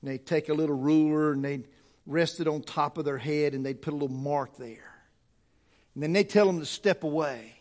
And 0.00 0.10
they'd 0.10 0.24
take 0.24 0.48
a 0.48 0.54
little 0.54 0.76
ruler 0.76 1.32
and 1.32 1.44
they'd 1.44 1.68
rest 2.06 2.40
it 2.40 2.48
on 2.48 2.62
top 2.62 2.96
of 2.96 3.04
their 3.04 3.18
head 3.18 3.52
and 3.52 3.64
they'd 3.64 3.82
put 3.82 3.92
a 3.92 3.96
little 3.96 4.16
mark 4.16 4.56
there. 4.56 4.94
And 5.94 6.02
then 6.02 6.14
they'd 6.14 6.28
tell 6.28 6.46
them 6.46 6.60
to 6.60 6.66
step 6.66 7.04
away. 7.04 7.55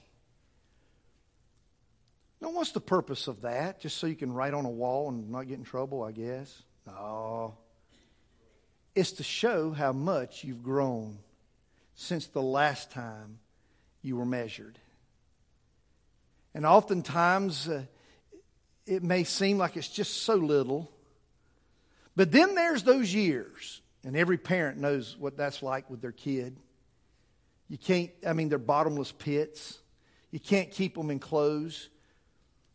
Now, 2.45 2.51
what's 2.51 2.73
the 2.73 2.79
purpose 2.79 3.27
of 3.27 3.41
that? 3.41 3.79
Just 3.79 3.97
so 3.97 4.05
you 4.05 4.15
can 4.15 4.31
write 4.31 4.53
on 4.53 4.65
a 4.65 4.69
wall 4.69 5.09
and 5.09 5.31
not 5.31 5.47
get 5.47 5.57
in 5.57 5.63
trouble, 5.63 6.03
I 6.03 6.11
guess? 6.11 6.61
No. 6.85 7.57
It's 8.93 9.13
to 9.13 9.23
show 9.23 9.71
how 9.71 9.91
much 9.93 10.43
you've 10.43 10.61
grown 10.61 11.17
since 11.95 12.27
the 12.27 12.43
last 12.43 12.91
time 12.91 13.39
you 14.03 14.15
were 14.15 14.27
measured. 14.27 14.77
And 16.53 16.67
oftentimes, 16.67 17.67
uh, 17.67 17.85
it 18.85 19.01
may 19.01 19.23
seem 19.23 19.57
like 19.57 19.75
it's 19.75 19.89
just 19.89 20.21
so 20.21 20.35
little. 20.35 20.91
But 22.15 22.31
then 22.31 22.53
there's 22.53 22.83
those 22.83 23.11
years, 23.11 23.81
and 24.03 24.15
every 24.15 24.37
parent 24.37 24.77
knows 24.77 25.17
what 25.17 25.35
that's 25.35 25.63
like 25.63 25.89
with 25.89 25.99
their 25.99 26.11
kid. 26.11 26.57
You 27.69 27.79
can't, 27.79 28.11
I 28.23 28.33
mean, 28.33 28.49
they're 28.49 28.59
bottomless 28.59 29.11
pits. 29.11 29.79
You 30.29 30.39
can't 30.39 30.69
keep 30.69 30.93
them 30.93 31.09
in 31.09 31.17
clothes. 31.17 31.89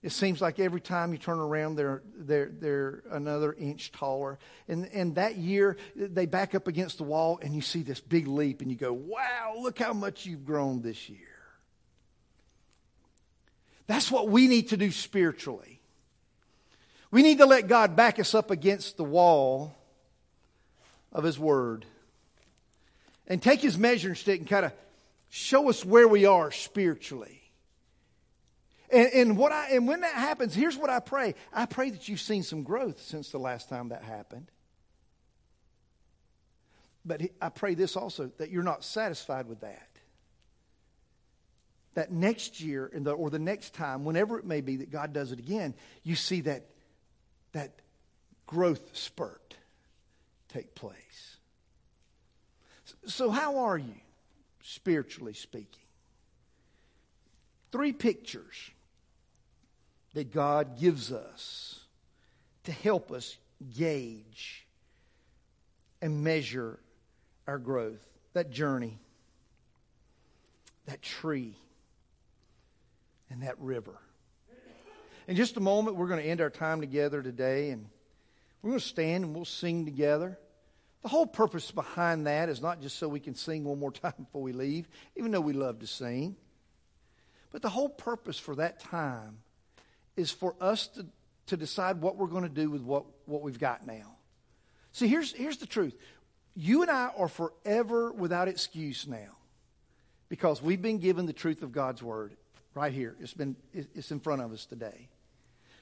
It 0.03 0.13
seems 0.13 0.41
like 0.41 0.59
every 0.59 0.81
time 0.81 1.13
you 1.13 1.19
turn 1.19 1.39
around, 1.39 1.77
they're, 1.77 2.03
they're, 2.17 2.51
they're 2.51 3.03
another 3.11 3.53
inch 3.53 3.93
taller. 3.93 4.39
And, 4.67 4.89
and 4.95 5.17
that 5.17 5.37
year, 5.37 5.77
they 5.95 6.25
back 6.25 6.55
up 6.55 6.69
against 6.69 6.99
the 6.99 7.05
wall, 7.05 7.39
and 7.43 7.55
you 7.55 7.61
see 7.61 7.83
this 7.83 8.01
big 8.01 8.27
leap, 8.27 8.63
and 8.63 8.71
you 8.71 8.79
go, 8.79 8.95
wow, 8.95 9.57
look 9.61 9.79
how 9.79 9.93
much 9.93 10.25
you've 10.25 10.47
grown 10.47 10.81
this 10.81 11.11
year. 11.11 11.19
That's 13.89 14.11
what 14.11 14.29
we 14.29 14.49
need 14.49 14.69
to 14.69 14.79
do 14.79 14.91
spiritually. 14.91 15.81
We 17.11 17.23
need 17.23 17.39
to 17.39 17.47
let 17.47 17.67
God 17.67 17.95
back 17.95 18.19
us 18.19 18.35
up 18.35 18.51
against 18.51 18.97
the 18.97 19.05
wall 19.05 19.75
of 21.13 21.25
His 21.25 21.39
Word 21.39 21.85
and 23.27 23.43
take 23.43 23.61
His 23.61 23.77
measuring 23.77 24.15
stick 24.15 24.41
and 24.41 24.49
kind 24.49 24.65
of 24.65 24.73
show 25.29 25.69
us 25.69 25.85
where 25.85 26.09
we 26.09 26.25
are 26.25 26.53
spiritually. 26.53 27.40
And, 28.93 29.13
and, 29.13 29.37
what 29.37 29.53
I, 29.53 29.71
and 29.71 29.87
when 29.87 30.01
that 30.01 30.15
happens, 30.15 30.55
here's 30.55 30.77
what 30.77 30.91
I 30.91 31.01
pray. 31.01 31.35
I 31.53 31.67
pray 31.67 31.91
that 31.91 32.09
you've 32.09 32.21
seen 32.21 32.43
some 32.43 32.63
growth 32.63 33.01
since 33.01 33.31
the 33.31 33.39
last 33.39 33.69
time 33.69 33.91
that 33.91 34.03
happened. 34.03 34.51
But 37.05 37.23
I 37.41 37.49
pray 37.49 37.75
this 37.75 37.97
also 37.97 38.31
that 38.39 38.51
you're 38.51 38.63
not 38.63 38.85
satisfied 38.85 39.47
with 39.47 39.61
that. 39.61 39.89
That 41.95 42.13
next 42.13 42.61
year 42.61 42.91
the, 42.93 43.13
or 43.13 43.31
the 43.31 43.39
next 43.39 43.75
time, 43.75 44.05
whenever 44.05 44.39
it 44.39 44.45
may 44.45 44.61
be 44.61 44.77
that 44.77 44.91
God 44.91 45.13
does 45.13 45.33
it 45.33 45.39
again, 45.39 45.75
you 46.03 46.15
see 46.17 46.43
that, 46.43 46.67
that 47.53 47.81
growth 48.47 48.97
spurt 48.97 49.57
take 50.49 50.75
place. 50.75 51.37
So, 53.07 53.31
how 53.31 53.59
are 53.59 53.79
you, 53.79 53.95
spiritually 54.63 55.33
speaking? 55.33 55.85
Three 57.73 57.93
pictures 57.93 58.71
that 60.15 60.33
God 60.33 60.79
gives 60.79 61.13
us 61.13 61.81
to 62.65 62.73
help 62.73 63.13
us 63.13 63.37
gauge 63.77 64.67
and 66.03 66.25
measure 66.25 66.79
our 67.47 67.59
growth, 67.59 68.05
that 68.33 68.51
journey, 68.51 68.99
that 70.87 71.03
tree, 71.03 71.55
and 73.31 73.43
that 73.43 73.59
river. 73.61 73.99
In 75.29 75.37
just 75.37 75.57
a 75.57 75.61
moment, 75.61 75.97
we're 75.97 76.09
going 76.09 76.23
to 76.23 76.29
end 76.29 76.41
our 76.41 76.51
time 76.51 76.81
together 76.81 77.23
today, 77.23 77.71
and 77.71 77.87
we're 78.63 78.71
going 78.71 78.81
to 78.81 78.87
stand 78.87 79.25
and 79.25 79.35
we'll 79.35 79.45
sing 79.45 79.85
together. 79.85 80.39
The 81.03 81.09
whole 81.09 81.27
purpose 81.27 81.71
behind 81.71 82.27
that 82.27 82.49
is 82.49 82.61
not 82.61 82.83
just 82.83 82.99
so 82.99 83.09
we 83.09 83.21
can 83.21 83.35
sing 83.35 83.65
one 83.65 83.79
more 83.79 83.93
time 83.93 84.15
before 84.19 84.43
we 84.43 84.53
leave, 84.53 84.89
even 85.17 85.31
though 85.31 85.41
we 85.41 85.53
love 85.53 85.79
to 85.81 85.87
sing. 85.87 86.37
But 87.53 87.63
the 87.63 87.69
whole 87.69 87.89
purpose 87.89 88.39
for 88.39 88.57
that 88.57 88.81
time 88.81 89.39
is 90.17 90.31
for 90.31 90.55
us 90.61 90.89
to, 90.89 91.07
to 91.47 91.57
decide 91.57 92.01
what 92.01 92.17
we're 92.17 92.27
going 92.27 92.43
to 92.43 92.49
do 92.49 92.71
with 92.71 92.83
what, 92.83 93.05
what 93.27 93.43
we've 93.43 93.59
got 93.59 93.87
now. 93.87 94.17
See, 94.93 95.09
here's, 95.09 95.33
here's 95.33 95.59
the 95.59 95.67
truth. 95.67 95.95
You 96.55 96.83
and 96.83 96.91
I 96.91 97.11
are 97.17 97.29
forever 97.29 98.13
without 98.13 98.49
excuse 98.49 99.07
now 99.07 99.37
because 100.29 100.61
we've 100.63 100.83
been 100.83 100.99
given 100.99 101.27
the 101.27 101.33
truth 101.33 101.63
of 101.63 101.73
God's 101.73 102.03
word 102.03 102.37
right 102.75 102.93
here. 102.93 103.17
It's, 103.21 103.35
been, 103.35 103.57
it's 103.73 104.11
in 104.11 104.21
front 104.21 104.43
of 104.43 104.53
us 104.53 104.67
today. 104.67 105.09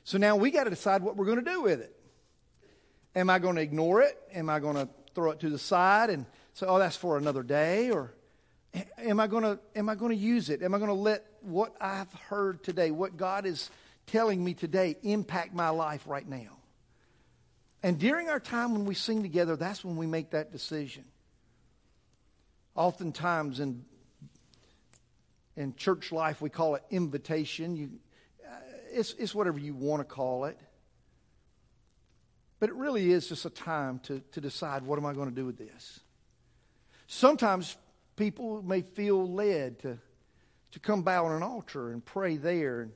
So 0.04 0.18
now 0.18 0.36
we 0.36 0.50
got 0.50 0.64
to 0.64 0.70
decide 0.70 1.02
what 1.02 1.16
we're 1.16 1.26
going 1.26 1.44
to 1.44 1.50
do 1.50 1.62
with 1.62 1.80
it. 1.80 1.94
Am 3.14 3.30
I 3.30 3.38
going 3.38 3.56
to 3.56 3.62
ignore 3.62 4.02
it? 4.02 4.18
Am 4.32 4.48
I 4.48 4.58
going 4.58 4.76
to 4.76 4.88
throw 5.14 5.30
it 5.30 5.40
to 5.40 5.50
the 5.50 5.58
side 5.58 6.10
and 6.10 6.24
say, 6.54 6.66
oh, 6.66 6.78
that's 6.78 6.96
for 6.96 7.18
another 7.18 7.42
day? 7.42 7.90
Or 7.90 8.14
am 8.98 9.20
I 9.20 9.26
going 9.26 9.42
to, 9.42 9.58
am 9.74 9.88
I 9.88 9.94
going 9.94 10.12
to 10.12 10.16
use 10.16 10.50
it? 10.50 10.62
Am 10.62 10.74
I 10.74 10.78
going 10.78 10.88
to 10.88 10.94
let 10.94 11.24
what 11.42 11.74
I've 11.80 12.12
heard 12.12 12.62
today, 12.62 12.90
what 12.90 13.16
God 13.16 13.46
is 13.46 13.70
telling 14.08 14.42
me 14.42 14.54
today 14.54 14.96
impact 15.02 15.54
my 15.54 15.68
life 15.70 16.02
right 16.06 16.28
now? 16.28 16.58
And 17.82 17.98
during 17.98 18.28
our 18.28 18.40
time 18.40 18.72
when 18.72 18.84
we 18.84 18.94
sing 18.94 19.22
together, 19.22 19.56
that's 19.56 19.84
when 19.84 19.96
we 19.96 20.06
make 20.06 20.30
that 20.30 20.50
decision. 20.50 21.04
Oftentimes 22.74 23.60
in, 23.60 23.84
in 25.56 25.74
church 25.76 26.10
life, 26.10 26.40
we 26.40 26.50
call 26.50 26.74
it 26.74 26.82
invitation. 26.90 27.76
You, 27.76 27.90
uh, 28.44 28.50
it's, 28.92 29.14
it's 29.14 29.34
whatever 29.34 29.58
you 29.58 29.74
want 29.74 30.00
to 30.00 30.04
call 30.04 30.46
it. 30.46 30.58
But 32.60 32.70
it 32.70 32.74
really 32.74 33.12
is 33.12 33.28
just 33.28 33.44
a 33.44 33.50
time 33.50 34.00
to, 34.00 34.20
to 34.32 34.40
decide 34.40 34.82
what 34.82 34.98
am 34.98 35.06
I 35.06 35.12
going 35.12 35.28
to 35.28 35.34
do 35.34 35.46
with 35.46 35.58
this. 35.58 36.00
Sometimes 37.06 37.76
people 38.16 38.62
may 38.62 38.82
feel 38.82 39.32
led 39.32 39.78
to, 39.80 39.98
to 40.72 40.80
come 40.80 41.02
bow 41.02 41.26
on 41.26 41.32
an 41.32 41.42
altar 41.44 41.92
and 41.92 42.04
pray 42.04 42.36
there 42.36 42.80
and 42.80 42.92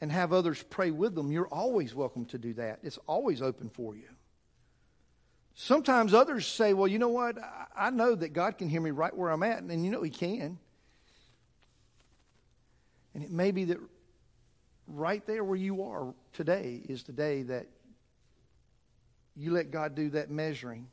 and 0.00 0.12
have 0.12 0.32
others 0.32 0.62
pray 0.62 0.90
with 0.90 1.14
them, 1.14 1.32
you're 1.32 1.48
always 1.48 1.94
welcome 1.94 2.26
to 2.26 2.38
do 2.38 2.54
that. 2.54 2.80
It's 2.82 2.98
always 3.06 3.40
open 3.40 3.70
for 3.70 3.94
you. 3.94 4.08
Sometimes 5.54 6.12
others 6.12 6.46
say, 6.46 6.74
well, 6.74 6.86
you 6.86 6.98
know 6.98 7.08
what? 7.08 7.38
I 7.74 7.88
know 7.90 8.14
that 8.14 8.34
God 8.34 8.58
can 8.58 8.68
hear 8.68 8.80
me 8.80 8.90
right 8.90 9.16
where 9.16 9.30
I'm 9.30 9.42
at, 9.42 9.62
and 9.62 9.84
you 9.84 9.90
know 9.90 10.02
He 10.02 10.10
can. 10.10 10.58
And 13.14 13.24
it 13.24 13.30
may 13.30 13.50
be 13.50 13.64
that 13.64 13.78
right 14.86 15.26
there 15.26 15.42
where 15.42 15.56
you 15.56 15.82
are 15.82 16.12
today 16.34 16.82
is 16.86 17.04
the 17.04 17.12
day 17.12 17.42
that 17.44 17.66
you 19.34 19.50
let 19.50 19.70
God 19.70 19.94
do 19.94 20.10
that 20.10 20.30
measuring. 20.30 20.88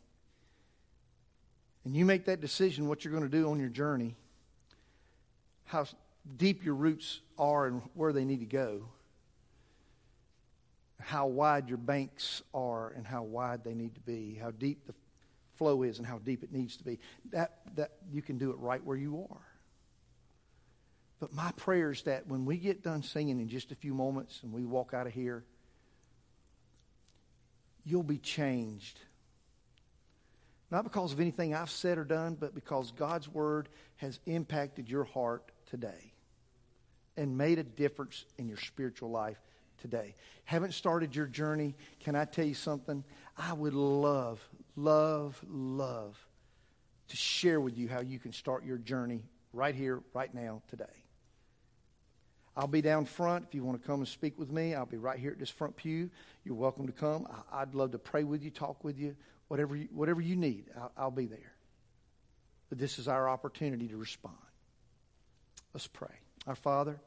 And 1.83 1.93
you 1.93 2.05
make 2.05 2.25
that 2.25 2.39
decision 2.39 2.87
what 2.87 3.03
you're 3.03 3.11
going 3.11 3.29
to 3.29 3.37
do 3.37 3.49
on 3.49 3.59
your 3.59 3.67
journey, 3.67 4.15
how 5.65 5.85
deep 6.37 6.63
your 6.63 6.75
roots 6.75 7.21
are 7.37 7.67
and 7.67 7.81
where 7.93 8.13
they 8.13 8.25
need 8.25 8.39
to 8.39 8.45
go, 8.45 8.83
how 10.99 11.27
wide 11.27 11.67
your 11.67 11.77
banks 11.77 12.41
are 12.53 12.89
and 12.95 13.05
how 13.05 13.23
wide 13.23 13.63
they 13.63 13.73
need 13.73 13.93
to 13.95 14.01
be, 14.01 14.39
how 14.41 14.51
deep 14.51 14.87
the 14.87 14.93
flow 15.55 15.83
is 15.83 15.97
and 15.97 16.07
how 16.07 16.17
deep 16.19 16.43
it 16.43 16.51
needs 16.51 16.77
to 16.77 16.83
be. 16.83 16.99
That, 17.31 17.59
that 17.75 17.91
you 18.11 18.21
can 18.21 18.37
do 18.37 18.51
it 18.51 18.57
right 18.57 18.83
where 18.83 18.97
you 18.97 19.27
are. 19.29 19.41
But 21.19 21.33
my 21.33 21.51
prayer 21.53 21.91
is 21.91 22.03
that 22.03 22.27
when 22.27 22.45
we 22.45 22.57
get 22.57 22.83
done 22.83 23.03
singing 23.03 23.39
in 23.39 23.47
just 23.47 23.71
a 23.71 23.75
few 23.75 23.93
moments 23.93 24.39
and 24.43 24.51
we 24.51 24.65
walk 24.65 24.93
out 24.93 25.07
of 25.07 25.13
here, 25.13 25.43
you'll 27.85 28.03
be 28.03 28.17
changed. 28.17 28.99
Not 30.71 30.83
because 30.83 31.13
of 31.13 31.19
anything 31.19 31.53
I've 31.53 31.69
said 31.69 31.97
or 31.97 32.03
done, 32.03 32.35
but 32.39 32.55
because 32.55 32.91
God's 32.91 33.29
word 33.29 33.69
has 33.97 34.19
impacted 34.25 34.89
your 34.89 35.03
heart 35.03 35.51
today 35.69 36.12
and 37.17 37.37
made 37.37 37.59
a 37.59 37.63
difference 37.63 38.25
in 38.37 38.47
your 38.47 38.57
spiritual 38.57 39.09
life 39.09 39.37
today. 39.79 40.15
Haven't 40.45 40.73
started 40.73 41.15
your 41.15 41.27
journey? 41.27 41.75
Can 41.99 42.15
I 42.15 42.25
tell 42.25 42.45
you 42.45 42.53
something? 42.53 43.03
I 43.37 43.53
would 43.53 43.73
love, 43.73 44.47
love, 44.75 45.39
love 45.47 46.17
to 47.09 47.17
share 47.17 47.59
with 47.59 47.77
you 47.77 47.87
how 47.87 48.01
you 48.01 48.19
can 48.19 48.31
start 48.31 48.65
your 48.65 48.77
journey 48.77 49.23
right 49.51 49.75
here, 49.75 50.01
right 50.13 50.33
now, 50.33 50.61
today. 50.69 50.85
I'll 52.55 52.67
be 52.67 52.81
down 52.81 53.05
front. 53.05 53.45
If 53.47 53.55
you 53.55 53.63
want 53.63 53.81
to 53.81 53.87
come 53.87 53.99
and 53.99 54.07
speak 54.07 54.37
with 54.37 54.51
me, 54.51 54.75
I'll 54.75 54.85
be 54.85 54.97
right 54.97 55.17
here 55.17 55.31
at 55.31 55.39
this 55.39 55.49
front 55.49 55.75
pew. 55.75 56.09
You're 56.43 56.55
welcome 56.55 56.85
to 56.85 56.93
come. 56.93 57.27
I'd 57.51 57.73
love 57.73 57.91
to 57.91 57.99
pray 57.99 58.23
with 58.23 58.43
you, 58.43 58.51
talk 58.51 58.83
with 58.83 58.97
you, 58.97 59.15
whatever 59.47 59.75
you, 59.75 59.87
whatever 59.91 60.21
you 60.21 60.35
need. 60.35 60.65
I'll, 60.77 60.91
I'll 60.97 61.11
be 61.11 61.25
there. 61.25 61.53
But 62.69 62.77
this 62.77 62.99
is 62.99 63.07
our 63.07 63.27
opportunity 63.27 63.87
to 63.87 63.97
respond. 63.97 64.35
Let's 65.73 65.87
pray. 65.87 66.22
Our 66.45 66.55
Father, 66.55 66.99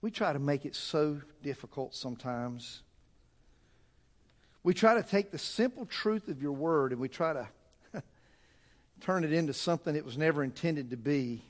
we 0.00 0.10
try 0.10 0.32
to 0.32 0.38
make 0.38 0.64
it 0.64 0.74
so 0.74 1.20
difficult 1.42 1.94
sometimes. 1.94 2.82
We 4.62 4.72
try 4.72 4.94
to 4.94 5.02
take 5.02 5.30
the 5.30 5.38
simple 5.38 5.84
truth 5.84 6.28
of 6.28 6.40
your 6.40 6.52
word 6.52 6.92
and 6.92 7.00
we 7.00 7.08
try 7.10 7.34
to 7.34 7.48
turn 9.02 9.24
it 9.24 9.32
into 9.34 9.52
something 9.52 9.94
it 9.94 10.06
was 10.06 10.16
never 10.16 10.42
intended 10.42 10.88
to 10.88 10.96
be, 10.96 11.42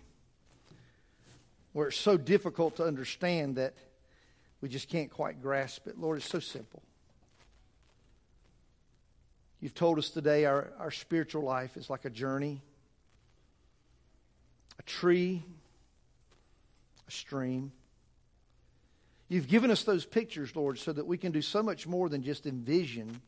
where 1.73 1.89
it's 1.89 1.97
so 1.97 2.17
difficult 2.17 2.77
to 2.77 2.85
understand 2.85 3.55
that 3.55 3.75
we 4.61 4.69
just 4.69 4.89
can't 4.89 5.11
quite 5.11 5.41
grasp 5.41 5.87
it. 5.87 5.97
Lord, 5.97 6.19
it's 6.19 6.29
so 6.29 6.41
simple. 6.41 6.83
You've 9.61 9.75
told 9.75 9.99
us 9.99 10.11
today 10.11 10.45
our, 10.45 10.73
our 10.81 10.91
spiritual 10.91 11.43
life 11.43 11.77
is 11.77 11.89
like 11.89 12.05
a 12.05 12.11
journey 12.11 12.63
a 14.81 14.83
tree, 14.83 15.43
a 17.07 17.11
stream. 17.11 17.71
You've 19.29 19.47
given 19.47 19.71
us 19.71 19.83
those 19.85 20.07
pictures, 20.07 20.57
Lord, 20.57 20.79
so 20.79 20.91
that 20.91 21.07
we 21.07 21.19
can 21.19 21.33
do 21.33 21.43
so 21.43 21.63
much 21.63 21.87
more 21.87 22.09
than 22.09 22.23
just 22.23 22.47
envision 22.47 23.21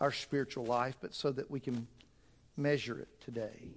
our 0.00 0.10
spiritual 0.10 0.64
life, 0.64 0.96
but 1.02 1.14
so 1.14 1.32
that 1.32 1.50
we 1.50 1.60
can 1.60 1.86
measure 2.56 2.98
it 2.98 3.08
today. 3.20 3.68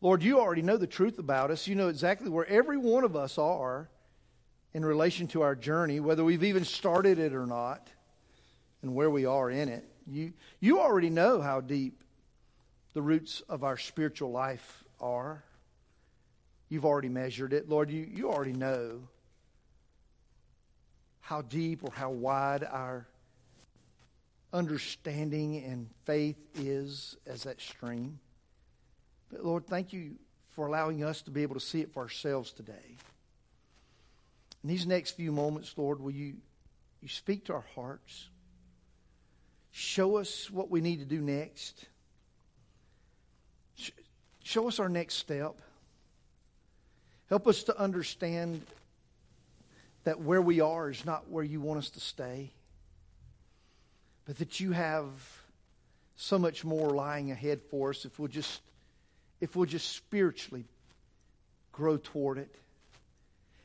Lord, 0.00 0.24
you 0.24 0.40
already 0.40 0.62
know 0.62 0.76
the 0.76 0.88
truth 0.88 1.20
about 1.20 1.52
us. 1.52 1.68
You 1.68 1.76
know 1.76 1.88
exactly 1.88 2.28
where 2.28 2.46
every 2.46 2.76
one 2.76 3.04
of 3.04 3.14
us 3.14 3.38
are 3.38 3.88
in 4.74 4.84
relation 4.84 5.28
to 5.28 5.42
our 5.42 5.54
journey, 5.54 6.00
whether 6.00 6.24
we've 6.24 6.42
even 6.42 6.64
started 6.64 7.20
it 7.20 7.34
or 7.34 7.46
not, 7.46 7.88
and 8.82 8.96
where 8.96 9.10
we 9.10 9.26
are 9.26 9.48
in 9.48 9.68
it. 9.68 9.88
You, 10.08 10.32
you 10.58 10.80
already 10.80 11.10
know 11.10 11.40
how 11.40 11.60
deep 11.60 12.02
the 12.94 13.02
roots 13.02 13.42
of 13.48 13.62
our 13.62 13.76
spiritual 13.76 14.32
life 14.32 14.82
are. 15.00 15.44
You've 16.72 16.86
already 16.86 17.10
measured 17.10 17.52
it. 17.52 17.68
Lord, 17.68 17.90
you, 17.90 18.08
you 18.10 18.30
already 18.30 18.54
know 18.54 19.02
how 21.20 21.42
deep 21.42 21.84
or 21.84 21.92
how 21.92 22.08
wide 22.08 22.64
our 22.64 23.06
understanding 24.54 25.62
and 25.62 25.90
faith 26.06 26.38
is 26.54 27.14
as 27.26 27.42
that 27.42 27.60
stream. 27.60 28.20
But 29.30 29.44
Lord, 29.44 29.66
thank 29.66 29.92
you 29.92 30.12
for 30.56 30.66
allowing 30.66 31.04
us 31.04 31.20
to 31.22 31.30
be 31.30 31.42
able 31.42 31.56
to 31.56 31.60
see 31.60 31.82
it 31.82 31.92
for 31.92 32.04
ourselves 32.04 32.52
today. 32.52 32.96
In 34.62 34.70
these 34.70 34.86
next 34.86 35.10
few 35.10 35.30
moments, 35.30 35.74
Lord, 35.76 36.00
will 36.00 36.10
you, 36.10 36.36
you 37.02 37.08
speak 37.08 37.44
to 37.44 37.52
our 37.52 37.66
hearts? 37.74 38.30
Show 39.72 40.16
us 40.16 40.50
what 40.50 40.70
we 40.70 40.80
need 40.80 41.00
to 41.00 41.04
do 41.04 41.20
next. 41.20 41.84
Sh- 43.74 43.90
Show 44.42 44.68
us 44.68 44.80
our 44.80 44.88
next 44.88 45.16
step. 45.16 45.60
Help 47.32 47.46
us 47.46 47.62
to 47.62 47.80
understand 47.80 48.60
that 50.04 50.20
where 50.20 50.42
we 50.42 50.60
are 50.60 50.90
is 50.90 51.06
not 51.06 51.30
where 51.30 51.42
you 51.42 51.62
want 51.62 51.78
us 51.78 51.88
to 51.88 51.98
stay, 51.98 52.50
but 54.26 54.36
that 54.36 54.60
you 54.60 54.72
have 54.72 55.06
so 56.14 56.38
much 56.38 56.62
more 56.62 56.90
lying 56.90 57.30
ahead 57.30 57.62
for 57.70 57.88
us 57.88 58.04
if 58.04 58.18
we'll 58.18 58.28
just 58.28 58.60
if 59.40 59.56
we'll 59.56 59.64
just 59.64 59.96
spiritually 59.96 60.66
grow 61.72 61.96
toward 61.96 62.36
it. 62.36 62.54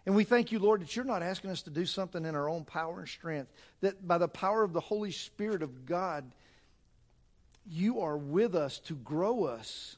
And 0.05 0.15
we 0.15 0.23
thank 0.23 0.53
you, 0.53 0.59
Lord, 0.59 0.79
that 0.79 0.95
you're 0.95 1.03
not 1.03 1.21
asking 1.21 1.49
us 1.49 1.63
to 1.63 1.69
do 1.69 1.85
something 1.85 2.23
in 2.23 2.35
our 2.35 2.47
own 2.47 2.63
power 2.63 2.99
and 2.99 3.09
strength, 3.09 3.51
that 3.81 4.07
by 4.07 4.17
the 4.17 4.29
power 4.29 4.63
of 4.63 4.71
the 4.71 4.79
Holy 4.79 5.11
Spirit 5.11 5.61
of 5.61 5.85
God, 5.85 6.23
you 7.69 7.99
are 7.99 8.15
with 8.15 8.55
us 8.55 8.79
to 8.85 8.95
grow 8.95 9.43
us 9.43 9.97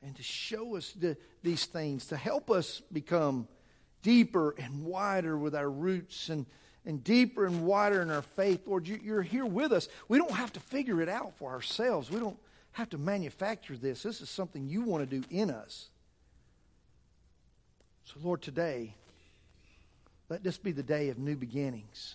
and 0.00 0.14
to 0.14 0.22
show 0.22 0.76
us 0.76 0.92
the, 0.92 1.16
these 1.42 1.66
things, 1.66 2.06
to 2.06 2.16
help 2.16 2.50
us 2.50 2.80
become 2.92 3.48
deeper 4.02 4.54
and 4.58 4.84
wider 4.84 5.36
with 5.36 5.54
our 5.54 5.70
roots 5.70 6.28
and, 6.28 6.46
and 6.86 7.02
deeper 7.02 7.46
and 7.46 7.64
wider 7.66 8.02
in 8.02 8.10
our 8.10 8.22
faith. 8.22 8.66
Lord, 8.66 8.86
you, 8.86 8.98
you're 9.02 9.22
here 9.22 9.46
with 9.46 9.72
us. 9.72 9.88
We 10.08 10.18
don't 10.18 10.32
have 10.32 10.52
to 10.54 10.60
figure 10.60 11.00
it 11.00 11.08
out 11.08 11.34
for 11.38 11.50
ourselves. 11.50 12.10
We 12.10 12.20
don't 12.20 12.38
have 12.72 12.90
to 12.90 12.98
manufacture 12.98 13.76
this. 13.76 14.02
This 14.02 14.20
is 14.20 14.30
something 14.30 14.66
you 14.66 14.82
want 14.82 15.08
to 15.08 15.20
do 15.20 15.26
in 15.30 15.50
us. 15.50 15.88
So, 18.04 18.14
Lord, 18.22 18.40
today, 18.40 18.94
let 20.28 20.42
this 20.42 20.58
be 20.58 20.72
the 20.72 20.82
day 20.82 21.08
of 21.08 21.18
new 21.18 21.36
beginnings. 21.36 22.14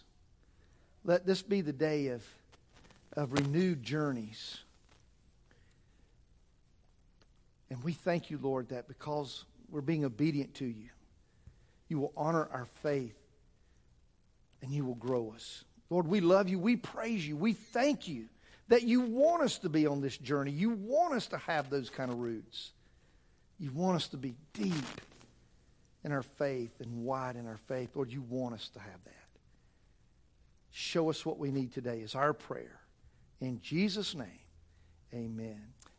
Let 1.03 1.25
this 1.25 1.41
be 1.41 1.61
the 1.61 1.73
day 1.73 2.07
of, 2.07 2.23
of 3.13 3.33
renewed 3.33 3.83
journeys. 3.83 4.59
And 7.73 7.83
we 7.83 7.93
thank 7.93 8.29
you, 8.29 8.37
Lord, 8.39 8.69
that 8.69 8.87
because 8.87 9.45
we're 9.67 9.81
being 9.81 10.05
obedient 10.05 10.53
to 10.55 10.65
you, 10.65 10.89
you 11.87 11.97
will 11.97 12.13
honor 12.15 12.47
our 12.53 12.65
faith 12.83 13.17
and 14.61 14.71
you 14.71 14.85
will 14.85 14.93
grow 14.93 15.33
us. 15.35 15.63
Lord, 15.89 16.05
we 16.05 16.21
love 16.21 16.47
you. 16.47 16.59
We 16.59 16.75
praise 16.75 17.27
you. 17.27 17.35
We 17.35 17.53
thank 17.53 18.07
you 18.07 18.25
that 18.67 18.83
you 18.83 19.01
want 19.01 19.41
us 19.41 19.57
to 19.57 19.69
be 19.69 19.87
on 19.87 20.01
this 20.01 20.15
journey. 20.19 20.51
You 20.51 20.69
want 20.69 21.15
us 21.15 21.25
to 21.29 21.37
have 21.39 21.71
those 21.71 21.89
kind 21.89 22.11
of 22.11 22.19
roots. 22.19 22.73
You 23.57 23.71
want 23.71 23.95
us 23.95 24.07
to 24.09 24.17
be 24.17 24.35
deep 24.53 24.75
in 26.03 26.11
our 26.11 26.21
faith 26.21 26.79
and 26.79 27.03
wide 27.03 27.37
in 27.37 27.47
our 27.47 27.57
faith. 27.57 27.95
Lord, 27.95 28.11
you 28.11 28.21
want 28.21 28.53
us 28.53 28.69
to 28.75 28.79
have 28.79 29.03
that. 29.05 29.39
Show 30.69 31.09
us 31.09 31.25
what 31.25 31.39
we 31.39 31.49
need 31.49 31.73
today 31.73 32.01
is 32.01 32.13
our 32.13 32.33
prayer. 32.33 32.81
In 33.41 33.61
Jesus' 33.61 34.13
name, 34.13 34.27
amen. 35.11 35.73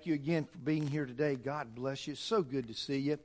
Thank 0.00 0.06
you 0.06 0.14
again 0.14 0.44
for 0.44 0.56
being 0.56 0.86
here 0.86 1.04
today. 1.04 1.34
God 1.34 1.74
bless 1.74 2.06
you. 2.06 2.14
So 2.14 2.40
good 2.42 2.66
to 2.68 2.72
see 2.72 2.96
you. 2.96 3.18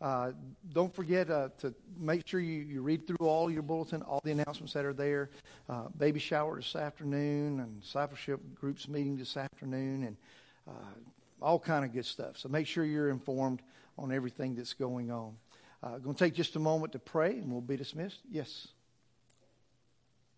Uh, 0.00 0.32
don't 0.72 0.94
forget 0.94 1.28
uh, 1.28 1.50
to 1.58 1.74
make 1.98 2.26
sure 2.26 2.40
you, 2.40 2.60
you 2.60 2.80
read 2.80 3.06
through 3.06 3.28
all 3.28 3.50
your 3.50 3.60
bulletin, 3.60 4.00
all 4.00 4.18
the 4.24 4.30
announcements 4.30 4.72
that 4.72 4.86
are 4.86 4.94
there. 4.94 5.28
Uh, 5.68 5.88
baby 5.98 6.18
shower 6.18 6.56
this 6.56 6.74
afternoon, 6.74 7.60
and 7.60 7.82
discipleship 7.82 8.40
groups 8.54 8.88
meeting 8.88 9.18
this 9.18 9.36
afternoon, 9.36 10.04
and 10.04 10.16
uh, 10.66 11.42
all 11.42 11.58
kind 11.58 11.84
of 11.84 11.92
good 11.92 12.06
stuff. 12.06 12.38
So 12.38 12.48
make 12.48 12.66
sure 12.66 12.82
you're 12.82 13.10
informed 13.10 13.60
on 13.98 14.10
everything 14.10 14.54
that's 14.54 14.72
going 14.72 15.10
on. 15.10 15.36
Uh, 15.82 15.98
going 15.98 16.16
to 16.16 16.24
take 16.24 16.32
just 16.32 16.56
a 16.56 16.60
moment 16.60 16.92
to 16.92 16.98
pray, 16.98 17.32
and 17.32 17.52
we'll 17.52 17.60
be 17.60 17.76
dismissed. 17.76 18.20
Yes. 18.30 18.68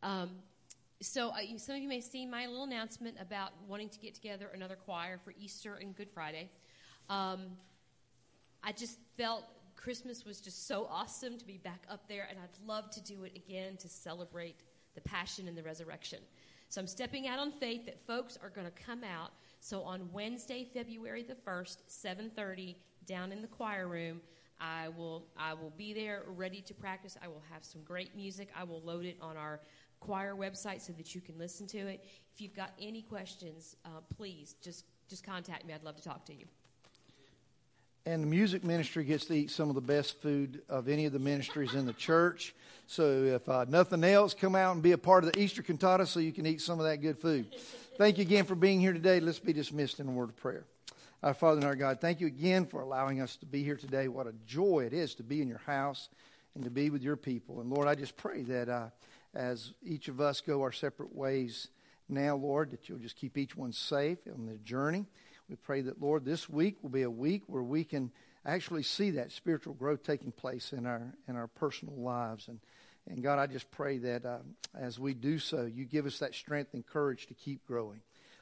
Um, 0.03 0.31
so 1.05 1.31
uh, 1.31 1.41
you, 1.41 1.59
some 1.59 1.77
of 1.77 1.83
you 1.83 1.89
may 1.89 2.01
see 2.01 2.25
my 2.25 2.47
little 2.47 2.65
announcement 2.65 3.17
about 3.21 3.51
wanting 3.69 3.89
to 3.91 3.99
get 3.99 4.15
together 4.15 4.51
another 4.55 4.77
choir 4.77 5.19
for 5.23 5.35
Easter 5.39 5.75
and 5.75 5.95
Good 5.95 6.09
Friday. 6.11 6.49
Um, 7.11 7.43
I 8.63 8.73
just 8.73 8.99
felt 9.19 9.45
Christmas 9.77 10.25
was 10.25 10.41
just 10.41 10.67
so 10.67 10.89
awesome 10.91 11.39
to 11.39 11.45
be 11.45 11.59
back 11.59 11.83
up 11.91 12.09
there, 12.09 12.27
and 12.31 12.39
I'd 12.39 12.67
love 12.67 12.91
to 12.91 13.03
do 13.03 13.25
it 13.25 13.37
again 13.37 13.77
to 13.79 13.89
celebrate 13.89 14.57
the 14.95 15.03
passion 15.03 15.47
and 15.47 15.57
the 15.57 15.63
resurrection. 15.63 16.21
So 16.71 16.81
I'm 16.81 16.87
stepping 16.87 17.29
out 17.29 17.39
on 17.39 17.53
faith 17.53 17.85
that 17.85 18.05
folks 18.07 18.39
are 18.43 18.49
going 18.49 18.67
to 18.67 18.73
come 18.73 19.05
out. 19.05 19.33
So 19.61 19.83
on 19.83 20.09
Wednesday, 20.13 20.67
February 20.73 21.23
the 21.23 21.35
first, 21.35 21.83
7:30, 21.89 22.77
down 23.07 23.31
in 23.31 23.43
the 23.43 23.49
choir 23.49 23.89
room, 23.89 24.23
I 24.61 24.89
will 24.89 25.27
I 25.37 25.53
will 25.53 25.73
be 25.77 25.93
there 25.93 26.23
ready 26.29 26.63
to 26.63 26.75
practice. 26.75 27.19
I 27.23 27.29
will 27.29 27.43
have 27.53 27.65
some 27.65 27.83
great 27.83 28.17
music. 28.17 28.49
I 28.57 28.65
will 28.65 28.81
load 28.81 29.05
it 29.05 29.19
on 29.21 29.37
our 29.37 29.61
choir 30.05 30.35
website 30.35 30.81
so 30.81 30.93
that 30.95 31.15
you 31.15 31.21
can 31.21 31.39
listen 31.39 31.67
to 31.69 31.79
it. 31.79 32.05
If 32.35 32.41
you've 32.41 32.55
got 32.55 32.73
any 32.81 33.03
questions, 33.03 33.77
uh, 33.85 33.89
please 34.17 34.57
just 34.63 34.85
just 35.09 35.25
contact 35.25 35.67
me. 35.67 35.75
I'd 35.75 35.85
love 35.85 35.97
to 35.97 36.03
talk 36.03 36.25
to 36.27 36.35
you. 36.35 36.47
And 38.07 38.23
the 38.23 38.27
music 38.27 38.65
ministry 38.65 39.05
gets 39.05 39.25
to 39.27 39.35
eat 39.35 39.51
some 39.51 39.71
of 39.71 39.75
the 39.75 39.81
best 39.81 40.21
food 40.21 40.63
of 40.69 40.89
any 40.89 41.07
of 41.07 41.13
the 41.13 41.19
ministries 41.19 41.75
in 41.75 41.87
the 41.87 41.93
church. 41.95 42.55
So 42.87 43.03
if 43.05 43.49
uh, 43.49 43.65
nothing 43.69 44.05
else, 44.05 44.35
come 44.35 44.55
out 44.55 44.75
and 44.75 44.83
be 44.83 44.93
a 44.93 44.99
part 44.99 45.25
of 45.25 45.33
the 45.33 45.41
Easter 45.41 45.63
cantata 45.63 46.07
so 46.07 46.21
you 46.21 46.33
can 46.33 46.47
eat 46.47 46.61
some 46.61 46.79
of 46.79 46.87
that 46.87 46.97
good 46.97 47.19
food. 47.19 47.47
Thank 47.97 48.19
you 48.19 48.23
again 48.23 48.45
for 48.45 48.55
being 48.55 48.79
here 48.79 48.93
today. 48.93 49.21
Let's 49.21 49.39
be 49.39 49.55
dismissed 49.55 50.01
in 50.01 50.09
a 50.09 50.11
word 50.11 50.29
of 50.31 50.37
prayer. 50.37 50.65
Our 51.23 51.33
Father 51.33 51.59
and 51.59 51.65
our 51.65 51.77
God, 51.77 52.01
thank 52.03 52.21
you 52.21 52.27
again 52.27 52.67
for 52.67 52.83
allowing 52.83 53.23
us 53.23 53.37
to 53.37 53.47
be 53.47 53.63
here 53.63 53.77
today. 53.77 54.09
What 54.09 54.27
a 54.27 54.35
joy 54.47 54.85
it 54.87 54.93
is 54.93 55.15
to 55.15 55.23
be 55.23 55.41
in 55.41 55.49
your 55.49 55.63
house 55.65 56.11
and 56.55 56.65
to 56.65 56.71
be 56.71 56.91
with 56.91 57.03
your 57.03 57.17
people. 57.17 57.61
And 57.61 57.71
Lord, 57.71 57.89
I 57.89 57.95
just 57.95 58.19
pray 58.19 58.43
that 58.43 58.69
uh, 58.69 58.89
as 59.35 59.73
each 59.83 60.09
of 60.09 60.21
us 60.21 60.41
go 60.41 60.63
our 60.63 60.73
separate 60.73 61.15
ways 61.15 61.69
now, 62.09 62.37
Lord, 62.37 62.71
that 62.71 62.89
you'll 62.89 62.99
just 62.99 63.17
keep 63.17 63.39
each 63.39 63.57
one 63.57 63.73
safe 63.73 64.19
on 64.33 64.47
their 64.47 64.59
journey. 64.59 65.07
We 65.49 65.57
pray 65.57 65.83
that, 65.83 66.01
Lord, 66.01 66.25
this 66.25 66.49
week 66.49 66.77
will 66.83 66.91
be 66.91 67.03
a 67.03 67.11
week 67.11 67.43
where 67.47 67.63
we 67.63 67.85
can 67.85 68.11
actually 68.45 68.83
see 68.83 69.13
that 69.13 69.33
spiritual 69.33 69.75
growth 69.75 70.03
taking 70.03 70.33
place 70.33 70.73
in 70.73 70.87
our 70.87 71.15
in 71.29 71.37
our 71.37 71.47
personal 71.47 71.97
lives. 71.97 72.49
And 72.49 72.61
and 73.07 73.23
God, 73.23 73.39
I 73.39 73.47
just 73.47 73.71
pray 73.71 73.99
that 73.99 74.25
uh, 74.25 74.39
as 74.79 74.99
we 74.99 75.15
do 75.15 75.39
so, 75.39 75.65
you 75.65 75.85
give 75.85 76.07
us 76.07 76.19
that 76.19 76.35
strength 76.35 76.73
and 76.73 76.87
courage 76.87 77.27
to 77.27 77.35
keep 77.35 77.65
growing. 77.67 78.01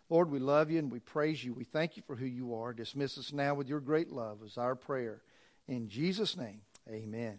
Lord, 0.09 0.31
we 0.31 0.39
love 0.39 0.70
you 0.70 0.78
and 0.78 0.93
we 0.93 1.01
praise 1.01 1.43
you. 1.43 1.55
We 1.55 1.64
thank 1.64 1.97
you 1.97 2.02
for 2.06 2.16
who 2.16 2.27
you 2.27 2.55
are. 2.55 2.73
Dismiss 2.73 3.19
us 3.19 3.32
now 3.32 3.55
with 3.55 3.69
your 3.69 3.81
great 3.81 4.10
love 4.10 4.43
is 4.44 4.59
our 4.59 4.74
prayer. 4.74 5.23
In 5.66 5.89
Jesus' 5.89 6.36
name, 6.36 6.60
amen. 6.89 7.39